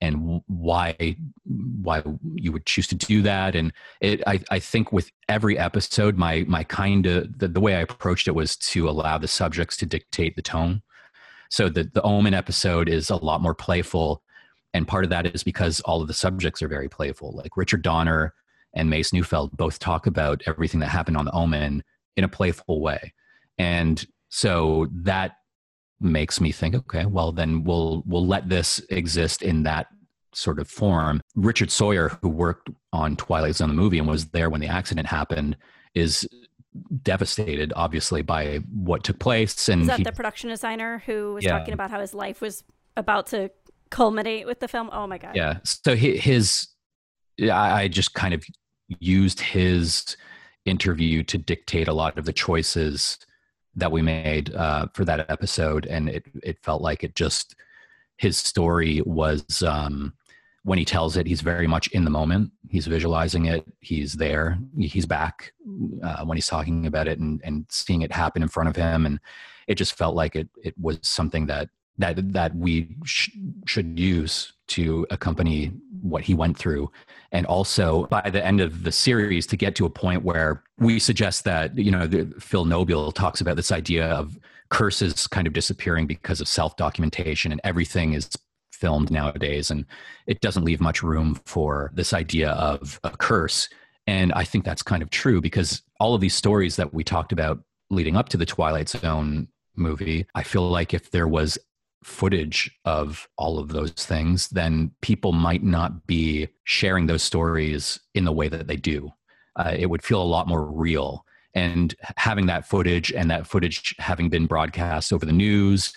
and 0.00 0.40
why 0.46 1.16
why 1.44 2.02
you 2.34 2.52
would 2.52 2.66
choose 2.66 2.86
to 2.88 2.94
do 2.94 3.22
that. 3.22 3.54
And 3.54 3.72
it 4.00 4.22
i, 4.26 4.40
I 4.50 4.58
think 4.58 4.92
with 4.92 5.10
every 5.28 5.58
episode 5.58 6.16
my 6.16 6.44
my 6.48 6.64
kind 6.64 7.06
of 7.06 7.38
the, 7.38 7.48
the 7.48 7.60
way 7.60 7.74
i 7.74 7.80
approached 7.80 8.28
it 8.28 8.34
was 8.34 8.56
to 8.56 8.88
allow 8.88 9.18
the 9.18 9.28
subjects 9.28 9.76
to 9.78 9.86
dictate 9.86 10.36
the 10.36 10.42
tone. 10.42 10.82
So 11.50 11.68
the 11.68 11.84
the 11.84 12.02
omen 12.02 12.34
episode 12.34 12.88
is 12.88 13.10
a 13.10 13.16
lot 13.16 13.42
more 13.42 13.54
playful 13.54 14.22
and 14.74 14.86
part 14.86 15.04
of 15.04 15.10
that 15.10 15.26
is 15.34 15.42
because 15.42 15.80
all 15.80 16.02
of 16.02 16.08
the 16.08 16.14
subjects 16.14 16.62
are 16.62 16.68
very 16.68 16.88
playful. 16.88 17.32
Like 17.34 17.56
richard 17.56 17.82
donner 17.82 18.34
and 18.74 18.90
mace 18.90 19.12
neufeld 19.12 19.56
both 19.56 19.78
talk 19.78 20.06
about 20.06 20.42
everything 20.46 20.80
that 20.80 20.88
happened 20.88 21.16
on 21.16 21.24
the 21.24 21.32
omen 21.32 21.82
in 22.16 22.24
a 22.24 22.28
playful 22.28 22.80
way. 22.80 23.14
And 23.56 24.04
so 24.28 24.88
that 24.92 25.37
makes 26.00 26.40
me 26.40 26.52
think 26.52 26.74
okay 26.74 27.06
well 27.06 27.32
then 27.32 27.64
we'll 27.64 28.02
we'll 28.06 28.26
let 28.26 28.48
this 28.48 28.80
exist 28.90 29.42
in 29.42 29.64
that 29.64 29.86
sort 30.34 30.58
of 30.60 30.68
form. 30.68 31.20
Richard 31.34 31.70
sawyer 31.70 32.10
who 32.22 32.28
worked 32.28 32.68
on 32.92 33.16
twilight 33.16 33.56
zone 33.56 33.68
the 33.68 33.74
movie 33.74 33.98
and 33.98 34.06
was 34.06 34.26
there 34.26 34.50
when 34.50 34.60
the 34.60 34.68
accident 34.68 35.06
happened 35.08 35.56
is 35.94 36.28
devastated 37.02 37.72
obviously 37.74 38.22
by 38.22 38.58
what 38.72 39.02
took 39.02 39.18
place 39.18 39.68
and 39.68 39.82
is 39.82 39.88
that 39.88 39.96
he, 39.98 40.04
the 40.04 40.12
production 40.12 40.50
designer 40.50 41.02
who 41.06 41.34
was 41.34 41.44
Yeah. 41.44 41.58
talking 41.58 41.74
about 41.74 41.90
how 41.90 41.98
his 42.00 42.14
life 42.14 42.40
was 42.40 42.62
about 42.96 43.26
to 43.28 43.50
culminate 43.90 44.46
with 44.46 44.60
the 44.60 44.68
film? 44.68 44.90
Oh 44.92 45.06
my 45.06 45.18
god. 45.18 45.34
Yeah. 45.34 45.58
So 45.64 45.96
hi- 45.96 46.18
his 46.18 46.68
I 47.50 47.88
just 47.88 48.14
kind 48.14 48.34
of 48.34 48.44
used 49.00 49.40
his 49.40 50.16
interview 50.64 51.22
to 51.24 51.38
dictate 51.38 51.88
a 51.88 51.92
lot 51.92 52.18
of 52.18 52.26
the 52.26 52.32
choices 52.32 53.18
that 53.78 53.92
we 53.92 54.02
made 54.02 54.54
uh, 54.54 54.86
for 54.92 55.04
that 55.04 55.30
episode 55.30 55.86
and 55.86 56.08
it 56.08 56.24
it 56.42 56.58
felt 56.62 56.82
like 56.82 57.04
it 57.04 57.14
just 57.14 57.54
his 58.18 58.36
story 58.36 59.00
was 59.06 59.62
um, 59.62 60.12
when 60.64 60.78
he 60.78 60.84
tells 60.84 61.16
it 61.16 61.26
he's 61.26 61.40
very 61.40 61.66
much 61.66 61.86
in 61.88 62.04
the 62.04 62.10
moment. 62.10 62.50
He's 62.68 62.86
visualizing 62.86 63.46
it. 63.46 63.64
He's 63.80 64.14
there. 64.14 64.58
He's 64.78 65.06
back 65.06 65.52
uh, 66.02 66.24
when 66.24 66.36
he's 66.36 66.48
talking 66.48 66.86
about 66.86 67.08
it 67.08 67.18
and, 67.18 67.40
and 67.44 67.64
seeing 67.70 68.02
it 68.02 68.12
happen 68.12 68.42
in 68.42 68.48
front 68.48 68.68
of 68.68 68.76
him. 68.76 69.06
And 69.06 69.20
it 69.68 69.76
just 69.76 69.94
felt 69.94 70.14
like 70.14 70.36
it 70.36 70.48
it 70.62 70.74
was 70.78 70.98
something 71.02 71.46
that 71.46 71.68
that 71.98 72.32
that 72.32 72.54
we 72.54 72.88
sh- 73.04 73.30
should 73.66 73.98
use 73.98 74.52
to 74.68 75.06
accompany 75.10 75.72
what 76.02 76.22
he 76.22 76.34
went 76.34 76.56
through. 76.56 76.90
And 77.32 77.44
also 77.46 78.06
by 78.06 78.30
the 78.30 78.44
end 78.44 78.60
of 78.60 78.84
the 78.84 78.92
series 78.92 79.46
to 79.48 79.56
get 79.56 79.74
to 79.76 79.86
a 79.86 79.90
point 79.90 80.22
where 80.22 80.62
we 80.78 80.98
suggest 80.98 81.44
that 81.44 81.76
you 81.76 81.90
know 81.90 82.06
the, 82.06 82.32
phil 82.38 82.64
nobile 82.64 83.12
talks 83.12 83.40
about 83.40 83.56
this 83.56 83.72
idea 83.72 84.06
of 84.06 84.38
curses 84.70 85.26
kind 85.26 85.46
of 85.46 85.52
disappearing 85.52 86.06
because 86.06 86.40
of 86.40 86.48
self 86.48 86.76
documentation 86.76 87.52
and 87.52 87.60
everything 87.64 88.12
is 88.12 88.30
filmed 88.70 89.10
nowadays. 89.10 89.70
And 89.70 89.84
it 90.26 90.40
doesn't 90.40 90.64
leave 90.64 90.80
much 90.80 91.02
room 91.02 91.40
for 91.46 91.90
this 91.94 92.12
idea 92.12 92.50
of 92.50 93.00
a 93.02 93.10
curse. 93.10 93.68
And 94.06 94.32
i 94.32 94.44
think 94.44 94.64
that's 94.64 94.82
kind 94.82 95.02
of 95.02 95.10
true 95.10 95.40
because 95.40 95.82
all 96.00 96.14
of 96.14 96.20
these 96.20 96.34
stories 96.34 96.76
that 96.76 96.94
we 96.94 97.04
talked 97.04 97.32
about 97.32 97.60
leading 97.90 98.16
up 98.16 98.28
to 98.30 98.36
the 98.36 98.46
twilight 98.46 98.88
zone 98.88 99.48
movie 99.76 100.26
i 100.34 100.42
feel 100.42 100.68
like 100.68 100.94
if 100.94 101.10
there 101.10 101.28
was 101.28 101.58
footage 102.02 102.70
of 102.84 103.28
all 103.36 103.58
of 103.58 103.68
those 103.68 103.92
things, 103.92 104.48
then 104.48 104.90
people 105.00 105.32
might 105.32 105.62
not 105.62 106.06
be 106.06 106.48
sharing 106.64 107.06
those 107.06 107.22
stories 107.22 107.98
in 108.14 108.24
the 108.24 108.32
way 108.32 108.48
that 108.48 108.66
they 108.66 108.76
do. 108.76 109.10
Uh, 109.56 109.74
it 109.76 109.86
would 109.86 110.02
feel 110.02 110.22
a 110.22 110.24
lot 110.24 110.48
more 110.48 110.64
real. 110.64 111.24
And 111.54 111.94
having 112.16 112.46
that 112.46 112.68
footage 112.68 113.12
and 113.12 113.30
that 113.30 113.46
footage 113.46 113.94
having 113.98 114.28
been 114.28 114.46
broadcast 114.46 115.12
over 115.12 115.26
the 115.26 115.32
news 115.32 115.92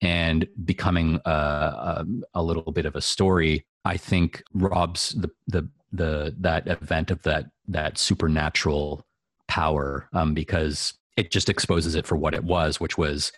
and 0.00 0.46
becoming 0.64 1.20
a, 1.24 1.30
a, 1.30 2.06
a 2.34 2.42
little 2.42 2.72
bit 2.72 2.86
of 2.86 2.96
a 2.96 3.00
story, 3.00 3.64
I 3.84 3.96
think 3.96 4.42
robs 4.52 5.10
the, 5.10 5.30
the, 5.46 5.68
the, 5.92 6.34
that 6.40 6.66
event 6.66 7.10
of 7.10 7.22
that, 7.22 7.46
that 7.68 7.98
supernatural 7.98 9.06
power 9.46 10.08
um, 10.12 10.34
because 10.34 10.94
it 11.16 11.30
just 11.30 11.48
exposes 11.48 11.94
it 11.94 12.06
for 12.06 12.16
what 12.16 12.34
it 12.34 12.42
was, 12.42 12.80
which 12.80 12.98
was 12.98 13.30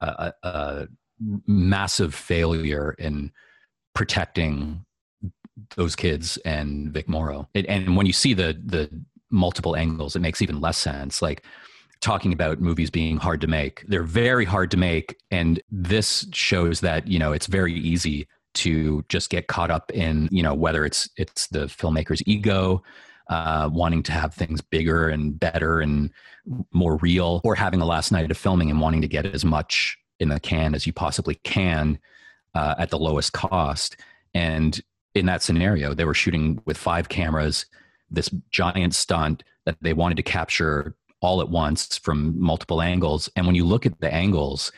a, 0.00 0.32
a, 0.42 0.48
a 0.48 0.88
massive 1.46 2.14
failure 2.14 2.94
in 2.98 3.30
protecting 3.94 4.84
those 5.76 5.94
kids 5.96 6.38
and 6.38 6.90
Vic 6.92 7.08
Morrow. 7.08 7.48
It, 7.54 7.66
and 7.66 7.96
when 7.96 8.06
you 8.06 8.12
see 8.12 8.34
the 8.34 8.58
the 8.64 8.90
multiple 9.30 9.76
angles, 9.76 10.16
it 10.16 10.20
makes 10.20 10.42
even 10.42 10.60
less 10.60 10.78
sense. 10.78 11.22
Like 11.22 11.44
talking 12.00 12.32
about 12.32 12.60
movies 12.60 12.90
being 12.90 13.16
hard 13.16 13.40
to 13.40 13.46
make, 13.46 13.84
they're 13.88 14.02
very 14.02 14.44
hard 14.44 14.70
to 14.72 14.76
make, 14.76 15.16
and 15.30 15.62
this 15.70 16.26
shows 16.32 16.80
that 16.80 17.06
you 17.06 17.18
know 17.18 17.32
it's 17.32 17.46
very 17.46 17.74
easy 17.74 18.28
to 18.54 19.02
just 19.08 19.30
get 19.30 19.46
caught 19.46 19.70
up 19.70 19.90
in 19.92 20.28
you 20.30 20.42
know 20.42 20.54
whether 20.54 20.84
it's 20.84 21.08
it's 21.16 21.46
the 21.48 21.66
filmmaker's 21.66 22.22
ego. 22.26 22.82
Uh, 23.30 23.70
wanting 23.72 24.02
to 24.02 24.12
have 24.12 24.34
things 24.34 24.60
bigger 24.60 25.08
and 25.08 25.38
better 25.38 25.80
and 25.80 26.10
more 26.72 26.96
real, 26.96 27.40
or 27.44 27.54
having 27.54 27.80
a 27.80 27.86
last 27.86 28.10
night 28.12 28.30
of 28.30 28.36
filming 28.36 28.68
and 28.68 28.80
wanting 28.80 29.00
to 29.00 29.08
get 29.08 29.24
as 29.24 29.44
much 29.44 29.96
in 30.20 30.28
the 30.28 30.40
can 30.40 30.74
as 30.74 30.86
you 30.86 30.92
possibly 30.92 31.36
can 31.36 31.98
uh, 32.54 32.74
at 32.78 32.90
the 32.90 32.98
lowest 32.98 33.32
cost. 33.32 33.96
And 34.34 34.80
in 35.14 35.26
that 35.26 35.42
scenario, 35.42 35.94
they 35.94 36.04
were 36.04 36.14
shooting 36.14 36.60
with 36.64 36.76
five 36.76 37.08
cameras, 37.08 37.66
this 38.10 38.30
giant 38.50 38.94
stunt 38.94 39.42
that 39.64 39.76
they 39.80 39.92
wanted 39.92 40.16
to 40.16 40.22
capture 40.22 40.94
all 41.20 41.40
at 41.40 41.48
once 41.48 41.98
from 41.98 42.38
multiple 42.40 42.82
angles. 42.82 43.30
And 43.36 43.46
when 43.46 43.54
you 43.54 43.64
look 43.64 43.86
at 43.86 44.00
the 44.00 44.12
angles, 44.12 44.72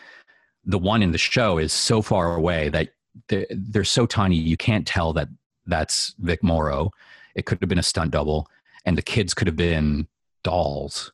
the 0.64 0.78
one 0.78 1.02
in 1.02 1.12
the 1.12 1.18
show 1.18 1.58
is 1.58 1.72
so 1.72 2.02
far 2.02 2.34
away 2.34 2.68
that 2.70 2.90
they're, 3.28 3.46
they're 3.50 3.84
so 3.84 4.06
tiny 4.06 4.36
you 4.36 4.56
can't 4.56 4.86
tell 4.86 5.12
that 5.14 5.28
that's 5.66 6.14
Vic 6.18 6.42
Morrow. 6.42 6.90
It 7.34 7.46
could 7.46 7.58
have 7.60 7.68
been 7.68 7.78
a 7.78 7.82
stunt 7.82 8.10
double, 8.10 8.48
and 8.84 8.98
the 8.98 9.02
kids 9.02 9.34
could 9.34 9.46
have 9.46 9.56
been 9.56 10.06
dolls. 10.42 11.12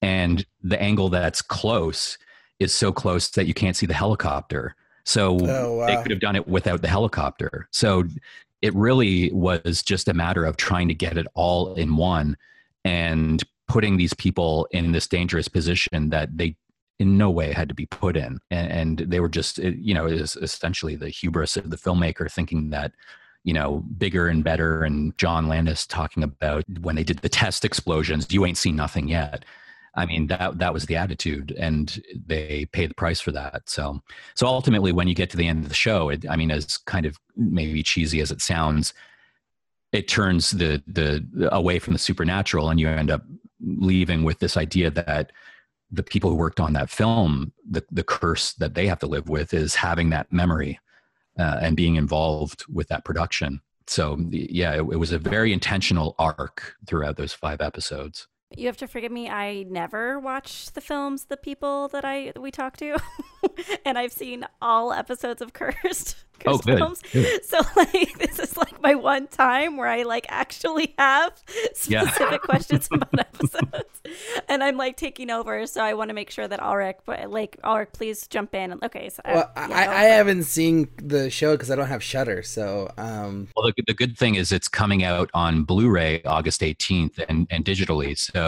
And 0.00 0.44
the 0.62 0.80
angle 0.80 1.08
that's 1.08 1.42
close 1.42 2.18
is 2.62 2.72
so 2.72 2.92
close 2.92 3.28
that 3.30 3.46
you 3.46 3.54
can't 3.54 3.76
see 3.76 3.86
the 3.86 3.94
helicopter. 3.94 4.74
So 5.04 5.38
Oh, 5.42 5.76
wow. 5.78 5.86
they 5.86 5.96
could 6.02 6.10
have 6.10 6.20
done 6.20 6.36
it 6.36 6.46
without 6.46 6.82
the 6.82 6.88
helicopter. 6.88 7.68
So 7.70 8.04
it 8.60 8.74
really 8.74 9.32
was 9.32 9.82
just 9.82 10.08
a 10.08 10.14
matter 10.14 10.44
of 10.44 10.56
trying 10.56 10.88
to 10.88 10.94
get 10.94 11.18
it 11.18 11.26
all 11.34 11.74
in 11.74 11.96
one 11.96 12.36
and 12.84 13.42
putting 13.68 13.96
these 13.96 14.14
people 14.14 14.68
in 14.70 14.92
this 14.92 15.06
dangerous 15.08 15.48
position 15.48 16.10
that 16.10 16.36
they 16.36 16.56
in 16.98 17.18
no 17.18 17.30
way 17.30 17.52
had 17.52 17.68
to 17.68 17.74
be 17.74 17.86
put 17.86 18.16
in. 18.16 18.38
And, 18.50 18.70
and 19.00 19.10
they 19.10 19.18
were 19.18 19.28
just, 19.28 19.58
you 19.58 19.94
know, 19.94 20.06
is 20.06 20.36
essentially 20.36 20.94
the 20.94 21.08
hubris 21.08 21.56
of 21.56 21.70
the 21.70 21.76
filmmaker 21.76 22.30
thinking 22.30 22.70
that 22.70 22.92
you 23.44 23.52
know, 23.52 23.84
bigger 23.98 24.28
and 24.28 24.44
better. 24.44 24.84
And 24.84 25.16
John 25.18 25.48
Landis 25.48 25.86
talking 25.86 26.22
about 26.22 26.64
when 26.80 26.94
they 26.94 27.04
did 27.04 27.18
the 27.18 27.28
test 27.28 27.64
explosions, 27.64 28.28
you 28.30 28.46
ain't 28.46 28.58
seen 28.58 28.76
nothing 28.76 29.08
yet. 29.08 29.44
I 29.94 30.06
mean 30.06 30.26
that 30.28 30.58
that 30.58 30.72
was 30.72 30.86
the 30.86 30.96
attitude, 30.96 31.54
and 31.58 32.02
they 32.26 32.66
pay 32.72 32.86
the 32.86 32.94
price 32.94 33.20
for 33.20 33.32
that. 33.32 33.68
So 33.68 34.00
so 34.34 34.46
ultimately, 34.46 34.92
when 34.92 35.08
you 35.08 35.14
get 35.14 35.30
to 35.30 35.36
the 35.36 35.48
end 35.48 35.64
of 35.64 35.68
the 35.68 35.74
show, 35.74 36.08
it, 36.08 36.24
I 36.28 36.36
mean, 36.36 36.50
as 36.50 36.78
kind 36.78 37.06
of 37.06 37.18
maybe 37.36 37.82
cheesy 37.82 38.20
as 38.20 38.30
it 38.30 38.40
sounds, 38.40 38.94
it 39.92 40.08
turns 40.08 40.52
the 40.52 40.82
the 40.86 41.48
away 41.52 41.78
from 41.78 41.92
the 41.92 41.98
supernatural, 41.98 42.70
and 42.70 42.80
you 42.80 42.88
end 42.88 43.10
up 43.10 43.22
leaving 43.60 44.24
with 44.24 44.38
this 44.38 44.56
idea 44.56 44.90
that 44.90 45.32
the 45.90 46.02
people 46.02 46.30
who 46.30 46.36
worked 46.36 46.60
on 46.60 46.72
that 46.72 46.90
film, 46.90 47.52
the 47.68 47.84
the 47.90 48.04
curse 48.04 48.54
that 48.54 48.74
they 48.74 48.86
have 48.86 48.98
to 49.00 49.06
live 49.06 49.28
with 49.28 49.52
is 49.52 49.74
having 49.74 50.10
that 50.10 50.32
memory 50.32 50.80
uh, 51.38 51.58
and 51.60 51.76
being 51.76 51.96
involved 51.96 52.64
with 52.68 52.88
that 52.88 53.04
production. 53.04 53.60
So 53.86 54.16
yeah, 54.30 54.72
it, 54.72 54.78
it 54.78 54.96
was 54.96 55.12
a 55.12 55.18
very 55.18 55.52
intentional 55.52 56.14
arc 56.18 56.76
throughout 56.86 57.16
those 57.16 57.32
five 57.32 57.60
episodes. 57.60 58.26
You 58.56 58.66
have 58.66 58.76
to 58.78 58.86
forgive 58.86 59.12
me. 59.12 59.28
I 59.28 59.64
never 59.64 60.18
watch 60.18 60.72
the 60.72 60.80
films, 60.80 61.24
the 61.24 61.36
people 61.36 61.88
that 61.88 62.04
I 62.04 62.32
we 62.38 62.50
talk 62.50 62.76
to, 62.78 62.98
and 63.84 63.98
I've 63.98 64.12
seen 64.12 64.46
all 64.60 64.92
episodes 64.92 65.42
of 65.42 65.52
Cursed. 65.54 66.16
Oh, 66.46 66.58
good. 66.58 66.78
films. 66.78 67.00
good. 67.12 67.44
So 67.44 67.60
like 67.76 68.18
this 68.18 68.38
is 68.38 68.56
like 68.56 68.80
my 68.82 68.94
one 68.94 69.28
time 69.28 69.76
where 69.76 69.88
I 69.88 70.02
like 70.02 70.26
actually 70.28 70.94
have 70.98 71.32
specific 71.74 72.30
yeah. 72.30 72.38
questions 72.38 72.88
about 72.90 73.18
episodes, 73.18 74.02
and 74.48 74.62
I'm 74.62 74.76
like 74.76 74.96
taking 74.96 75.30
over. 75.30 75.66
So 75.66 75.82
I 75.82 75.94
want 75.94 76.08
to 76.10 76.14
make 76.14 76.30
sure 76.30 76.48
that 76.48 76.60
Ulrich, 76.62 76.98
but 77.06 77.30
like 77.30 77.58
Ulrich, 77.64 77.90
please 77.92 78.26
jump 78.26 78.54
in. 78.54 78.78
Okay, 78.82 79.08
so 79.08 79.22
well, 79.24 79.50
I, 79.56 79.68
yeah, 79.68 79.76
I, 79.76 79.82
I 79.82 80.04
haven't 80.04 80.44
seen 80.44 80.88
the 80.96 81.30
show 81.30 81.52
because 81.52 81.70
I 81.70 81.76
don't 81.76 81.86
have 81.86 82.02
Shudder. 82.02 82.42
So 82.42 82.90
um, 82.98 83.48
well, 83.56 83.70
the, 83.76 83.82
the 83.86 83.94
good 83.94 84.18
thing 84.18 84.34
is 84.34 84.52
it's 84.52 84.68
coming 84.68 85.04
out 85.04 85.30
on 85.34 85.64
Blu-ray 85.64 86.22
August 86.24 86.60
18th 86.60 87.24
and 87.28 87.46
and 87.50 87.64
digitally, 87.64 88.16
so 88.18 88.41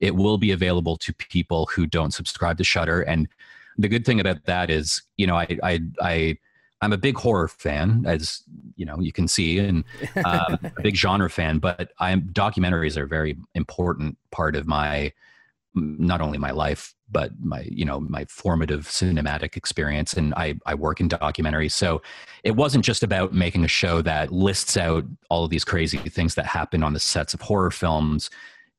it 0.00 0.14
will 0.14 0.38
be 0.38 0.52
available 0.52 0.96
to 0.96 1.12
people 1.12 1.66
who 1.74 1.86
don't 1.86 2.12
subscribe 2.12 2.58
to 2.58 2.64
Shudder. 2.64 3.02
and 3.02 3.28
the 3.78 3.88
good 3.88 4.04
thing 4.04 4.20
about 4.20 4.44
that 4.44 4.70
is, 4.70 5.02
you 5.16 5.26
know, 5.26 5.36
I 5.36 5.58
I 5.62 5.80
I 6.02 6.38
I'm 6.80 6.92
a 6.92 6.98
big 6.98 7.16
horror 7.16 7.48
fan, 7.48 8.04
as 8.06 8.42
you 8.76 8.84
know, 8.84 9.00
you 9.00 9.12
can 9.12 9.26
see, 9.28 9.58
and 9.58 9.84
um, 10.24 10.58
a 10.76 10.82
big 10.82 10.96
genre 10.96 11.30
fan. 11.30 11.58
But 11.58 11.92
I'm 11.98 12.22
documentaries 12.32 12.96
are 12.96 13.04
a 13.04 13.08
very 13.08 13.36
important 13.54 14.18
part 14.30 14.56
of 14.56 14.66
my 14.66 15.12
not 15.74 16.20
only 16.20 16.38
my 16.38 16.50
life, 16.50 16.94
but 17.10 17.32
my 17.40 17.66
you 17.70 17.84
know 17.84 18.00
my 18.00 18.24
formative 18.26 18.86
cinematic 18.86 19.56
experience. 19.56 20.12
And 20.12 20.34
I 20.34 20.54
I 20.66 20.74
work 20.74 21.00
in 21.00 21.08
documentaries, 21.08 21.72
so 21.72 22.02
it 22.44 22.56
wasn't 22.56 22.84
just 22.84 23.02
about 23.02 23.32
making 23.32 23.64
a 23.64 23.68
show 23.68 24.02
that 24.02 24.32
lists 24.32 24.76
out 24.76 25.04
all 25.30 25.44
of 25.44 25.50
these 25.50 25.64
crazy 25.64 25.98
things 25.98 26.34
that 26.34 26.46
happen 26.46 26.82
on 26.82 26.92
the 26.92 27.00
sets 27.00 27.34
of 27.34 27.40
horror 27.40 27.70
films. 27.70 28.30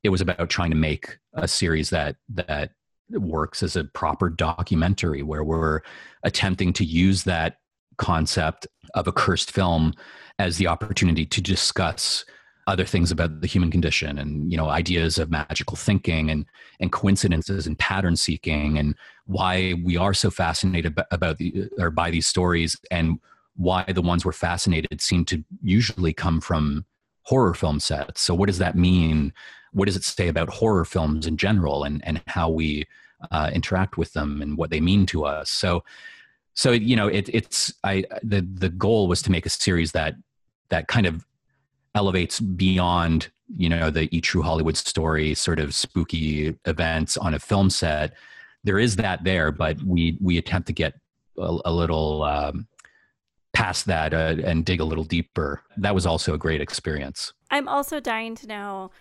It 0.04 0.10
was 0.10 0.22
about 0.22 0.50
trying 0.50 0.72
to 0.72 0.78
make 0.78 1.18
a 1.34 1.47
series 1.47 1.89
that 1.89 2.16
that 2.30 2.72
works 3.12 3.64
as 3.64 3.76
a 3.76 3.86
proper 3.86 4.30
documentary 4.30 5.24
where 5.24 5.43
we're 5.43 5.82
attempting 6.24 6.74
to 6.74 6.86
use 6.86 7.24
that 7.24 7.58
concept 7.97 8.68
of 8.93 9.08
a 9.08 9.12
cursed 9.12 9.52
film 9.52 9.93
as 10.38 10.58
the 10.58 10.68
opportunity 10.68 11.26
to 11.26 11.41
discuss 11.41 12.24
other 12.68 12.86
things 12.86 13.10
about 13.12 13.41
the 13.41 13.47
human 13.47 13.72
condition 13.72 14.20
and 14.20 14.52
you 14.52 14.58
know 14.58 14.70
ideas 14.70 15.18
of 15.18 15.32
magical 15.32 15.76
thinking 15.76 16.30
and 16.30 16.45
and 16.80 16.91
coincidences 16.91 17.66
and 17.66 17.80
pattern 17.80 18.16
seeking 18.16 18.78
and 18.78 18.95
why 19.26 19.74
we 19.84 19.97
are 19.97 20.14
so 20.14 20.30
fascinated 20.30 20.97
about 21.12 21.39
the 21.39 21.68
or 21.80 21.89
by 21.89 22.12
these 22.12 22.28
stories 22.28 22.78
and 22.91 23.20
why 23.56 23.84
the 23.84 24.02
ones 24.02 24.24
we're 24.24 24.32
fascinated 24.32 25.02
seem 25.02 25.26
to 25.26 25.43
usually 25.62 26.14
come 26.14 26.39
from 26.39 26.86
horror 27.24 27.54
film 27.54 27.80
sets. 27.80 28.22
So 28.22 28.34
what 28.34 28.47
does 28.47 28.58
that 28.60 28.76
mean 28.76 29.34
what 29.72 29.86
does 29.86 29.95
it 29.95 30.03
say 30.03 30.28
about 30.28 30.49
horror 30.49 30.86
films 30.86 31.28
in 31.28 31.38
general 31.38 31.84
and 31.84 32.03
and 32.05 32.22
how 32.28 32.49
we 32.49 32.86
uh, 33.32 33.51
interact 33.53 33.97
with 33.97 34.13
them 34.13 34.41
and 34.41 34.57
what 34.57 34.70
they 34.70 34.80
mean 34.82 35.05
to 35.07 35.26
us? 35.26 35.49
So 35.49 35.84
so 36.59 36.72
you 36.72 36.95
know 36.95 37.07
it, 37.07 37.30
it's 37.34 37.74
i 37.84 38.03
the 38.22 38.41
the 38.41 38.70
goal 38.70 39.07
was 39.07 39.22
to 39.22 39.32
make 39.32 39.45
a 39.45 39.49
series 39.49 39.93
that 39.93 40.15
that 40.67 40.88
kind 40.88 41.05
of 41.05 41.26
elevates 41.95 42.39
beyond 42.41 43.30
you 43.55 43.70
know 43.70 43.89
the 43.89 44.07
true 44.22 44.41
hollywood 44.41 44.76
story 44.76 45.34
sort 45.34 45.59
of 45.59 45.74
spooky 45.74 46.55
events 46.65 47.17
on 47.17 47.34
a 47.34 47.39
film 47.39 47.70
set. 47.70 48.13
There 48.65 48.78
is 48.78 48.97
that 48.97 49.24
there 49.24 49.51
but 49.51 49.82
we 49.84 50.17
we 50.20 50.38
attempt 50.38 50.67
to 50.67 50.74
get 50.74 50.93
a, 51.38 51.57
a 51.65 51.72
little 51.72 52.24
um, 52.24 52.67
past 53.53 53.86
that 53.86 54.13
uh, 54.13 54.36
and 54.43 54.65
dig 54.65 54.82
a 54.82 54.86
little 54.86 55.05
deeper. 55.05 55.63
That 55.78 55.95
was 55.95 56.05
also 56.05 56.34
a 56.34 56.38
great 56.38 56.61
experience. 56.61 57.34
I'm 57.51 57.67
also 57.70 57.99
dying 57.99 58.36
to 58.36 58.47
know 58.47 58.91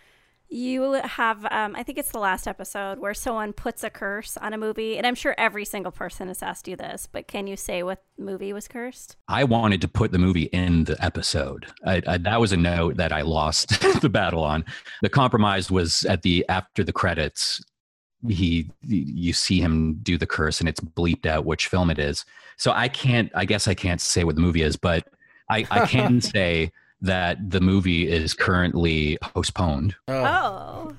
you 0.49 0.92
have 0.92 1.44
um, 1.51 1.76
i 1.76 1.82
think 1.82 1.99
it's 1.99 2.11
the 2.11 2.18
last 2.18 2.46
episode 2.46 2.99
where 2.99 3.14
someone 3.14 3.53
puts 3.53 3.84
a 3.84 3.90
curse 3.90 4.36
on 4.38 4.53
a 4.53 4.59
movie 4.59 4.96
and 4.96 5.07
i'm 5.07 5.14
sure 5.14 5.34
every 5.36 5.64
single 5.64 5.92
person 5.92 6.28
has 6.28 6.42
asked 6.42 6.66
you 6.66 6.76
this 6.76 7.07
but 7.11 7.28
can 7.28 7.46
you 7.46 7.57
say 7.57 7.82
what 7.82 8.03
movie 8.18 8.53
was 8.53 8.68
cursed? 8.68 9.16
I 9.28 9.44
wanted 9.44 9.80
to 9.82 9.88
put 9.88 10.12
the 10.12 10.18
movie 10.18 10.44
in 10.44 10.84
the 10.84 11.03
episode. 11.05 11.66
I, 11.84 12.03
I, 12.07 12.18
that 12.18 12.40
was 12.40 12.53
a 12.53 12.57
note 12.57 12.96
that 12.96 13.12
i 13.12 13.22
lost 13.22 13.80
the 14.01 14.09
battle 14.09 14.42
on. 14.42 14.64
The 15.03 15.09
compromise 15.09 15.70
was 15.70 16.05
at 16.05 16.22
the 16.22 16.44
after 16.49 16.84
the 16.84 16.92
credits 16.92 17.64
he 18.28 18.68
you 18.82 19.32
see 19.32 19.61
him 19.61 19.94
do 20.03 20.18
the 20.18 20.26
curse 20.26 20.59
and 20.59 20.68
it's 20.68 20.80
bleeped 20.80 21.24
out 21.24 21.44
which 21.44 21.68
film 21.68 21.90
it 21.90 21.99
is. 21.99 22.24
So 22.57 22.72
i 22.72 22.88
can't 22.88 23.30
i 23.34 23.44
guess 23.44 23.68
i 23.68 23.74
can't 23.74 24.01
say 24.01 24.24
what 24.24 24.34
the 24.34 24.42
movie 24.42 24.62
is 24.62 24.76
but 24.76 25.07
i, 25.51 25.64
I 25.70 25.86
can 25.86 26.20
say 26.34 26.72
that 27.01 27.51
the 27.51 27.61
movie 27.61 28.09
is 28.09 28.34
currently 28.34 29.18
postponed. 29.20 29.94
Oh. 30.09 30.92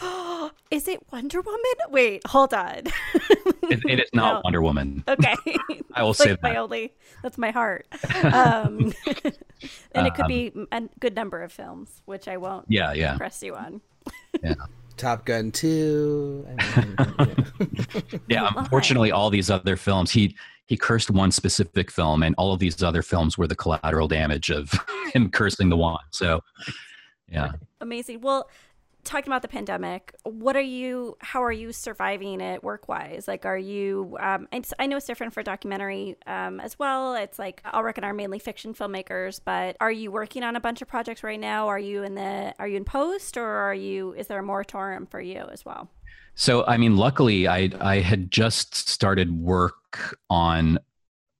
oh. 0.00 0.50
is 0.70 0.88
it 0.88 1.00
Wonder 1.12 1.40
Woman? 1.42 1.60
Wait, 1.90 2.26
hold 2.26 2.54
on. 2.54 2.78
it, 3.64 3.80
it 3.86 4.00
is 4.00 4.10
not 4.14 4.34
no. 4.34 4.40
Wonder 4.44 4.62
Woman. 4.62 5.04
Okay. 5.06 5.34
I 5.94 6.02
will 6.02 6.14
say 6.14 6.30
like 6.30 6.40
that. 6.40 6.52
My 6.52 6.56
only, 6.56 6.94
that's 7.22 7.38
my 7.38 7.50
heart. 7.50 7.86
Um, 8.30 8.92
and 9.92 10.06
it 10.06 10.14
could 10.14 10.26
be 10.26 10.52
um, 10.54 10.66
a 10.72 10.82
good 11.00 11.14
number 11.14 11.42
of 11.42 11.52
films, 11.52 12.02
which 12.04 12.28
I 12.28 12.36
won't 12.36 12.66
yeah, 12.68 12.92
yeah. 12.92 13.16
press 13.16 13.42
you 13.42 13.54
on. 13.54 13.80
yeah. 14.42 14.54
Top 14.96 15.24
Gun 15.24 15.50
2. 15.50 16.46
yeah, 18.28 18.50
unfortunately, 18.56 19.10
all 19.10 19.30
these 19.30 19.50
other 19.50 19.76
films, 19.76 20.10
he 20.10 20.36
he 20.70 20.76
cursed 20.76 21.10
one 21.10 21.32
specific 21.32 21.90
film, 21.90 22.22
and 22.22 22.32
all 22.38 22.52
of 22.52 22.60
these 22.60 22.80
other 22.80 23.02
films 23.02 23.36
were 23.36 23.48
the 23.48 23.56
collateral 23.56 24.06
damage 24.06 24.50
of 24.50 24.72
him 25.12 25.28
cursing 25.28 25.68
the 25.68 25.76
one. 25.76 25.98
So, 26.10 26.44
yeah. 27.28 27.50
Amazing. 27.80 28.20
Well, 28.20 28.48
talking 29.02 29.28
about 29.28 29.42
the 29.42 29.48
pandemic, 29.48 30.14
what 30.22 30.56
are 30.56 30.60
you? 30.60 31.16
How 31.18 31.42
are 31.42 31.50
you 31.50 31.72
surviving 31.72 32.40
it 32.40 32.62
work 32.62 32.88
wise? 32.88 33.26
Like, 33.26 33.44
are 33.44 33.58
you? 33.58 34.16
Um, 34.20 34.46
I 34.78 34.86
know 34.86 34.96
it's 34.96 35.06
different 35.06 35.34
for 35.34 35.42
documentary 35.42 36.16
um, 36.28 36.60
as 36.60 36.78
well. 36.78 37.16
It's 37.16 37.36
like 37.36 37.62
I'll 37.64 37.82
reckon 37.82 38.04
are 38.04 38.14
mainly 38.14 38.38
fiction 38.38 38.72
filmmakers, 38.72 39.40
but 39.44 39.76
are 39.80 39.90
you 39.90 40.12
working 40.12 40.44
on 40.44 40.54
a 40.54 40.60
bunch 40.60 40.82
of 40.82 40.86
projects 40.86 41.24
right 41.24 41.40
now? 41.40 41.66
Are 41.66 41.80
you 41.80 42.04
in 42.04 42.14
the? 42.14 42.54
Are 42.60 42.68
you 42.68 42.76
in 42.76 42.84
post, 42.84 43.36
or 43.36 43.44
are 43.44 43.74
you? 43.74 44.12
Is 44.12 44.28
there 44.28 44.38
a 44.38 44.42
moratorium 44.44 45.06
for 45.06 45.20
you 45.20 45.48
as 45.50 45.64
well? 45.64 45.90
So, 46.40 46.64
I 46.64 46.78
mean, 46.78 46.96
luckily, 46.96 47.46
I 47.46 47.68
I 47.82 48.00
had 48.00 48.30
just 48.30 48.74
started 48.74 49.30
work 49.30 50.16
on 50.30 50.78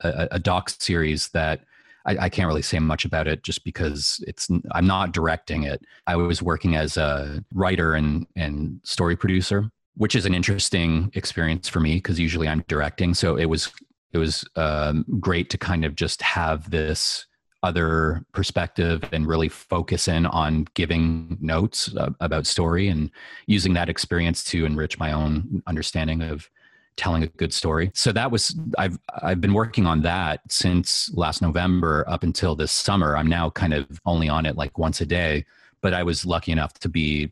a, 0.00 0.28
a 0.32 0.38
doc 0.38 0.68
series 0.68 1.30
that 1.30 1.60
I, 2.04 2.18
I, 2.18 2.28
can't 2.28 2.46
really 2.46 2.60
say 2.60 2.78
much 2.80 3.06
about 3.06 3.26
it 3.26 3.42
just 3.42 3.64
because 3.64 4.22
it's 4.28 4.50
I'm 4.72 4.86
not 4.86 5.12
directing 5.12 5.62
it. 5.62 5.82
I 6.06 6.16
was 6.16 6.42
working 6.42 6.76
as 6.76 6.98
a 6.98 7.42
writer 7.54 7.94
and 7.94 8.26
and 8.36 8.78
story 8.82 9.16
producer, 9.16 9.70
which 9.96 10.14
is 10.14 10.26
an 10.26 10.34
interesting 10.34 11.10
experience 11.14 11.66
for 11.66 11.80
me 11.80 11.94
because 11.94 12.20
usually 12.20 12.46
I'm 12.46 12.62
directing. 12.68 13.14
So 13.14 13.36
it 13.36 13.46
was 13.46 13.72
it 14.12 14.18
was 14.18 14.44
um, 14.56 15.06
great 15.18 15.48
to 15.48 15.56
kind 15.56 15.86
of 15.86 15.94
just 15.94 16.20
have 16.20 16.68
this 16.68 17.24
other 17.62 18.24
perspective 18.32 19.02
and 19.12 19.26
really 19.26 19.48
focus 19.48 20.08
in 20.08 20.26
on 20.26 20.66
giving 20.74 21.36
notes 21.40 21.94
uh, 21.96 22.10
about 22.20 22.46
story 22.46 22.88
and 22.88 23.10
using 23.46 23.74
that 23.74 23.88
experience 23.88 24.42
to 24.44 24.64
enrich 24.64 24.98
my 24.98 25.12
own 25.12 25.62
understanding 25.66 26.22
of 26.22 26.48
telling 26.96 27.22
a 27.22 27.26
good 27.26 27.52
story. 27.52 27.90
So 27.94 28.12
that 28.12 28.30
was 28.30 28.54
I've 28.78 28.98
I've 29.22 29.40
been 29.40 29.54
working 29.54 29.86
on 29.86 30.02
that 30.02 30.40
since 30.48 31.10
last 31.14 31.42
November 31.42 32.04
up 32.08 32.22
until 32.22 32.54
this 32.54 32.72
summer. 32.72 33.16
I'm 33.16 33.28
now 33.28 33.50
kind 33.50 33.74
of 33.74 33.86
only 34.04 34.28
on 34.28 34.46
it 34.46 34.56
like 34.56 34.78
once 34.78 35.00
a 35.00 35.06
day, 35.06 35.44
but 35.80 35.94
I 35.94 36.02
was 36.02 36.26
lucky 36.26 36.52
enough 36.52 36.74
to 36.80 36.88
be 36.88 37.30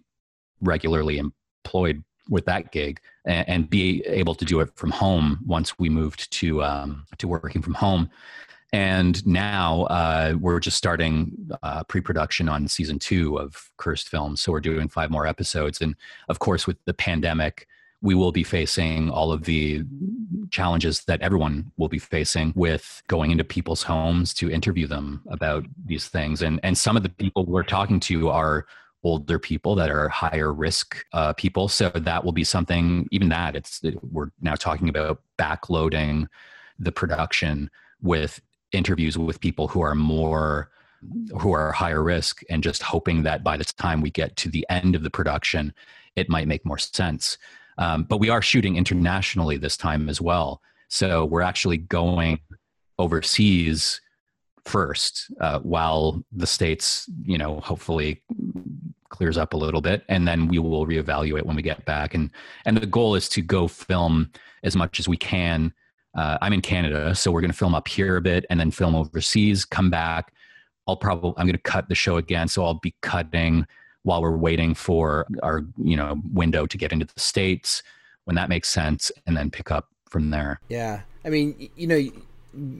regularly 0.61 1.19
employed 1.19 2.03
with 2.29 2.45
that 2.45 2.73
gig 2.73 3.01
and, 3.25 3.71
be 3.71 4.03
able 4.07 4.35
to 4.35 4.45
do 4.45 4.61
it 4.61 4.71
from 4.75 4.91
home 4.91 5.39
once 5.47 5.79
we 5.79 5.89
moved 5.89 6.31
to 6.31 6.63
um, 6.63 7.05
to 7.17 7.29
working 7.29 7.63
from 7.63 7.75
home 7.75 8.11
and 8.73 9.27
now 9.27 9.83
uh, 9.85 10.35
we're 10.41 10.61
just 10.61 10.77
starting 10.77 11.33
uh, 11.63 11.85
pre-production 11.85 12.49
on 12.49 12.69
season 12.69 12.99
two 12.99 13.39
of 13.39 13.71
Cursed 13.77 14.09
Films. 14.09 14.41
So 14.41 14.53
we're 14.53 14.61
doing 14.61 14.89
five 14.89 15.11
more 15.11 15.27
episodes, 15.27 15.81
and 15.81 15.95
of 16.29 16.39
course, 16.39 16.67
with 16.67 16.77
the 16.85 16.95
pandemic, 16.95 17.67
we 18.01 18.15
will 18.15 18.31
be 18.31 18.45
facing 18.45 19.11
all 19.11 19.33
of 19.33 19.45
the 19.45 19.83
challenges 20.51 21.05
that 21.05 21.21
everyone 21.21 21.73
will 21.79 21.89
be 21.89 21.99
facing 21.99 22.53
with 22.55 23.03
going 23.09 23.33
into 23.33 23.43
people's 23.43 23.83
homes 23.83 24.33
to 24.35 24.51
interview 24.51 24.87
them 24.87 25.23
about 25.29 25.67
these 25.85 26.09
things. 26.09 26.43
And 26.43 26.61
and 26.63 26.79
some 26.79 26.97
of 26.97 27.03
the 27.03 27.09
people 27.09 27.45
we're 27.45 27.63
talking 27.65 28.01
to 28.01 28.29
are 28.29 28.67
older 29.05 29.39
people 29.39 29.75
that 29.77 29.91
are 29.91 30.09
higher 30.09 30.53
risk 30.53 31.05
uh, 31.13 31.33
people. 31.33 31.69
So 31.69 31.89
that 31.89 32.25
will 32.25 32.33
be 32.33 32.45
something. 32.45 33.09
Even 33.11 33.29
that, 33.31 33.57
it's 33.57 33.81
we're 34.03 34.31
now 34.41 34.55
talking 34.55 34.89
about 34.89 35.23
backloading 35.39 36.27
the 36.79 36.93
production 36.93 37.71
with 38.01 38.41
interviews 38.73 39.17
with 39.17 39.41
people 39.41 39.69
who 39.69 39.81
are 39.81 39.95
more 39.95 40.71
who 41.41 41.53
are 41.53 41.71
higher 41.71 42.03
risk 42.03 42.43
and 42.51 42.63
just 42.63 42.83
hoping 42.83 43.23
that 43.23 43.45
by 43.45 43.57
the 43.57 43.65
time 43.65 44.01
we 44.01 44.11
get 44.11 44.35
to 44.37 44.49
the 44.49 44.67
end 44.69 44.97
of 44.97 45.03
the 45.03 45.11
production 45.11 45.73
it 46.17 46.29
might 46.29 46.49
make 46.49 46.65
more 46.65 46.79
sense. 46.79 47.39
Um, 47.79 48.03
but 48.03 48.17
we 48.19 48.29
are 48.29 48.43
shooting 48.43 48.77
internationally 48.77 49.57
this 49.57 49.77
time 49.77 50.09
as 50.09 50.21
well. 50.21 50.61
So 50.89 51.25
we're 51.25 51.43
actually 51.43 51.77
going 51.77 52.41
overseas 52.99 54.01
first 54.65 55.31
uh, 55.41 55.61
while 55.61 56.23
the 56.33 56.47
states 56.47 57.09
you 57.23 57.39
know 57.39 57.61
hopefully 57.61 58.23
clears 59.09 59.39
up 59.39 59.55
a 59.55 59.57
little 59.57 59.81
bit 59.81 60.05
and 60.09 60.29
then 60.29 60.49
we 60.49 60.59
will 60.59 60.87
reevaluate 60.87 61.45
when 61.45 61.57
we 61.57 61.63
get 61.63 61.85
back. 61.85 62.15
And 62.15 62.31
and 62.65 62.77
the 62.77 62.87
goal 62.87 63.15
is 63.15 63.29
to 63.31 63.41
go 63.41 63.69
film 63.69 64.31
as 64.63 64.75
much 64.75 64.99
as 64.99 65.09
we 65.09 65.17
can 65.17 65.73
uh, 66.15 66.39
i'm 66.41 66.53
in 66.53 66.61
canada 66.61 67.15
so 67.15 67.31
we're 67.31 67.41
going 67.41 67.51
to 67.51 67.57
film 67.57 67.75
up 67.75 67.89
here 67.89 68.17
a 68.17 68.21
bit 68.21 68.45
and 68.51 68.59
then 68.59 68.71
film 68.71 68.95
overseas 68.95 69.65
come 69.65 69.91
back 69.91 70.33
i'll 70.87 70.97
probably 70.97 71.33
i'm 71.37 71.47
going 71.47 71.53
to 71.53 71.63
cut 71.63 71.89
the 71.89 71.95
show 71.95 72.17
again 72.17 72.49
so 72.49 72.65
i'll 72.65 72.75
be 72.75 72.95
cutting 73.03 73.67
while 74.03 74.23
we're 74.23 74.37
waiting 74.37 74.75
for 74.75 75.27
our 75.43 75.65
you 75.83 75.97
know 75.97 76.21
window 76.33 76.67
to 76.67 76.79
get 76.79 76.93
into 76.93 77.07
the 77.07 77.21
states 77.21 77.83
when 78.25 78.35
that 78.37 78.49
makes 78.49 78.69
sense 78.69 79.11
and 79.27 79.37
then 79.37 79.51
pick 79.51 79.71
up 79.71 79.89
from 80.09 80.31
there 80.31 80.61
yeah 80.69 81.01
i 81.25 81.29
mean 81.29 81.69
you 81.77 81.87
know 81.87 82.01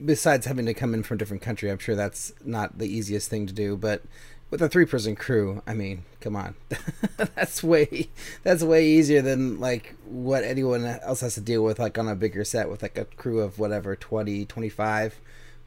besides 0.05 0.45
having 0.45 0.65
to 0.65 0.73
come 0.73 0.93
in 0.93 1.03
from 1.03 1.15
a 1.15 1.17
different 1.17 1.41
country, 1.41 1.69
I'm 1.69 1.77
sure 1.77 1.95
that's 1.95 2.33
not 2.43 2.77
the 2.77 2.87
easiest 2.87 3.29
thing 3.29 3.47
to 3.47 3.53
do. 3.53 3.77
But 3.77 4.03
with 4.49 4.61
a 4.61 4.69
three 4.69 4.85
person 4.85 5.15
crew, 5.15 5.61
I 5.67 5.73
mean, 5.73 6.03
come 6.19 6.35
on, 6.35 6.55
that's 7.17 7.63
way 7.63 8.09
that's 8.43 8.63
way 8.63 8.85
easier 8.85 9.21
than 9.21 9.59
like 9.59 9.95
what 10.05 10.43
anyone 10.43 10.85
else 10.85 11.21
has 11.21 11.35
to 11.35 11.41
deal 11.41 11.63
with, 11.63 11.79
like 11.79 11.97
on 11.97 12.07
a 12.07 12.15
bigger 12.15 12.43
set 12.43 12.69
with 12.69 12.81
like 12.81 12.97
a 12.97 13.05
crew 13.05 13.39
of 13.41 13.59
whatever 13.59 13.95
20, 13.95 14.45
25 14.45 15.19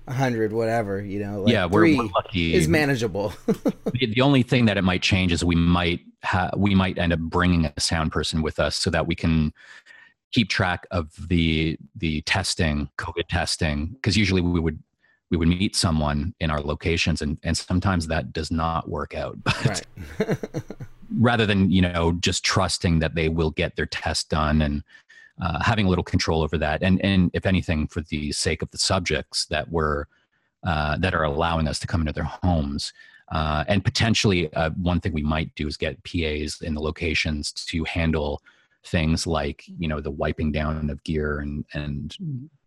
100 0.05 0.53
whatever 0.53 1.01
you 1.01 1.21
know 1.25 1.43
like 1.43 1.53
yeah 1.53 1.65
we're, 1.65 1.83
we're, 1.83 2.03
lucky. 2.03 2.55
is 2.55 2.67
manageable. 2.67 3.33
The, 3.93 4.07
the, 4.07 4.21
only 4.23 4.43
thing 4.43 4.65
that 4.65 4.79
it 4.79 4.83
might 4.83 5.03
change 5.03 5.33
is 5.33 5.45
we 5.45 5.55
might 5.55 6.01
ha- 6.25 6.51
we 6.57 6.75
might 6.75 6.99
end 6.99 7.13
up 7.13 7.21
bringing 7.21 7.67
a 7.67 7.81
sound 7.81 8.11
person 8.11 8.43
with 8.43 8.59
us 8.59 8.75
so 8.75 8.91
that 8.91 9.07
we 9.07 9.15
can 9.15 9.53
keep 10.33 10.49
track 10.49 10.87
of 10.91 11.13
the 11.29 11.79
the 11.95 12.23
testing, 12.23 12.89
COVID 12.99 13.29
testing, 13.29 13.89
because 13.89 14.17
usually 14.17 14.41
we 14.41 14.59
would 14.59 14.83
we 15.33 15.39
would 15.39 15.49
meet 15.49 15.75
someone 15.75 16.35
in 16.41 16.51
our 16.51 16.61
locations, 16.61 17.23
and 17.23 17.39
and 17.43 17.57
sometimes 17.57 18.07
that 18.07 18.33
does 18.33 18.51
not 18.51 18.89
work 18.89 19.15
out. 19.15 19.39
But 19.45 19.87
right. 20.19 20.39
rather 21.19 21.47
than 21.47 21.71
you 21.71 21.81
know 21.81 22.13
just 22.21 22.45
trusting 22.45 22.99
that 22.99 23.15
they 23.15 23.29
will 23.31 23.51
get 23.51 23.75
their 23.75 23.87
test 23.87 24.29
done 24.29 24.61
and 24.61 24.85
uh, 25.43 25.63
having 25.63 25.87
a 25.87 25.89
little 25.89 26.05
control 26.05 26.43
over 26.43 26.59
that, 26.59 26.83
and 26.83 27.03
and 27.03 27.31
if 27.33 27.47
anything, 27.47 27.89
for 27.89 28.03
the 28.03 28.31
sake 28.33 28.61
of 28.61 28.71
the 28.73 28.79
subjects 28.79 29.47
that 29.47 29.73
were 29.73 30.07
uh, 30.65 30.99
that 30.99 31.15
are 31.15 31.25
allowing 31.25 31.67
us 31.67 31.81
to 31.81 31.87
come 31.87 32.03
into 32.03 32.13
their 32.13 32.31
homes. 32.43 32.93
Uh, 33.31 33.65
and 33.69 33.83
potentially, 33.83 34.53
uh, 34.53 34.69
one 34.77 35.01
thing 35.01 35.15
we 35.15 35.23
might 35.23 35.55
do 35.55 35.67
is 35.67 35.79
get 35.79 36.03
PAs 36.05 36.61
in 36.61 36.75
the 36.75 36.83
locations 36.83 37.53
to 37.53 37.83
handle 37.85 38.43
things 38.85 39.27
like 39.27 39.65
you 39.79 39.89
know 39.89 40.01
the 40.03 40.11
wiping 40.11 40.53
down 40.53 40.91
of 40.91 41.03
gear 41.05 41.39
and 41.39 41.65
and 41.73 42.17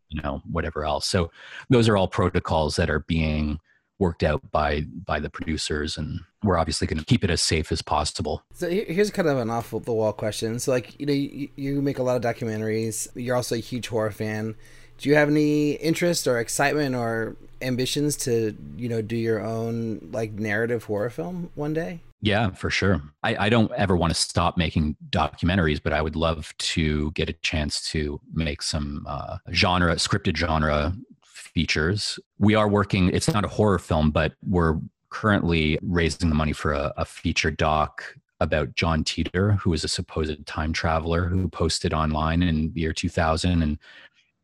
you 0.09 0.21
know 0.21 0.41
whatever 0.49 0.85
else. 0.85 1.07
So 1.07 1.31
those 1.69 1.87
are 1.89 1.97
all 1.97 2.07
protocols 2.07 2.75
that 2.75 2.89
are 2.89 2.99
being 2.99 3.59
worked 3.99 4.23
out 4.23 4.41
by 4.51 4.81
by 5.05 5.19
the 5.19 5.29
producers 5.29 5.97
and 5.97 6.19
we're 6.43 6.57
obviously 6.57 6.85
going 6.85 6.99
to 6.99 7.05
keep 7.05 7.23
it 7.23 7.29
as 7.29 7.41
safe 7.41 7.71
as 7.71 7.81
possible. 7.81 8.43
So 8.53 8.69
here's 8.69 9.09
kind 9.09 9.27
of 9.27 9.37
an 9.37 9.49
off 9.49 9.71
the 9.71 9.93
wall 9.93 10.13
question. 10.13 10.59
So 10.59 10.71
like 10.71 10.99
you 10.99 11.05
know 11.05 11.13
you, 11.13 11.49
you 11.55 11.81
make 11.81 11.99
a 11.99 12.03
lot 12.03 12.15
of 12.15 12.21
documentaries. 12.21 13.07
You're 13.15 13.35
also 13.35 13.55
a 13.55 13.59
huge 13.59 13.87
horror 13.87 14.11
fan. 14.11 14.55
Do 14.97 15.09
you 15.09 15.15
have 15.15 15.29
any 15.29 15.73
interest 15.73 16.27
or 16.27 16.39
excitement 16.39 16.95
or 16.95 17.35
ambitions 17.61 18.15
to 18.17 18.55
you 18.77 18.89
know 18.89 19.01
do 19.01 19.15
your 19.15 19.41
own 19.41 20.09
like 20.11 20.33
narrative 20.33 20.83
horror 20.83 21.09
film 21.09 21.49
one 21.55 21.73
day 21.73 22.01
yeah, 22.25 22.49
for 22.49 22.71
sure. 22.71 23.03
I, 23.21 23.45
I 23.45 23.49
don't 23.49 23.71
ever 23.77 23.95
want 23.95 24.09
to 24.09 24.19
stop 24.19 24.57
making 24.57 24.95
documentaries, 25.11 25.79
but 25.81 25.93
I 25.93 26.01
would 26.01 26.15
love 26.15 26.55
to 26.57 27.11
get 27.11 27.29
a 27.29 27.33
chance 27.33 27.87
to 27.91 28.19
make 28.33 28.63
some 28.63 29.05
uh, 29.07 29.37
genre, 29.51 29.93
scripted 29.97 30.35
genre 30.35 30.95
features. 31.23 32.17
We 32.39 32.55
are 32.55 32.67
working, 32.67 33.09
it's 33.09 33.31
not 33.31 33.45
a 33.45 33.47
horror 33.47 33.77
film, 33.77 34.09
but 34.09 34.33
we're 34.43 34.79
currently 35.09 35.77
raising 35.83 36.29
the 36.29 36.35
money 36.35 36.51
for 36.51 36.73
a, 36.73 36.91
a 36.97 37.05
feature 37.05 37.51
doc 37.51 38.15
about 38.39 38.73
John 38.73 39.03
Titor, 39.03 39.59
who 39.59 39.71
is 39.73 39.83
a 39.83 39.87
supposed 39.87 40.47
time 40.47 40.73
traveler 40.73 41.25
who 41.25 41.47
posted 41.47 41.93
online 41.93 42.41
in 42.41 42.73
the 42.73 42.81
year 42.81 42.91
2000 42.91 43.61
and 43.61 43.77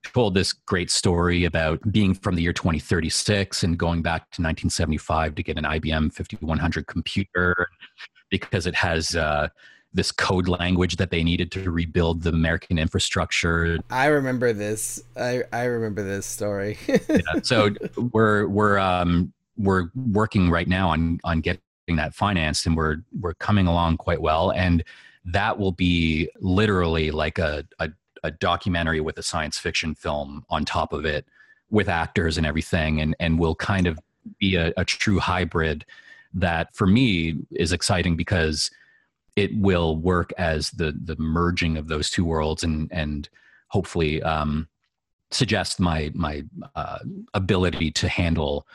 told 0.04 0.34
this 0.34 0.54
great 0.54 0.89
story 0.89 1.45
about 1.45 1.80
being 1.91 2.14
from 2.14 2.36
the 2.36 2.41
year 2.41 2.54
2036 2.54 3.64
and 3.64 3.78
going 3.78 4.02
back 4.02 4.22
to 4.32 4.41
1975 4.41 5.36
to 5.36 5.43
get 5.43 5.58
an 5.58 5.64
IBM 5.64 6.14
5100 6.14 6.88
computer 6.88 7.68
because 8.30 8.66
it 8.66 8.76
has 8.76 9.16
uh, 9.16 9.47
this 9.93 10.12
code 10.12 10.47
language 10.47 10.95
that 10.95 11.12
they 11.12 11.24
needed 11.24 11.52
to 11.52 11.70
rebuild 11.70 12.24
the 12.24 12.30
American 12.30 12.78
infrastructure. 12.78 13.78
I 13.89 14.08
remember 14.08 14.54
this. 14.54 15.04
I, 15.18 15.43
I 15.52 15.66
remember 15.66 16.04
this 16.04 16.26
story. 16.26 16.78
yeah, 16.88 17.20
so 17.43 17.72
we're 18.12 18.47
we're 18.47 18.80
um, 18.80 19.34
we're 19.58 19.89
working 19.95 20.49
right 20.49 20.68
now 20.68 20.89
on 20.89 21.20
on 21.24 21.41
getting 21.41 21.62
that 21.89 22.14
financed, 22.14 22.66
and 22.66 22.76
we're 22.76 22.97
we're 23.20 23.34
coming 23.36 23.68
along 23.68 23.97
quite 23.97 24.22
well. 24.22 24.52
And 24.52 24.84
that 25.26 25.60
will 25.60 25.74
be 25.74 26.30
literally 26.39 27.12
like 27.12 27.38
a, 27.38 27.64
a 27.80 27.89
a 28.24 28.32
documentary 28.32 29.02
with 29.02 29.18
a 29.18 29.24
science 29.24 29.58
fiction 29.58 29.96
film 29.96 30.46
on 30.50 30.66
top 30.66 30.94
of 30.94 31.06
it 31.06 31.26
with 31.70 31.90
actors 31.90 32.38
and 32.38 32.46
everything 32.46 33.02
and 33.02 33.16
and 33.20 33.40
will 33.40 33.56
kind 33.56 33.88
of 33.88 34.00
be 34.40 34.56
a, 34.56 34.74
a 34.78 34.86
true 34.86 35.20
hybrid 35.20 35.86
that 36.34 36.74
for 36.76 36.88
me 36.88 37.38
is 37.52 37.74
exciting 37.74 38.16
because 38.16 38.70
it 39.36 39.56
will 39.58 39.98
work 39.98 40.32
as 40.38 40.70
the 40.72 40.94
the 41.06 41.16
merging 41.18 41.78
of 41.78 41.88
those 41.88 42.10
two 42.10 42.26
worlds 42.26 42.64
and 42.64 42.90
and 42.92 43.30
hopefully 43.70 44.22
um, 44.24 44.68
suggest 45.32 45.80
my 45.80 46.12
my 46.14 46.44
uh, 46.76 47.00
ability 47.34 47.90
to 47.92 48.08
handle 48.08 48.68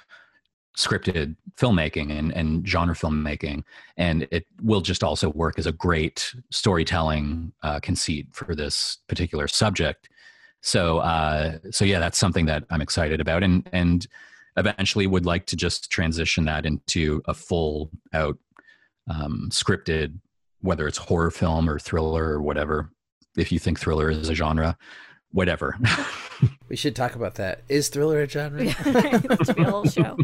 scripted 0.77 1.37
filmmaking 1.57 2.17
and, 2.17 2.33
and 2.33 2.69
genre 2.69 2.95
filmmaking 2.95 3.63
and 3.97 4.29
it 4.31 4.47
will 4.63 4.81
just 4.81 5.03
also 5.03 5.31
work 5.31 5.59
as 5.59 5.67
a 5.67 5.73
great 5.73 6.35
storytelling 6.51 7.53
uh, 7.63 7.81
conceit 7.81 8.27
for 8.33 8.55
this 8.55 8.99
particular 9.09 9.49
subject 9.49 10.09
so 10.61 10.99
uh, 10.99 11.59
so 11.71 11.85
yeah 11.85 11.99
that's 11.99 12.19
something 12.19 12.47
that 12.47 12.65
i'm 12.71 12.83
excited 12.83 13.21
about 13.21 13.43
and 13.43 13.69
and 13.73 14.07
eventually 14.59 15.07
would 15.07 15.27
like 15.27 15.47
to 15.47 15.57
just 15.57 15.91
transition 15.91 16.45
that 16.45 16.67
into 16.67 17.23
a 17.27 17.35
full 17.35 17.91
out 18.13 18.39
um, 19.09 19.49
scripted 19.51 20.19
whether 20.61 20.87
it's 20.87 20.99
horror 20.99 21.31
film 21.31 21.69
or 21.71 21.79
thriller 21.79 22.25
or 22.25 22.43
whatever 22.43 22.91
if 23.37 23.51
you 23.51 23.59
think 23.59 23.79
thriller 23.79 24.11
is 24.11 24.29
a 24.29 24.35
genre 24.35 24.77
whatever. 25.37 25.79
we 26.69 26.77
should 26.77 26.97
talk 26.97 27.15
about 27.15 27.37
that. 27.37 27.63
Is 27.69 27.89
thriller 27.89 28.21
a 28.21 28.29
genre? 28.29 28.65
That's 28.85 29.49
a 29.49 29.65
whole 29.65 29.85
show. 29.85 30.17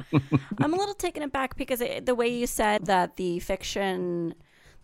I'm 0.59 0.75
a 0.75 0.77
little 0.77 0.95
taken 0.95 1.23
aback 1.23 1.57
because 1.57 1.81
it, 1.81 2.07
the 2.07 2.15
way 2.15 2.29
you 2.29 2.47
said 2.47 2.87
that 2.87 3.17
the 3.17 3.39
fiction, 3.41 4.35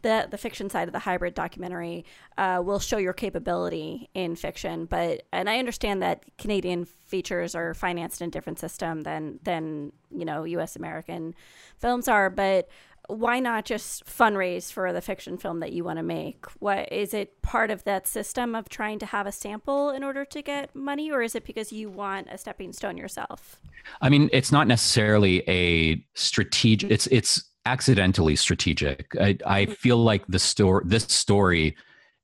the 0.02 0.28
the 0.30 0.38
fiction 0.38 0.70
side 0.70 0.88
of 0.88 0.92
the 0.92 1.00
hybrid 1.00 1.34
documentary, 1.34 2.04
uh, 2.36 2.62
will 2.64 2.78
show 2.78 2.98
your 2.98 3.12
capability 3.12 4.08
in 4.14 4.36
fiction. 4.36 4.84
But 4.84 5.26
and 5.32 5.50
I 5.50 5.58
understand 5.58 6.02
that 6.02 6.24
Canadian 6.38 6.84
features 6.84 7.54
are 7.54 7.74
financed 7.74 8.20
in 8.20 8.28
a 8.28 8.30
different 8.30 8.58
system 8.58 9.02
than 9.02 9.40
than 9.42 9.92
you 10.10 10.24
know 10.24 10.44
U.S. 10.44 10.76
American 10.76 11.34
films 11.78 12.06
are, 12.06 12.30
but 12.30 12.68
why 13.08 13.40
not 13.40 13.64
just 13.64 14.04
fundraise 14.04 14.70
for 14.70 14.92
the 14.92 15.00
fiction 15.00 15.38
film 15.38 15.60
that 15.60 15.72
you 15.72 15.82
want 15.82 15.96
to 15.96 16.02
make? 16.02 16.44
What 16.60 16.92
is 16.92 17.14
it 17.14 17.40
part 17.40 17.70
of 17.70 17.82
that 17.84 18.06
system 18.06 18.54
of 18.54 18.68
trying 18.68 18.98
to 19.00 19.06
have 19.06 19.26
a 19.26 19.32
sample 19.32 19.90
in 19.90 20.04
order 20.04 20.26
to 20.26 20.42
get 20.42 20.74
money, 20.74 21.10
or 21.10 21.22
is 21.22 21.34
it 21.34 21.44
because 21.44 21.72
you 21.72 21.88
want 21.88 22.28
a 22.30 22.36
stepping 22.36 22.72
stone 22.72 22.98
yourself? 22.98 23.60
I 24.02 24.10
mean, 24.10 24.28
it's 24.32 24.52
not 24.52 24.66
necessarily 24.66 25.42
a 25.48 26.04
strategic. 26.14 26.90
It's 26.90 27.06
it's 27.06 27.42
accidentally 27.64 28.36
strategic. 28.36 29.16
I, 29.18 29.38
I 29.46 29.64
mm-hmm. 29.64 29.72
feel 29.72 29.96
like 29.96 30.26
the 30.28 30.38
story, 30.38 30.84
this 30.86 31.04
story, 31.04 31.76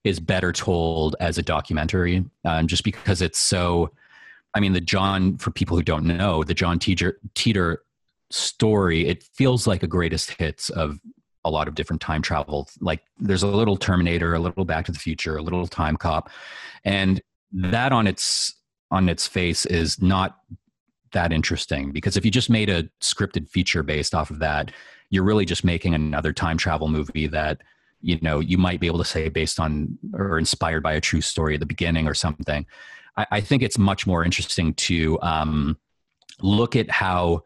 is 0.04 0.20
better 0.20 0.52
told 0.52 1.16
as 1.18 1.38
a 1.38 1.42
documentary, 1.42 2.26
um, 2.44 2.66
just 2.66 2.84
because 2.84 3.22
it's 3.22 3.38
so. 3.38 3.90
I 4.56 4.60
mean, 4.60 4.74
the 4.74 4.80
John, 4.80 5.38
for 5.38 5.50
people 5.50 5.76
who 5.76 5.82
don't 5.82 6.04
know, 6.04 6.44
the 6.44 6.54
John 6.54 6.78
Teeter, 6.78 7.18
Titor 7.34 7.78
story, 8.30 9.06
it 9.06 9.22
feels 9.22 9.66
like 9.66 9.82
a 9.82 9.86
greatest 9.86 10.32
hits 10.32 10.70
of 10.70 10.98
a 11.44 11.50
lot 11.50 11.68
of 11.68 11.74
different 11.74 12.00
time 12.00 12.22
travel. 12.22 12.68
Like 12.80 13.02
there's 13.18 13.42
a 13.42 13.48
little 13.48 13.76
Terminator, 13.76 14.34
a 14.34 14.38
little 14.38 14.64
Back 14.64 14.86
to 14.86 14.92
the 14.92 14.98
Future, 14.98 15.36
a 15.36 15.42
little 15.42 15.66
Time 15.66 15.96
Cop, 15.96 16.30
and 16.84 17.20
that 17.52 17.92
on 17.92 18.06
its 18.06 18.54
on 18.90 19.08
its 19.08 19.26
face 19.26 19.66
is 19.66 20.00
not 20.00 20.38
that 21.12 21.32
interesting 21.32 21.92
because 21.92 22.16
if 22.16 22.24
you 22.24 22.30
just 22.30 22.50
made 22.50 22.68
a 22.68 22.84
scripted 23.00 23.48
feature 23.48 23.82
based 23.82 24.14
off 24.14 24.30
of 24.30 24.38
that, 24.40 24.72
you're 25.10 25.24
really 25.24 25.44
just 25.44 25.64
making 25.64 25.94
another 25.94 26.32
time 26.32 26.56
travel 26.56 26.88
movie 26.88 27.26
that 27.26 27.60
you 28.00 28.18
know 28.20 28.40
you 28.40 28.58
might 28.58 28.80
be 28.80 28.86
able 28.86 28.98
to 28.98 29.04
say 29.04 29.28
based 29.28 29.58
on 29.58 29.98
or 30.12 30.38
inspired 30.38 30.82
by 30.82 30.92
a 30.92 31.00
true 31.00 31.20
story 31.20 31.54
at 31.54 31.60
the 31.60 31.66
beginning 31.66 32.06
or 32.06 32.14
something 32.14 32.66
i, 33.16 33.26
I 33.32 33.40
think 33.40 33.62
it's 33.62 33.78
much 33.78 34.06
more 34.06 34.24
interesting 34.24 34.74
to 34.74 35.18
um, 35.22 35.78
look 36.40 36.76
at 36.76 36.90
how 36.90 37.44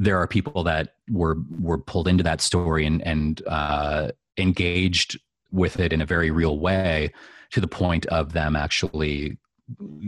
there 0.00 0.16
are 0.16 0.26
people 0.26 0.64
that 0.64 0.94
were 1.10 1.36
were 1.60 1.76
pulled 1.78 2.08
into 2.08 2.24
that 2.24 2.40
story 2.40 2.86
and 2.86 3.06
and 3.06 3.42
uh, 3.46 4.10
engaged 4.38 5.20
with 5.52 5.78
it 5.78 5.92
in 5.92 6.00
a 6.00 6.06
very 6.06 6.30
real 6.30 6.58
way 6.58 7.12
to 7.50 7.60
the 7.60 7.68
point 7.68 8.06
of 8.06 8.32
them 8.32 8.56
actually 8.56 9.36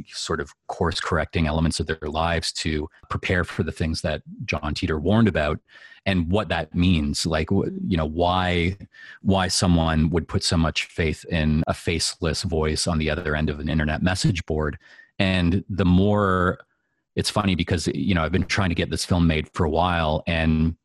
sort 0.09 0.40
of 0.40 0.51
course 0.66 0.99
correcting 0.99 1.47
elements 1.47 1.78
of 1.78 1.86
their 1.86 1.99
lives 2.09 2.53
to 2.53 2.88
prepare 3.09 3.45
for 3.45 3.62
the 3.62 3.70
things 3.70 4.01
that 4.01 4.22
John 4.45 4.74
Titor 4.74 5.01
warned 5.01 5.28
about 5.28 5.61
and 6.07 6.30
what 6.30 6.49
that 6.49 6.74
means. 6.74 7.26
Like 7.26 7.51
you 7.51 7.97
know 7.97 8.09
why 8.09 8.78
why 9.20 9.49
someone 9.49 10.09
would 10.09 10.26
put 10.26 10.43
so 10.43 10.57
much 10.57 10.86
faith 10.86 11.24
in 11.26 11.62
a 11.66 11.74
faceless 11.74 12.45
voice 12.45 12.86
on 12.86 12.97
the 12.97 13.11
other 13.11 13.36
end 13.36 13.51
of 13.51 13.61
an 13.61 13.68
internet 13.68 14.03
message 14.03 14.47
board. 14.47 14.78
And 15.18 15.64
the 15.68 15.84
more 15.84 16.61
it's 17.14 17.30
funny 17.30 17.54
because 17.54 17.86
you 17.88 18.14
know 18.14 18.22
I've 18.22 18.32
been 18.32 18.44
trying 18.44 18.70
to 18.70 18.74
get 18.74 18.90
this 18.90 19.04
film 19.04 19.26
made 19.26 19.48
for 19.52 19.64
a 19.64 19.70
while 19.70 20.22
and 20.26 20.76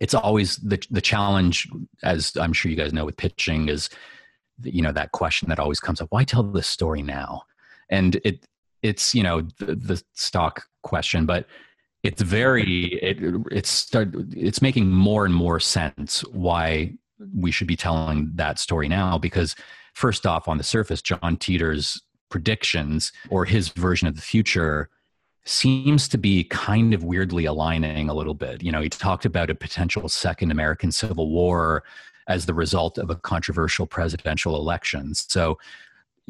it's 0.00 0.14
always 0.14 0.56
the 0.56 0.84
the 0.90 1.00
challenge 1.00 1.68
as 2.02 2.36
I'm 2.36 2.52
sure 2.52 2.70
you 2.70 2.76
guys 2.76 2.92
know 2.92 3.04
with 3.04 3.16
pitching 3.16 3.68
is 3.68 3.88
you 4.62 4.82
know 4.82 4.92
that 4.92 5.12
question 5.12 5.48
that 5.48 5.58
always 5.58 5.80
comes 5.80 6.00
up 6.00 6.08
why 6.10 6.24
tell 6.24 6.42
this 6.42 6.66
story 6.66 7.02
now? 7.02 7.42
And 7.90 8.20
it 8.24 8.46
it's 8.82 9.14
you 9.14 9.22
know 9.22 9.42
the, 9.58 9.74
the 9.74 10.02
stock 10.14 10.64
question 10.82 11.26
but 11.26 11.46
it's 12.02 12.22
very 12.22 12.94
it 12.94 13.18
it's 13.50 13.70
start, 13.70 14.08
it's 14.30 14.60
making 14.60 14.90
more 14.90 15.24
and 15.24 15.34
more 15.34 15.60
sense 15.60 16.22
why 16.32 16.92
we 17.36 17.52
should 17.52 17.68
be 17.68 17.76
telling 17.76 18.30
that 18.34 18.58
story 18.58 18.88
now 18.88 19.18
because 19.18 19.54
first 19.94 20.26
off 20.26 20.48
on 20.48 20.58
the 20.58 20.64
surface 20.64 21.00
john 21.00 21.36
Titor's 21.36 22.02
predictions 22.28 23.12
or 23.30 23.44
his 23.44 23.68
version 23.68 24.08
of 24.08 24.16
the 24.16 24.22
future 24.22 24.88
seems 25.44 26.08
to 26.08 26.18
be 26.18 26.44
kind 26.44 26.94
of 26.94 27.04
weirdly 27.04 27.44
aligning 27.46 28.08
a 28.08 28.14
little 28.14 28.34
bit. 28.34 28.62
You 28.62 28.72
know 28.72 28.80
he 28.80 28.88
talked 28.88 29.24
about 29.24 29.50
a 29.50 29.54
potential 29.54 30.08
second 30.08 30.50
american 30.50 30.92
civil 30.92 31.30
war 31.30 31.82
as 32.28 32.46
the 32.46 32.54
result 32.54 32.98
of 32.98 33.10
a 33.10 33.16
controversial 33.16 33.86
presidential 33.86 34.56
election. 34.56 35.14
So 35.14 35.58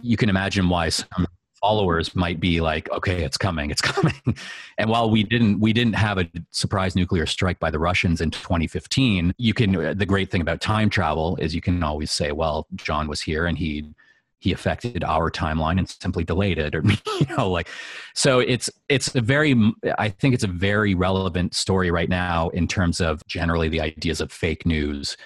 you 0.00 0.16
can 0.16 0.28
imagine 0.28 0.68
why 0.68 0.88
some 0.88 1.26
followers 1.60 2.16
might 2.16 2.40
be 2.40 2.60
like 2.60 2.90
okay 2.90 3.22
it's 3.22 3.36
coming 3.36 3.70
it's 3.70 3.80
coming. 3.92 4.36
And 4.78 4.90
while 4.90 5.08
we 5.10 5.22
didn't 5.22 5.60
we 5.60 5.72
didn't 5.72 5.94
have 5.94 6.18
a 6.18 6.28
surprise 6.50 6.96
nuclear 6.96 7.24
strike 7.24 7.60
by 7.60 7.70
the 7.70 7.78
russians 7.78 8.20
in 8.20 8.32
2015 8.32 9.32
you 9.38 9.54
can 9.54 9.96
the 9.96 10.06
great 10.06 10.28
thing 10.28 10.40
about 10.40 10.60
time 10.60 10.90
travel 10.90 11.36
is 11.36 11.54
you 11.54 11.60
can 11.60 11.80
always 11.84 12.10
say 12.10 12.32
well 12.32 12.66
john 12.74 13.06
was 13.06 13.20
here 13.20 13.46
and 13.46 13.58
he 13.58 13.94
he 14.42 14.52
affected 14.52 15.04
our 15.04 15.30
timeline 15.30 15.78
and 15.78 15.88
simply 15.88 16.24
delayed 16.24 16.58
it 16.58 16.74
or 16.74 16.82
you 17.20 17.36
know 17.36 17.48
like 17.48 17.68
so 18.14 18.40
it's 18.40 18.68
it's 18.88 19.14
a 19.14 19.20
very 19.20 19.54
i 19.98 20.08
think 20.08 20.34
it's 20.34 20.44
a 20.44 20.48
very 20.48 20.94
relevant 20.94 21.54
story 21.54 21.90
right 21.90 22.08
now 22.08 22.48
in 22.50 22.66
terms 22.66 23.00
of 23.00 23.26
generally 23.26 23.68
the 23.68 23.80
ideas 23.80 24.20
of 24.20 24.32
fake 24.32 24.66
news 24.66 25.16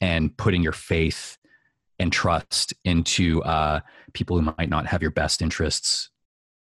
and 0.00 0.36
putting 0.36 0.62
your 0.62 0.72
faith 0.72 1.38
and 1.98 2.12
trust 2.12 2.74
into 2.84 3.42
uh, 3.44 3.80
people 4.12 4.38
who 4.38 4.52
might 4.58 4.68
not 4.68 4.86
have 4.86 5.02
your 5.02 5.10
best 5.10 5.42
interests, 5.42 6.10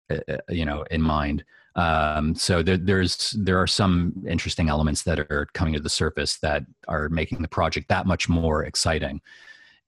uh, 0.09 0.17
uh, 0.29 0.37
you 0.49 0.65
know, 0.65 0.83
in 0.91 1.01
mind. 1.01 1.43
Um, 1.75 2.35
so 2.35 2.61
there, 2.61 2.77
there's 2.77 3.31
there 3.39 3.57
are 3.57 3.67
some 3.67 4.13
interesting 4.27 4.67
elements 4.67 5.03
that 5.03 5.19
are 5.19 5.47
coming 5.53 5.73
to 5.73 5.79
the 5.79 5.89
surface 5.89 6.37
that 6.39 6.63
are 6.89 7.07
making 7.07 7.41
the 7.41 7.47
project 7.47 7.87
that 7.87 8.05
much 8.05 8.27
more 8.27 8.65
exciting, 8.65 9.21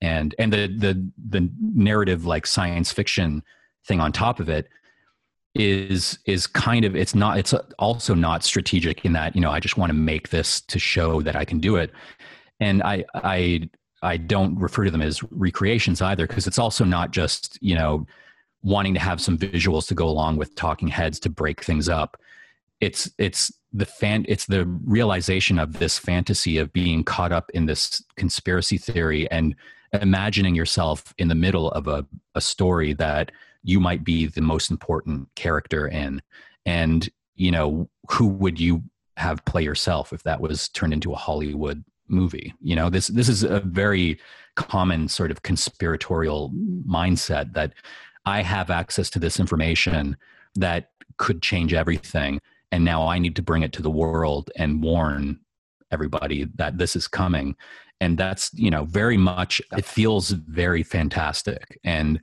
and 0.03 0.35
and 0.37 0.51
the 0.51 0.67
the 0.67 1.11
the 1.29 1.49
narrative 1.73 2.25
like 2.25 2.45
science 2.45 2.91
fiction 2.91 3.41
thing 3.87 3.99
on 3.99 4.11
top 4.11 4.39
of 4.39 4.49
it 4.49 4.67
is 5.55 6.19
is 6.25 6.45
kind 6.45 6.83
of 6.83 6.95
it's 6.95 7.15
not 7.15 7.37
it's 7.37 7.53
also 7.79 8.13
not 8.13 8.43
strategic 8.43 9.05
in 9.05 9.13
that 9.13 9.33
you 9.35 9.41
know 9.41 9.49
I 9.49 9.59
just 9.59 9.77
want 9.77 9.91
to 9.91 9.97
make 9.97 10.29
this 10.29 10.61
to 10.61 10.77
show 10.77 11.21
that 11.21 11.35
I 11.35 11.45
can 11.45 11.59
do 11.59 11.77
it, 11.77 11.91
and 12.59 12.83
I 12.83 13.05
I 13.15 13.69
I 14.01 14.17
don't 14.17 14.59
refer 14.59 14.83
to 14.83 14.91
them 14.91 15.01
as 15.01 15.23
recreations 15.31 16.01
either 16.01 16.27
because 16.27 16.47
it's 16.47 16.59
also 16.59 16.83
not 16.83 17.11
just 17.11 17.57
you 17.61 17.75
know 17.75 18.05
wanting 18.61 18.93
to 18.95 18.99
have 18.99 19.21
some 19.21 19.37
visuals 19.37 19.87
to 19.87 19.95
go 19.95 20.07
along 20.07 20.37
with 20.37 20.55
talking 20.55 20.87
heads 20.89 21.19
to 21.19 21.29
break 21.29 21.63
things 21.63 21.87
up. 21.87 22.19
It's 22.81 23.09
it's 23.17 23.53
the 23.71 23.85
fan 23.85 24.25
it's 24.27 24.47
the 24.47 24.65
realization 24.85 25.59
of 25.59 25.79
this 25.79 25.97
fantasy 25.97 26.57
of 26.57 26.73
being 26.73 27.03
caught 27.03 27.31
up 27.31 27.49
in 27.53 27.67
this 27.67 28.03
conspiracy 28.17 28.77
theory 28.77 29.29
and 29.31 29.55
imagining 30.01 30.55
yourself 30.55 31.13
in 31.17 31.27
the 31.27 31.35
middle 31.35 31.71
of 31.71 31.87
a, 31.87 32.05
a 32.35 32.41
story 32.41 32.93
that 32.93 33.31
you 33.63 33.79
might 33.79 34.03
be 34.03 34.25
the 34.25 34.41
most 34.41 34.71
important 34.71 35.27
character 35.35 35.87
in. 35.87 36.21
And 36.65 37.09
you 37.35 37.51
know 37.51 37.89
who 38.11 38.27
would 38.27 38.59
you 38.59 38.83
have 39.17 39.43
play 39.45 39.63
yourself 39.63 40.13
if 40.13 40.23
that 40.23 40.41
was 40.41 40.69
turned 40.69 40.93
into 40.93 41.13
a 41.13 41.17
hollywood 41.17 41.83
movie. 42.07 42.53
You 42.61 42.75
know, 42.75 42.89
this 42.89 43.07
this 43.07 43.29
is 43.29 43.43
a 43.43 43.59
very 43.59 44.19
common 44.55 45.07
sort 45.07 45.31
of 45.31 45.41
conspiratorial 45.41 46.51
mindset 46.87 47.53
that 47.53 47.73
I 48.25 48.41
have 48.41 48.69
access 48.69 49.09
to 49.11 49.19
this 49.19 49.39
information 49.39 50.17
that 50.55 50.91
could 51.17 51.41
change 51.41 51.73
everything. 51.73 52.39
And 52.71 52.85
now 52.85 53.07
I 53.07 53.19
need 53.19 53.35
to 53.35 53.41
bring 53.41 53.63
it 53.63 53.73
to 53.73 53.81
the 53.81 53.89
world 53.89 54.51
and 54.55 54.83
warn 54.83 55.39
everybody 55.91 56.45
that 56.55 56.77
this 56.77 56.95
is 56.95 57.07
coming 57.07 57.55
and 57.99 58.17
that's 58.17 58.51
you 58.53 58.69
know 58.69 58.85
very 58.85 59.17
much 59.17 59.61
it 59.75 59.85
feels 59.85 60.29
very 60.31 60.83
fantastic. 60.83 61.79
And 61.83 62.19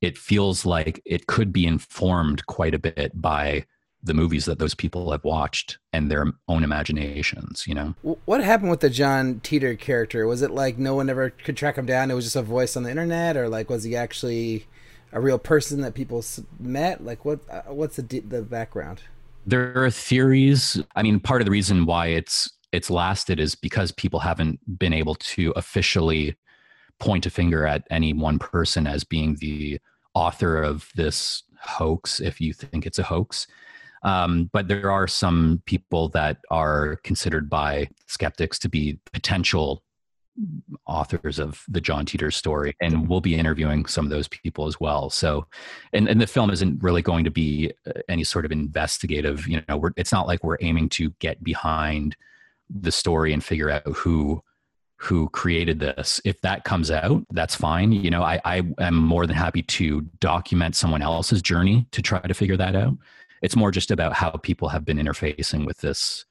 it 0.00 0.16
feels 0.16 0.64
like 0.64 1.02
it 1.04 1.26
could 1.26 1.52
be 1.52 1.66
informed 1.66 2.46
quite 2.46 2.74
a 2.74 2.78
bit 2.78 3.20
by 3.20 3.64
the 4.02 4.14
movies 4.14 4.44
that 4.44 4.58
those 4.58 4.74
people 4.74 5.10
have 5.10 5.24
watched 5.24 5.78
and 5.92 6.10
their 6.10 6.26
own 6.46 6.62
imaginations 6.62 7.66
you 7.66 7.74
know? 7.74 7.94
What 8.02 8.42
happened 8.42 8.70
with 8.70 8.80
the 8.80 8.90
john 8.90 9.40
Titor 9.40 9.78
character? 9.78 10.26
Was 10.26 10.42
it 10.42 10.50
like 10.50 10.78
no 10.78 10.94
one 10.94 11.10
ever 11.10 11.30
could 11.30 11.56
track 11.56 11.76
him 11.76 11.86
down? 11.86 12.10
It 12.10 12.14
was 12.14 12.24
just 12.24 12.36
a 12.36 12.42
voice 12.42 12.76
on 12.76 12.84
the 12.84 12.90
internet? 12.90 13.36
Or 13.36 13.48
like 13.48 13.68
was 13.68 13.84
he 13.84 13.96
actually 13.96 14.66
a 15.12 15.20
real 15.20 15.38
person 15.38 15.80
that 15.80 15.94
people 15.94 16.24
met? 16.60 17.04
Like 17.04 17.24
what 17.24 17.40
uh, 17.50 17.62
what's 17.72 17.96
the 17.96 18.20
the 18.20 18.42
background? 18.42 19.02
There 19.46 19.84
are 19.84 19.90
theories. 19.90 20.80
I 20.94 21.02
mean 21.02 21.20
part 21.20 21.40
of 21.40 21.46
the 21.46 21.50
reason 21.50 21.84
why 21.86 22.08
it's 22.08 22.50
it's 22.72 22.90
lasted 22.90 23.40
is 23.40 23.54
because 23.54 23.92
people 23.92 24.20
haven't 24.20 24.78
been 24.78 24.92
able 24.92 25.14
to 25.14 25.52
officially 25.56 26.36
point 26.98 27.26
a 27.26 27.30
finger 27.30 27.66
at 27.66 27.86
any 27.90 28.12
one 28.12 28.38
person 28.38 28.86
as 28.86 29.04
being 29.04 29.36
the 29.36 29.78
author 30.14 30.62
of 30.62 30.90
this 30.96 31.44
hoax 31.60 32.20
if 32.20 32.40
you 32.40 32.52
think 32.52 32.86
it's 32.86 32.98
a 32.98 33.04
hoax 33.04 33.46
um, 34.02 34.48
but 34.52 34.68
there 34.68 34.90
are 34.90 35.08
some 35.08 35.62
people 35.66 36.08
that 36.10 36.38
are 36.50 36.96
considered 37.02 37.50
by 37.50 37.88
skeptics 38.06 38.58
to 38.60 38.68
be 38.68 38.98
potential 39.12 39.82
authors 40.86 41.38
of 41.38 41.64
the 41.68 41.80
John 41.80 42.06
Titor 42.06 42.32
story, 42.32 42.76
and 42.80 43.08
we'll 43.08 43.20
be 43.20 43.34
interviewing 43.34 43.86
some 43.86 44.04
of 44.04 44.10
those 44.10 44.28
people 44.28 44.66
as 44.66 44.78
well. 44.78 45.10
So, 45.10 45.46
and, 45.92 46.08
and 46.08 46.20
the 46.20 46.26
film 46.26 46.50
isn't 46.50 46.82
really 46.82 47.02
going 47.02 47.24
to 47.24 47.30
be 47.30 47.72
uh, 47.86 47.92
any 48.08 48.24
sort 48.24 48.44
of 48.44 48.52
investigative. 48.52 49.48
You 49.48 49.62
know, 49.68 49.90
it's 49.96 50.12
not 50.12 50.26
like 50.26 50.44
we're 50.44 50.58
aiming 50.60 50.90
to 50.90 51.10
get 51.18 51.42
behind 51.42 52.16
the 52.70 52.92
story 52.92 53.32
and 53.32 53.42
figure 53.42 53.70
out 53.70 53.86
who 53.86 54.42
who 55.00 55.28
created 55.28 55.78
this. 55.78 56.20
If 56.24 56.40
that 56.40 56.64
comes 56.64 56.90
out, 56.90 57.24
that's 57.30 57.54
fine. 57.54 57.92
You 57.92 58.10
know, 58.10 58.22
I, 58.22 58.40
I 58.44 58.62
am 58.80 58.96
more 58.96 59.26
than 59.26 59.36
happy 59.36 59.62
to 59.62 60.00
document 60.18 60.74
someone 60.74 61.02
else's 61.02 61.40
journey 61.40 61.86
to 61.92 62.02
try 62.02 62.20
to 62.20 62.34
figure 62.34 62.56
that 62.56 62.74
out. 62.74 62.96
It's 63.40 63.54
more 63.54 63.70
just 63.70 63.92
about 63.92 64.12
how 64.14 64.30
people 64.30 64.68
have 64.68 64.84
been 64.84 64.98
interfacing 64.98 65.66
with 65.66 65.78
this 65.78 66.24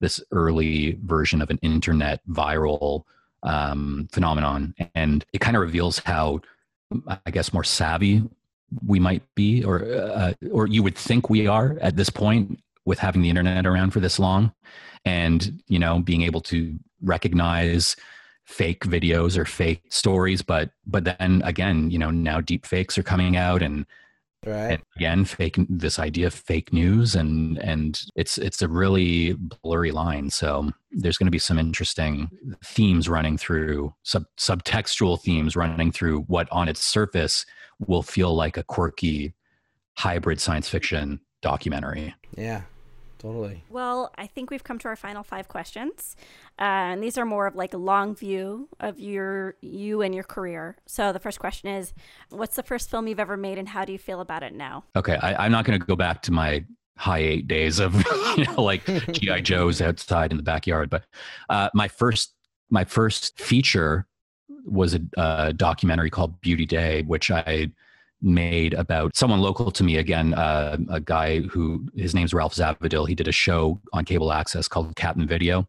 this 0.00 0.22
early 0.32 0.98
version 1.04 1.40
of 1.42 1.50
an 1.50 1.58
internet 1.62 2.20
viral 2.28 3.04
um, 3.44 4.08
phenomenon, 4.12 4.74
and 4.94 5.24
it 5.32 5.40
kind 5.40 5.56
of 5.56 5.62
reveals 5.62 5.98
how, 6.00 6.40
I 7.26 7.30
guess, 7.30 7.52
more 7.52 7.64
savvy 7.64 8.22
we 8.86 8.98
might 8.98 9.22
be, 9.34 9.64
or 9.64 9.84
uh, 9.84 10.32
or 10.50 10.66
you 10.66 10.82
would 10.82 10.96
think 10.96 11.28
we 11.28 11.46
are 11.46 11.76
at 11.80 11.96
this 11.96 12.10
point 12.10 12.60
with 12.84 12.98
having 12.98 13.22
the 13.22 13.28
internet 13.28 13.66
around 13.66 13.90
for 13.90 14.00
this 14.00 14.18
long, 14.18 14.52
and 15.04 15.62
you 15.68 15.78
know, 15.78 16.00
being 16.00 16.22
able 16.22 16.40
to 16.42 16.78
recognize 17.02 17.96
fake 18.44 18.84
videos 18.84 19.36
or 19.36 19.44
fake 19.44 19.82
stories 19.88 20.42
but 20.42 20.70
but 20.84 21.04
then 21.04 21.40
again 21.44 21.90
you 21.92 21.98
know 21.98 22.10
now 22.10 22.40
deep 22.40 22.66
fakes 22.66 22.98
are 22.98 23.02
coming 23.02 23.36
out 23.36 23.62
and 23.62 23.86
right. 24.46 24.72
and 24.72 24.82
again 24.96 25.24
fake 25.24 25.56
this 25.68 25.98
idea 25.98 26.26
of 26.26 26.34
fake 26.34 26.72
news 26.72 27.14
and 27.14 27.58
and 27.58 28.02
it's 28.16 28.38
it's 28.38 28.62
a 28.62 28.68
really 28.68 29.34
blurry 29.62 29.90
line. 29.90 30.30
So 30.30 30.70
there's 30.90 31.16
going 31.16 31.26
to 31.26 31.32
be 31.32 31.38
some 31.38 31.58
interesting 31.58 32.30
themes 32.64 33.08
running 33.08 33.38
through 33.38 33.94
sub 34.02 34.24
subtextual 34.38 35.20
themes 35.20 35.56
running 35.56 35.92
through 35.92 36.22
what 36.22 36.48
on 36.50 36.68
its 36.68 36.82
surface 36.82 37.46
will 37.86 38.02
feel 38.02 38.34
like 38.34 38.56
a 38.56 38.64
quirky 38.64 39.34
hybrid 39.96 40.40
science 40.40 40.68
fiction 40.68 41.20
documentary. 41.42 42.14
Yeah 42.36 42.62
Totally. 43.22 43.62
Well, 43.70 44.10
I 44.18 44.26
think 44.26 44.50
we've 44.50 44.64
come 44.64 44.80
to 44.80 44.88
our 44.88 44.96
final 44.96 45.22
five 45.22 45.46
questions, 45.46 46.16
uh, 46.58 46.62
and 46.90 47.00
these 47.00 47.16
are 47.16 47.24
more 47.24 47.46
of 47.46 47.54
like 47.54 47.72
a 47.72 47.78
long 47.78 48.16
view 48.16 48.68
of 48.80 48.98
your 48.98 49.54
you 49.60 50.02
and 50.02 50.12
your 50.12 50.24
career. 50.24 50.76
So 50.86 51.12
the 51.12 51.20
first 51.20 51.38
question 51.38 51.68
is, 51.68 51.94
what's 52.30 52.56
the 52.56 52.64
first 52.64 52.90
film 52.90 53.06
you've 53.06 53.20
ever 53.20 53.36
made, 53.36 53.58
and 53.58 53.68
how 53.68 53.84
do 53.84 53.92
you 53.92 53.98
feel 53.98 54.20
about 54.20 54.42
it 54.42 54.52
now? 54.52 54.84
Okay, 54.96 55.14
I, 55.22 55.44
I'm 55.44 55.52
not 55.52 55.64
going 55.64 55.78
to 55.78 55.86
go 55.86 55.94
back 55.94 56.22
to 56.22 56.32
my 56.32 56.64
high 56.96 57.20
eight 57.20 57.46
days 57.46 57.78
of 57.78 57.94
you 58.36 58.44
know 58.44 58.60
like 58.60 58.84
GI 59.12 59.42
Joes 59.42 59.80
outside 59.80 60.32
in 60.32 60.36
the 60.36 60.42
backyard, 60.42 60.90
but 60.90 61.04
uh, 61.48 61.70
my 61.74 61.86
first 61.86 62.34
my 62.70 62.84
first 62.84 63.38
feature 63.40 64.04
was 64.64 64.94
a, 64.94 65.00
a 65.16 65.52
documentary 65.52 66.10
called 66.10 66.40
Beauty 66.40 66.66
Day, 66.66 67.02
which 67.02 67.30
I 67.30 67.70
made 68.22 68.72
about 68.74 69.16
someone 69.16 69.40
local 69.40 69.70
to 69.70 69.82
me 69.82 69.96
again 69.96 70.32
uh, 70.34 70.76
a 70.88 71.00
guy 71.00 71.40
who 71.40 71.86
his 71.96 72.14
name's 72.14 72.32
ralph 72.32 72.54
zavadil. 72.54 73.08
He 73.08 73.14
did 73.14 73.28
a 73.28 73.32
show 73.32 73.80
on 73.92 74.04
cable 74.04 74.32
access 74.32 74.68
called 74.68 74.94
captain 74.96 75.26
video. 75.26 75.68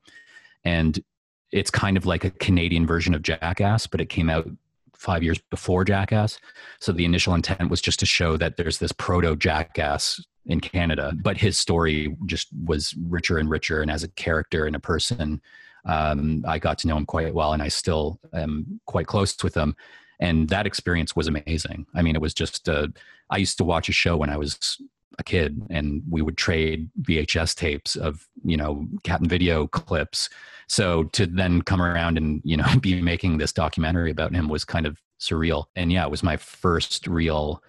And 0.64 1.04
it's 1.52 1.72
kind 1.72 1.98
of 1.98 2.06
like 2.06 2.24
a 2.24 2.30
canadian 2.30 2.86
version 2.86 3.14
of 3.14 3.24
jackass 3.24 3.88
but 3.88 4.00
it 4.00 4.08
came 4.08 4.30
out 4.30 4.48
five 4.96 5.24
years 5.24 5.40
before 5.50 5.84
jackass. 5.84 6.40
So 6.80 6.92
the 6.92 7.06
initial 7.06 7.34
intent 7.34 7.70
was 7.70 7.82
just 7.82 8.00
to 8.00 8.06
show 8.06 8.38
that 8.38 8.56
there's 8.56 8.78
this 8.78 8.92
proto 8.92 9.36
jackass 9.36 10.24
in 10.46 10.60
canada 10.60 11.14
but 11.24 11.38
his 11.38 11.58
story 11.58 12.16
just 12.26 12.50
was 12.66 12.94
richer 13.08 13.38
and 13.40 13.50
richer. 13.50 13.82
And 13.82 13.90
as 13.90 14.04
a 14.04 14.10
character 14.10 14.66
and 14.66 14.76
a 14.76 14.80
person 14.80 15.42
um, 15.86 16.46
i 16.48 16.60
got 16.60 16.78
to 16.80 16.88
know 16.88 16.98
him 16.98 17.06
quite 17.06 17.34
well 17.34 17.52
and 17.52 17.62
i 17.62 17.68
still 17.68 18.20
am 18.34 18.80
quite 18.86 19.08
close 19.08 19.44
with 19.44 19.56
him 19.56 19.76
and 20.24 20.48
that 20.48 20.66
experience 20.66 21.18
was 21.18 21.28
amazing. 21.28 21.86
I 21.94 22.02
mean, 22.02 22.16
it 22.16 22.22
was 22.22 22.34
just 22.34 22.70
I 22.70 23.38
used 23.38 23.58
to 23.58 23.66
watch 23.66 23.90
a 23.90 23.92
show 23.92 24.16
when 24.16 24.30
I 24.30 24.38
was 24.38 24.82
a 25.20 25.24
kid, 25.24 25.62
and 25.70 26.02
we 26.10 26.22
would 26.22 26.38
trade 26.38 26.90
VHS 27.02 27.56
tapes 27.56 27.98
of 27.98 28.26
you 28.44 28.56
know 28.56 28.88
Captain 29.04 29.28
Video 29.28 29.68
clips. 29.68 30.30
So 30.68 31.04
to 31.16 31.26
then 31.26 31.62
come 31.62 31.82
around 31.82 32.18
and 32.18 32.42
you 32.46 32.56
know 32.56 32.66
be 32.82 33.02
making 33.02 33.38
this 33.38 33.52
documentary 33.52 34.12
about 34.12 34.34
him 34.34 34.48
was 34.48 34.64
kind 34.64 34.86
of 34.86 34.98
surreal. 35.20 35.66
And 35.76 35.92
yeah, 35.92 36.06
it 36.06 36.12
was 36.12 36.24
my 36.24 36.38
first 36.38 37.06
real 37.06 37.62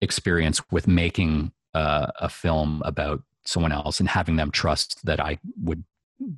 experience 0.00 0.62
with 0.70 0.88
making 0.88 1.52
uh, 1.74 2.06
a 2.16 2.28
film 2.30 2.80
about 2.86 3.22
someone 3.44 3.72
else 3.72 4.00
and 4.00 4.08
having 4.08 4.36
them 4.36 4.50
trust 4.50 5.04
that 5.04 5.20
I 5.20 5.38
would 5.62 5.84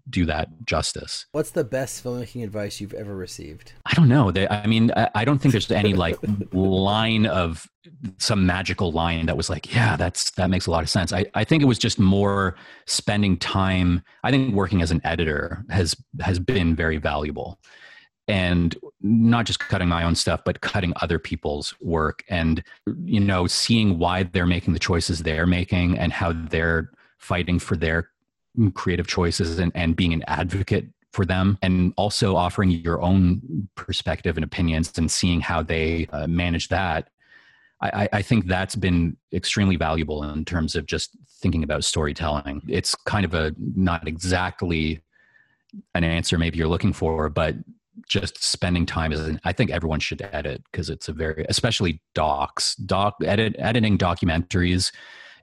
do 0.08 0.24
that 0.26 0.48
justice. 0.64 1.26
What's 1.32 1.50
the 1.50 1.64
best 1.64 2.02
filmmaking 2.02 2.42
advice 2.42 2.80
you've 2.80 2.94
ever 2.94 3.14
received? 3.14 3.72
I 3.84 3.94
don't 3.94 4.08
know. 4.08 4.30
They, 4.30 4.48
I 4.48 4.66
mean, 4.66 4.90
I, 4.96 5.10
I 5.14 5.24
don't 5.24 5.38
think 5.38 5.52
there's 5.52 5.70
any 5.70 5.94
like 5.94 6.16
line 6.52 7.26
of 7.26 7.68
some 8.18 8.46
magical 8.46 8.92
line 8.92 9.26
that 9.26 9.36
was 9.36 9.50
like, 9.50 9.74
yeah, 9.74 9.96
that's 9.96 10.30
that 10.32 10.48
makes 10.48 10.66
a 10.66 10.70
lot 10.70 10.82
of 10.82 10.88
sense. 10.88 11.12
I, 11.12 11.26
I 11.34 11.44
think 11.44 11.62
it 11.62 11.66
was 11.66 11.78
just 11.78 11.98
more 11.98 12.56
spending 12.86 13.36
time. 13.36 14.02
I 14.22 14.30
think 14.30 14.54
working 14.54 14.80
as 14.80 14.90
an 14.90 15.00
editor 15.04 15.64
has 15.70 15.94
has 16.20 16.38
been 16.38 16.74
very 16.74 16.96
valuable. 16.96 17.58
And 18.26 18.74
not 19.02 19.44
just 19.44 19.58
cutting 19.60 19.88
my 19.88 20.02
own 20.02 20.14
stuff, 20.14 20.40
but 20.46 20.62
cutting 20.62 20.94
other 21.02 21.18
people's 21.18 21.74
work 21.82 22.24
and, 22.30 22.64
you 23.04 23.20
know, 23.20 23.46
seeing 23.46 23.98
why 23.98 24.22
they're 24.22 24.46
making 24.46 24.72
the 24.72 24.78
choices 24.80 25.18
they're 25.18 25.46
making 25.46 25.98
and 25.98 26.10
how 26.10 26.32
they're 26.32 26.90
fighting 27.18 27.58
for 27.58 27.76
their 27.76 28.08
creative 28.74 29.06
choices 29.06 29.58
and, 29.58 29.72
and 29.74 29.96
being 29.96 30.12
an 30.12 30.24
advocate 30.26 30.86
for 31.12 31.24
them 31.24 31.58
and 31.62 31.92
also 31.96 32.34
offering 32.34 32.70
your 32.70 33.00
own 33.00 33.68
perspective 33.76 34.36
and 34.36 34.44
opinions 34.44 34.92
and 34.98 35.10
seeing 35.10 35.40
how 35.40 35.62
they 35.62 36.08
uh, 36.12 36.26
manage 36.26 36.68
that 36.68 37.08
I, 37.80 38.08
I, 38.12 38.22
think 38.22 38.46
that's 38.46 38.76
been 38.76 39.16
extremely 39.32 39.76
valuable 39.76 40.22
in 40.22 40.44
terms 40.44 40.74
of 40.74 40.86
just 40.86 41.10
thinking 41.40 41.62
about 41.62 41.84
storytelling. 41.84 42.62
It's 42.68 42.94
kind 42.94 43.24
of 43.24 43.34
a 43.34 43.54
not 43.58 44.08
exactly 44.08 45.00
an 45.94 46.04
answer 46.04 46.38
maybe 46.38 46.56
you're 46.56 46.68
looking 46.68 46.92
for 46.92 47.28
but 47.28 47.56
just 48.08 48.42
spending 48.42 48.86
time 48.86 49.12
an, 49.12 49.40
I 49.44 49.52
think 49.52 49.70
everyone 49.70 50.00
should 50.00 50.22
edit 50.32 50.62
because 50.70 50.88
it's 50.88 51.08
a 51.08 51.12
very 51.12 51.44
especially 51.48 52.00
docs 52.14 52.76
doc 52.76 53.16
edit 53.24 53.56
editing 53.58 53.98
documentaries 53.98 54.92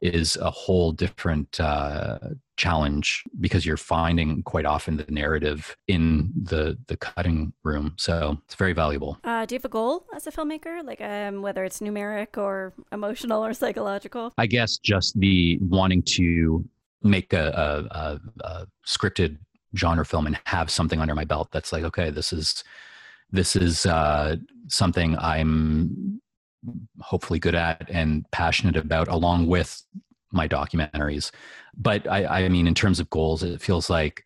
is 0.01 0.35
a 0.37 0.49
whole 0.49 0.91
different 0.91 1.59
uh, 1.59 2.17
challenge 2.57 3.23
because 3.39 3.65
you're 3.65 3.77
finding 3.77 4.41
quite 4.43 4.65
often 4.65 4.97
the 4.97 5.05
narrative 5.09 5.75
in 5.87 6.31
the 6.35 6.77
the 6.87 6.97
cutting 6.97 7.53
room. 7.63 7.93
So 7.97 8.37
it's 8.45 8.55
very 8.55 8.73
valuable. 8.73 9.17
Uh, 9.23 9.45
do 9.45 9.55
you 9.55 9.59
have 9.59 9.65
a 9.65 9.69
goal 9.69 10.05
as 10.15 10.27
a 10.27 10.31
filmmaker, 10.31 10.83
like 10.83 11.01
um, 11.01 11.41
whether 11.41 11.63
it's 11.63 11.79
numeric 11.79 12.37
or 12.37 12.73
emotional 12.91 13.45
or 13.45 13.53
psychological? 13.53 14.33
I 14.37 14.47
guess 14.47 14.77
just 14.77 15.19
the 15.19 15.59
wanting 15.61 16.03
to 16.17 16.65
make 17.03 17.33
a, 17.33 17.47
a, 17.93 17.97
a, 17.97 18.19
a 18.47 18.67
scripted 18.85 19.37
genre 19.75 20.05
film 20.05 20.27
and 20.27 20.37
have 20.45 20.69
something 20.69 20.99
under 20.99 21.15
my 21.15 21.25
belt 21.25 21.49
that's 21.51 21.71
like, 21.71 21.83
okay, 21.83 22.09
this 22.09 22.33
is 22.33 22.63
this 23.31 23.55
is 23.55 23.85
uh, 23.85 24.35
something 24.67 25.17
I'm 25.17 26.21
hopefully 26.99 27.39
good 27.39 27.55
at 27.55 27.89
and 27.89 28.25
passionate 28.31 28.77
about, 28.77 29.07
along 29.07 29.47
with 29.47 29.81
my 30.31 30.47
documentaries. 30.47 31.31
But 31.75 32.07
I, 32.07 32.45
I 32.45 32.49
mean, 32.49 32.67
in 32.67 32.75
terms 32.75 32.99
of 32.99 33.09
goals, 33.09 33.43
it 33.43 33.61
feels 33.61 33.89
like, 33.89 34.23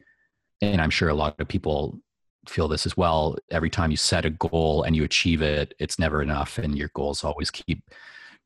and 0.61 0.81
I'm 0.81 0.89
sure 0.89 1.09
a 1.09 1.15
lot 1.15 1.39
of 1.39 1.47
people 1.47 1.99
feel 2.47 2.67
this 2.67 2.85
as 2.85 2.95
well. 2.95 3.37
Every 3.51 3.69
time 3.69 3.91
you 3.91 3.97
set 3.97 4.25
a 4.25 4.29
goal 4.29 4.83
and 4.83 4.95
you 4.95 5.03
achieve 5.03 5.41
it, 5.41 5.73
it's 5.79 5.99
never 5.99 6.21
enough, 6.21 6.57
and 6.57 6.77
your 6.77 6.91
goals 6.93 7.23
always 7.23 7.51
keep 7.51 7.83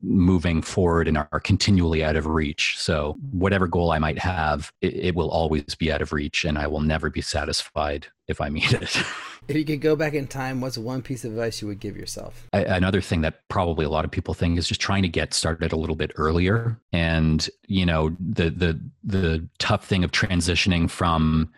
moving 0.02 0.62
forward 0.62 1.08
and 1.08 1.18
are 1.18 1.39
continually 1.39 2.04
out 2.04 2.16
of 2.16 2.26
reach. 2.26 2.78
So, 2.78 3.18
whatever 3.32 3.68
goal 3.68 3.91
I 3.91 4.00
might 4.00 4.20
have, 4.20 4.72
it, 4.82 4.95
it 4.95 5.16
will 5.16 5.30
always 5.30 5.76
be 5.76 5.91
out 5.91 6.02
of 6.02 6.14
reach, 6.14 6.45
and 6.45 6.58
I 6.58 6.68
will 6.68 6.82
never 6.82 7.10
be 7.10 7.22
satisfied 7.22 8.08
if 8.28 8.41
I 8.41 8.50
meet 8.50 8.74
it. 8.74 8.97
If 9.47 9.56
you 9.56 9.66
could 9.66 9.82
go 9.82 9.95
back 9.95 10.14
in 10.14 10.28
time, 10.28 10.62
what's 10.62 10.78
one 10.78 11.02
piece 11.02 11.26
of 11.26 11.32
advice 11.32 11.60
you 11.60 11.68
would 11.70 11.80
give 11.80 11.97
yourself? 11.97 12.47
I, 12.54 12.60
another 12.66 13.02
thing 13.02 13.22
that 13.22 13.47
probably 13.47 13.84
a 13.84 13.89
lot 13.89 14.06
of 14.06 14.12
people 14.12 14.36
think 14.36 14.60
is 14.60 14.68
just 14.68 14.80
trying 14.80 15.02
to 15.02 15.10
get 15.10 15.34
started 15.34 15.72
a 15.72 15.76
little 15.76 15.95
bit 15.95 16.12
earlier. 16.18 16.80
And, 16.93 17.50
you 17.68 17.84
know, 17.84 18.16
the 18.20 18.52
the 18.52 18.80
the 19.04 19.50
tough 19.58 19.86
thing 19.86 20.04
of 20.04 20.12
transitioning 20.12 20.88
from 20.88 21.52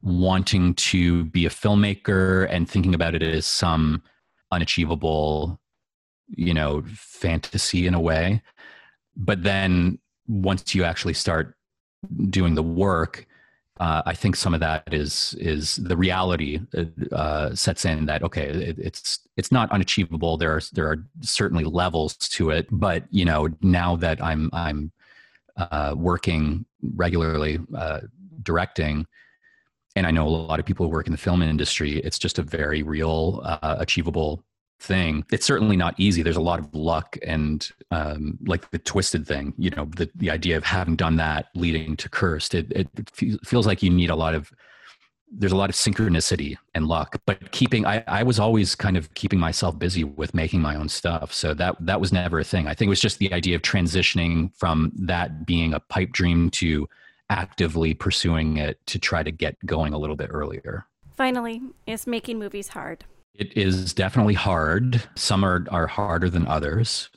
wanting 0.00 0.72
to 0.76 1.24
be 1.24 1.44
a 1.44 1.50
filmmaker 1.50 2.46
and 2.48 2.66
thinking 2.66 2.94
about 2.94 3.14
it 3.14 3.22
as 3.22 3.44
some 3.44 4.02
unachievable, 4.50 5.60
you 6.28 6.54
know, 6.54 6.84
fantasy 6.88 7.86
in 7.86 7.94
a 7.94 8.00
way. 8.00 8.42
But 9.16 9.42
then 9.42 9.98
once 10.26 10.74
you 10.74 10.84
actually 10.84 11.14
start 11.14 11.56
doing 12.30 12.54
the 12.54 12.62
work, 12.62 13.26
uh, 13.80 14.02
I 14.06 14.14
think 14.14 14.34
some 14.34 14.54
of 14.54 14.60
that 14.60 14.92
is 14.92 15.34
is 15.38 15.76
the 15.76 15.96
reality 15.96 16.60
uh, 17.12 17.54
sets 17.54 17.84
in 17.84 18.06
that 18.06 18.22
okay, 18.24 18.48
it, 18.48 18.78
it's 18.78 19.20
it's 19.36 19.52
not 19.52 19.70
unachievable. 19.70 20.36
There 20.36 20.56
are 20.56 20.62
there 20.72 20.86
are 20.86 21.04
certainly 21.20 21.64
levels 21.64 22.16
to 22.16 22.50
it, 22.50 22.66
but 22.72 23.04
you 23.10 23.24
know 23.24 23.48
now 23.62 23.94
that 23.96 24.22
I'm 24.22 24.50
I'm 24.52 24.90
uh, 25.56 25.94
working 25.96 26.64
regularly 26.94 27.60
uh, 27.76 28.00
directing, 28.42 29.06
and 29.94 30.06
I 30.06 30.10
know 30.10 30.26
a 30.26 30.30
lot 30.30 30.60
of 30.60 30.66
people 30.66 30.86
who 30.86 30.92
work 30.92 31.06
in 31.06 31.12
the 31.12 31.18
film 31.18 31.42
industry, 31.42 31.98
it's 31.98 32.18
just 32.18 32.38
a 32.38 32.42
very 32.42 32.82
real, 32.82 33.40
uh, 33.44 33.76
achievable 33.78 34.44
thing. 34.80 35.24
It's 35.32 35.46
certainly 35.46 35.76
not 35.76 35.94
easy. 35.98 36.22
There's 36.22 36.36
a 36.36 36.40
lot 36.40 36.58
of 36.58 36.72
luck 36.74 37.16
and 37.26 37.68
um, 37.90 38.38
like 38.46 38.70
the 38.70 38.78
twisted 38.78 39.26
thing, 39.26 39.54
you 39.58 39.70
know, 39.70 39.86
the, 39.96 40.10
the 40.14 40.30
idea 40.30 40.56
of 40.56 40.64
having 40.64 40.96
done 40.96 41.16
that 41.16 41.46
leading 41.54 41.96
to 41.96 42.08
cursed, 42.08 42.54
it, 42.54 42.70
it 42.72 42.88
feels 43.44 43.66
like 43.66 43.82
you 43.82 43.90
need 43.90 44.10
a 44.10 44.16
lot 44.16 44.34
of, 44.34 44.52
there's 45.30 45.52
a 45.52 45.56
lot 45.56 45.68
of 45.68 45.76
synchronicity 45.76 46.56
and 46.74 46.86
luck, 46.86 47.20
but 47.26 47.50
keeping, 47.50 47.84
I, 47.84 48.02
I 48.06 48.22
was 48.22 48.38
always 48.38 48.74
kind 48.74 48.96
of 48.96 49.12
keeping 49.14 49.38
myself 49.38 49.78
busy 49.78 50.04
with 50.04 50.32
making 50.32 50.62
my 50.62 50.74
own 50.76 50.88
stuff. 50.88 51.34
So 51.34 51.54
that, 51.54 51.76
that 51.80 52.00
was 52.00 52.12
never 52.12 52.38
a 52.38 52.44
thing. 52.44 52.66
I 52.66 52.74
think 52.74 52.86
it 52.86 52.90
was 52.90 53.00
just 53.00 53.18
the 53.18 53.32
idea 53.32 53.56
of 53.56 53.62
transitioning 53.62 54.54
from 54.56 54.92
that 54.96 55.44
being 55.44 55.74
a 55.74 55.80
pipe 55.80 56.12
dream 56.12 56.50
to 56.50 56.88
actively 57.30 57.92
pursuing 57.92 58.56
it 58.56 58.78
to 58.86 58.98
try 58.98 59.22
to 59.22 59.30
get 59.30 59.54
going 59.66 59.92
a 59.92 59.98
little 59.98 60.16
bit 60.16 60.30
earlier. 60.32 60.86
Finally, 61.16 61.60
is 61.86 62.06
making 62.06 62.38
movies 62.38 62.68
hard? 62.68 63.04
It 63.38 63.56
is 63.56 63.94
definitely 63.94 64.34
hard. 64.34 65.00
Some 65.14 65.44
are, 65.44 65.64
are 65.70 65.86
harder 65.86 66.28
than 66.28 66.46
others. 66.46 67.08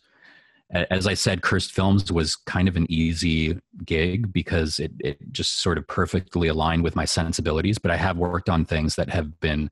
As 0.69 1.05
I 1.07 1.15
said, 1.15 1.41
Cursed 1.41 1.71
Films 1.71 2.11
was 2.11 2.35
kind 2.35 2.67
of 2.69 2.77
an 2.77 2.85
easy 2.89 3.59
gig 3.83 4.31
because 4.31 4.79
it, 4.79 4.91
it 4.99 5.17
just 5.33 5.59
sort 5.59 5.77
of 5.77 5.85
perfectly 5.87 6.47
aligned 6.47 6.83
with 6.83 6.95
my 6.95 7.05
sensibilities. 7.05 7.77
But 7.77 7.91
I 7.91 7.97
have 7.97 8.17
worked 8.17 8.49
on 8.49 8.63
things 8.63 8.95
that 8.95 9.09
have 9.09 9.37
been 9.41 9.69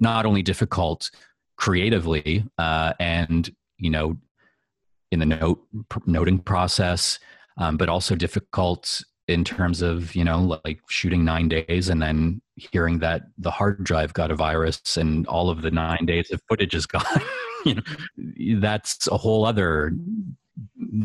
not 0.00 0.26
only 0.26 0.42
difficult 0.42 1.10
creatively 1.56 2.44
uh, 2.58 2.94
and, 2.98 3.54
you 3.78 3.90
know, 3.90 4.16
in 5.12 5.20
the 5.20 5.26
note 5.26 5.60
noting 6.06 6.38
process, 6.38 7.18
um, 7.58 7.76
but 7.76 7.90
also 7.90 8.16
difficult 8.16 9.04
in 9.28 9.44
terms 9.44 9.82
of 9.82 10.14
you 10.14 10.24
know 10.24 10.60
like 10.64 10.80
shooting 10.88 11.24
nine 11.24 11.48
days 11.48 11.88
and 11.88 12.02
then 12.02 12.40
hearing 12.56 12.98
that 12.98 13.22
the 13.38 13.50
hard 13.50 13.82
drive 13.84 14.12
got 14.12 14.30
a 14.30 14.34
virus 14.34 14.96
and 14.96 15.26
all 15.26 15.48
of 15.48 15.62
the 15.62 15.70
nine 15.70 16.04
days 16.04 16.30
of 16.30 16.40
footage 16.48 16.74
is 16.74 16.86
gone 16.86 17.04
you 17.64 17.74
know 17.74 17.82
that's 18.60 19.06
a 19.08 19.16
whole 19.16 19.44
other 19.44 19.92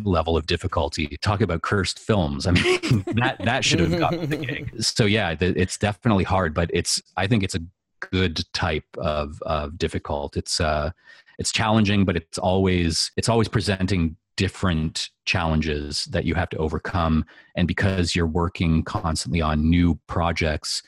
level 0.04 0.38
of 0.38 0.46
difficulty. 0.46 1.18
Talk 1.22 1.42
about 1.42 1.62
cursed 1.62 2.00
films. 2.00 2.48
I 2.48 2.52
mean, 2.52 3.04
that 3.16 3.38
that 3.44 3.64
should 3.64 3.80
have 3.80 3.98
gotten 3.98 4.30
the 4.30 4.38
gig. 4.38 4.72
So 4.82 5.06
yeah, 5.06 5.36
the, 5.36 5.60
it's 5.60 5.78
definitely 5.78 6.24
hard, 6.24 6.54
but 6.54 6.70
it's 6.74 7.02
I 7.16 7.28
think 7.28 7.44
it's 7.44 7.56
a 7.56 7.62
good 8.12 8.44
type 8.54 8.86
of 8.98 9.42
of 9.44 9.78
difficult. 9.78 10.38
It's 10.38 10.60
uh 10.60 10.92
it's 11.40 11.52
challenging, 11.52 12.06
but 12.06 12.16
it's 12.16 12.38
always 12.38 13.12
it's 13.18 13.30
always 13.30 13.48
presenting 13.48 14.16
different 14.38 15.10
challenges 15.26 16.06
that 16.06 16.24
you 16.24 16.34
have 16.36 16.50
to 16.50 16.58
overcome 16.58 17.26
and 17.56 17.68
because 17.68 18.16
you're 18.16 18.26
working 18.26 18.84
constantly 18.84 19.42
on 19.42 19.70
new 19.70 20.00
projects 20.08 20.82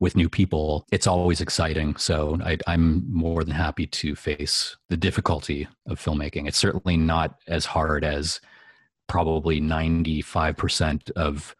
with 0.00 0.16
new 0.16 0.28
people, 0.28 0.86
it's 0.92 1.06
always 1.06 1.40
exciting. 1.40 1.96
So 1.96 2.38
I, 2.42 2.58
am 2.66 3.04
more 3.10 3.44
than 3.44 3.54
happy 3.54 3.86
to 3.86 4.14
face 4.14 4.76
the 4.88 4.96
difficulty 4.96 5.68
of 5.86 6.00
filmmaking. 6.00 6.46
It's 6.46 6.58
certainly 6.58 6.96
not 6.96 7.40
as 7.48 7.66
hard 7.66 8.04
as 8.04 8.40
probably 9.08 9.60
95% 9.60 11.10
of 11.12 11.54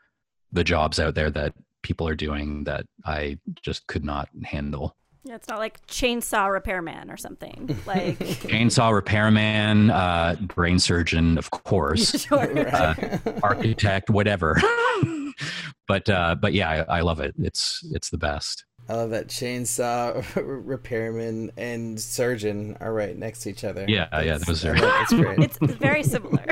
the 0.53 0.65
jobs 0.65 1.01
out 1.01 1.15
there 1.15 1.31
that 1.31 1.55
people 1.83 2.07
are 2.07 2.15
doing 2.15 2.65
that 2.65 2.87
I 3.05 3.39
just 3.63 3.87
could 3.87 4.05
not 4.05 4.29
handle. 4.45 4.97
Yeah, 5.29 5.35
it's 5.35 5.49
not 5.49 5.59
like 5.59 5.87
chainsaw 5.87 6.51
repairman 6.51 7.11
or 7.11 7.19
something. 7.19 7.77
Like 7.87 8.19
chainsaw 8.19 8.95
repairman, 8.95 9.91
uh, 9.91 10.37
brain 10.41 10.79
surgeon, 10.79 11.37
of 11.37 11.51
course, 11.51 12.19
sure. 12.27 12.69
uh, 12.69 13.19
architect, 13.43 14.11
whatever. 14.11 14.61
but 15.89 16.09
uh, 16.09 16.35
but 16.41 16.53
yeah, 16.55 16.85
I, 16.89 16.99
I, 16.99 17.01
love 17.01 17.21
it. 17.21 17.35
It's 17.39 17.87
it's 17.93 18.11
the 18.11 18.19
best. 18.19 18.65
I 18.89 18.95
love 18.95 19.11
that 19.11 19.29
chainsaw 19.29 20.25
repairman 20.67 21.53
and 21.57 22.01
surgeon 22.01 22.77
are 22.81 22.93
right 22.93 23.17
next 23.17 23.41
to 23.41 23.51
each 23.51 23.65
other. 23.65 23.85
Yeah, 23.89 24.09
that's, 24.11 24.27
yeah, 24.27 24.39
those 24.39 24.65
are. 24.65 24.75
That's 24.79 25.13
great. 25.13 25.39
it's 25.41 25.59
very 25.59 26.03
similar. 26.03 26.45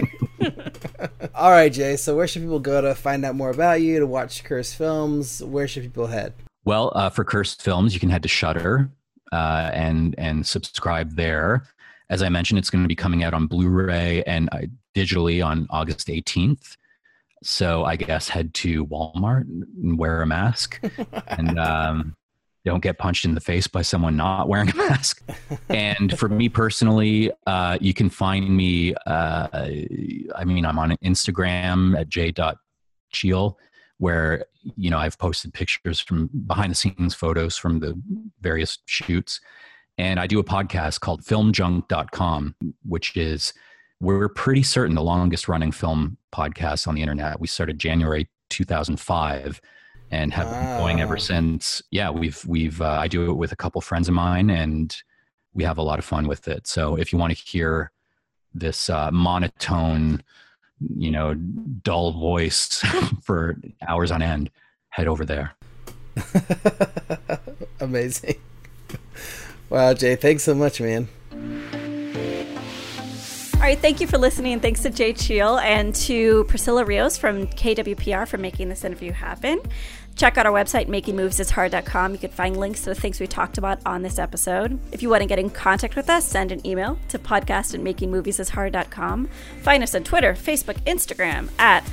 All 1.35 1.51
right, 1.51 1.72
Jay. 1.72 1.97
So 1.97 2.16
where 2.16 2.27
should 2.27 2.43
people 2.43 2.61
go 2.61 2.81
to 2.81 2.95
find 2.95 3.24
out 3.24 3.35
more 3.35 3.51
about 3.51 3.81
you, 3.81 3.99
to 4.01 4.07
watch 4.07 4.45
cursed 4.45 4.77
films? 4.77 5.43
Where 5.43 5.66
should 5.66 5.83
people 5.83 6.09
head? 6.09 6.35
Well, 6.67 6.93
uh, 6.97 7.11
for 7.11 7.25
cursed 7.25 7.62
films, 7.62 7.95
you 7.95 8.01
can 8.01 8.11
head 8.11 8.25
to 8.25 8.29
Shudder 8.29 8.91
uh, 9.33 9.71
and 9.73 10.17
and 10.19 10.45
subscribe 10.45 11.14
there. 11.14 11.62
As 12.11 12.23
I 12.23 12.29
mentioned, 12.29 12.59
it's 12.59 12.71
going 12.71 12.83
to 12.83 12.89
be 12.89 12.97
coming 12.97 13.23
out 13.23 13.35
on 13.35 13.47
Blu-ray 13.47 14.25
and 14.25 14.49
uh, 14.51 14.62
digitally 14.95 15.45
on 15.45 15.69
August 15.71 16.09
18th. 16.09 16.77
So 17.43 17.85
I 17.85 17.95
guess 17.95 18.29
head 18.29 18.53
to 18.55 18.85
Walmart 18.87 19.43
and 19.43 19.97
wear 19.97 20.23
a 20.23 20.27
mask 20.27 20.81
and 21.29 21.59
um, 21.59 22.17
don't 22.64 22.83
get 22.83 22.99
punched 22.99 23.25
in 23.25 23.35
the 23.35 23.41
face 23.41 23.69
by 23.69 23.83
someone 23.83 24.17
not 24.17 24.49
wearing 24.49 24.71
a 24.71 24.75
mask. 24.75 25.23
and 25.69 26.19
for 26.19 26.29
me 26.29 26.49
personally, 26.49 27.31
uh, 27.47 27.79
you 27.81 27.95
can 27.95 28.11
find 28.11 28.57
me. 28.57 28.93
Uh, 29.07 29.69
I 30.35 30.45
mean, 30.45 30.67
I'm 30.67 30.81
on 30.81 30.97
Instagram 31.05 31.99
at 31.99 32.09
j.cheel, 32.09 33.59
where 33.99 34.44
you 34.76 34.90
know 34.90 34.99
I've 34.99 35.18
posted 35.18 35.55
pictures 35.55 36.01
from 36.01 36.30
behind 36.47 36.70
the 36.70 36.74
scenes 36.74 37.14
photos 37.14 37.57
from 37.57 37.80
the 37.80 38.01
various 38.40 38.78
shoots. 38.86 39.40
And 39.99 40.20
I 40.20 40.26
do 40.26 40.38
a 40.38 40.44
podcast 40.44 41.01
called 41.01 41.22
filmjunk.com, 41.22 42.55
which 42.84 43.16
is 43.16 43.55
we're 44.01 44.28
pretty 44.28 44.62
certain 44.62 44.94
the 44.94 45.03
longest 45.03 45.49
running 45.49 45.72
film 45.72 46.18
podcast 46.34 46.86
on 46.86 46.94
the 46.94 47.01
internet. 47.01 47.40
We 47.40 47.47
started 47.47 47.78
January 47.78 48.28
2005 48.51 49.61
and 50.11 50.32
have 50.32 50.47
wow. 50.47 50.61
been 50.61 50.78
going 50.78 51.01
ever 51.01 51.16
since. 51.16 51.82
Yeah, 51.90 52.11
we've 52.11 52.44
we've 52.47 52.80
uh, 52.80 52.99
I 53.01 53.09
do 53.09 53.30
it 53.30 53.34
with 53.34 53.53
a 53.53 53.57
couple 53.57 53.80
friends 53.80 54.09
of 54.09 54.14
mine 54.14 54.51
and 54.51 54.94
we 55.55 55.64
have 55.64 55.78
a 55.78 55.82
lot 55.82 55.99
of 55.99 56.05
fun 56.05 56.28
with 56.28 56.47
it. 56.49 56.66
So 56.66 56.97
if 56.97 57.12
you 57.12 57.18
want 57.18 57.36
to 57.36 57.42
hear 57.42 57.90
this 58.53 58.90
uh, 58.90 59.11
monotone, 59.11 60.22
you 60.97 61.11
know, 61.11 61.35
dull 61.35 62.12
voice 62.12 62.85
for 63.22 63.57
hours 63.87 64.11
on 64.11 64.22
end, 64.22 64.51
head 64.91 65.09
over 65.09 65.24
there. 65.24 65.55
Amazing. 67.81 68.37
Wow, 69.68 69.95
Jay, 69.95 70.16
thanks 70.16 70.45
so 70.45 70.55
much, 70.55 70.81
man. 70.81 71.09
All 73.55 73.62
right, 73.62 73.79
thank 73.79 74.01
you 74.01 74.07
for 74.07 74.18
listening. 74.18 74.61
Thanks 74.61 74.83
to 74.83 74.91
Jay 74.91 75.12
Cheel 75.12 75.59
and 75.59 75.95
to 75.95 76.45
Priscilla 76.45 76.85
Rios 76.85 77.16
from 77.16 77.47
KWPR 77.47 78.29
for 78.29 78.37
making 78.37 78.68
this 78.68 78.85
interview 78.85 79.12
happen. 79.12 79.61
Check 80.17 80.39
out 80.39 80.47
our 80.47 80.53
website, 80.53 80.89
makingmoviesishard.com. 80.89 82.12
You 82.12 82.19
can 82.19 82.31
find 82.31 82.57
links 82.57 82.81
to 82.83 82.87
the 82.87 82.95
things 82.95 83.21
we 83.21 83.27
talked 83.27 83.59
about 83.59 83.79
on 83.85 84.01
this 84.01 84.19
episode. 84.19 84.81
If 84.91 85.03
you 85.03 85.11
want 85.11 85.21
to 85.21 85.27
get 85.29 85.39
in 85.39 85.51
contact 85.51 85.95
with 85.95 86.09
us, 86.09 86.25
send 86.25 86.53
an 86.53 86.67
email 86.67 86.99
to 87.09 87.19
podcast 87.19 87.75
at 87.75 87.81
makingmoviesishard.com. 87.83 89.29
Find 89.62 89.83
us 89.83 89.95
on 89.95 90.05
Twitter, 90.05 90.33
Facebook, 90.33 90.81
Instagram 90.85 91.51
at 91.59 91.85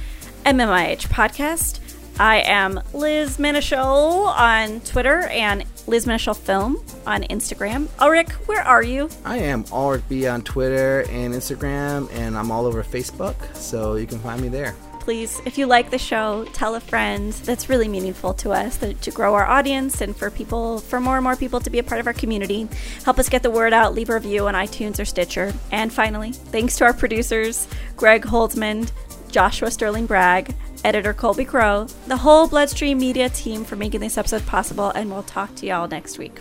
MMIH 0.45 1.09
Podcast. 1.09 1.81
I 2.17 2.41
am 2.41 2.79
Liz 2.93 3.37
Manashil 3.37 4.27
on 4.27 4.79
Twitter 4.81 5.21
and 5.23 5.65
Liz 5.87 6.05
Manashil 6.05 6.37
Film 6.37 6.77
on 7.05 7.23
Instagram. 7.23 7.89
Oh, 7.99 8.05
Ulrich, 8.05 8.29
where 8.45 8.61
are 8.61 8.83
you? 8.83 9.09
I 9.25 9.39
am 9.39 9.65
Ulrich 9.71 10.07
B 10.07 10.27
on 10.27 10.43
Twitter 10.43 11.01
and 11.09 11.33
Instagram, 11.33 12.09
and 12.13 12.37
I'm 12.37 12.51
all 12.51 12.67
over 12.67 12.83
Facebook, 12.83 13.55
so 13.55 13.95
you 13.95 14.05
can 14.05 14.19
find 14.19 14.41
me 14.41 14.47
there. 14.47 14.75
Please, 15.03 15.41
if 15.45 15.57
you 15.57 15.65
like 15.65 15.89
the 15.89 15.97
show, 15.97 16.45
tell 16.53 16.75
a 16.75 16.79
friend. 16.79 17.33
That's 17.33 17.67
really 17.67 17.89
meaningful 17.89 18.33
to 18.35 18.51
us 18.51 18.77
to 18.77 19.11
grow 19.11 19.35
our 19.35 19.45
audience 19.45 19.99
and 19.99 20.15
for 20.15 20.31
people, 20.31 20.79
for 20.79 21.01
more 21.01 21.17
and 21.17 21.23
more 21.25 21.35
people 21.35 21.59
to 21.59 21.69
be 21.69 21.79
a 21.79 21.83
part 21.83 21.99
of 21.99 22.07
our 22.07 22.13
community. 22.13 22.69
Help 23.03 23.19
us 23.19 23.27
get 23.27 23.43
the 23.43 23.51
word 23.51 23.73
out. 23.73 23.93
Leave 23.93 24.09
a 24.09 24.13
review 24.13 24.47
on 24.47 24.53
iTunes 24.53 25.01
or 25.01 25.05
Stitcher. 25.05 25.53
And 25.73 25.91
finally, 25.91 26.31
thanks 26.31 26.77
to 26.77 26.85
our 26.85 26.93
producers, 26.93 27.67
Greg 27.97 28.23
Holtzman, 28.23 28.89
Joshua 29.29 29.71
Sterling 29.71 30.05
Bragg, 30.05 30.55
editor 30.85 31.13
Colby 31.13 31.43
Crow, 31.43 31.87
the 32.07 32.15
whole 32.15 32.47
Bloodstream 32.47 32.97
Media 32.97 33.27
team 33.27 33.65
for 33.65 33.75
making 33.75 33.99
this 33.99 34.17
episode 34.17 34.45
possible, 34.45 34.89
and 34.91 35.11
we'll 35.11 35.23
talk 35.23 35.53
to 35.55 35.65
y'all 35.65 35.89
next 35.89 36.17
week. 36.17 36.39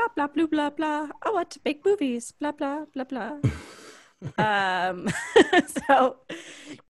Blah 0.00 0.08
blah 0.16 0.32
blah 0.32 0.46
blah 0.48 0.70
blah. 0.70 1.08
I 1.20 1.28
want 1.28 1.50
to 1.50 1.60
make 1.62 1.84
movies. 1.84 2.32
Blah 2.32 2.56
blah 2.56 2.88
blah 2.88 3.04
blah. 3.04 3.36
um, 4.40 5.12
so 5.76 6.16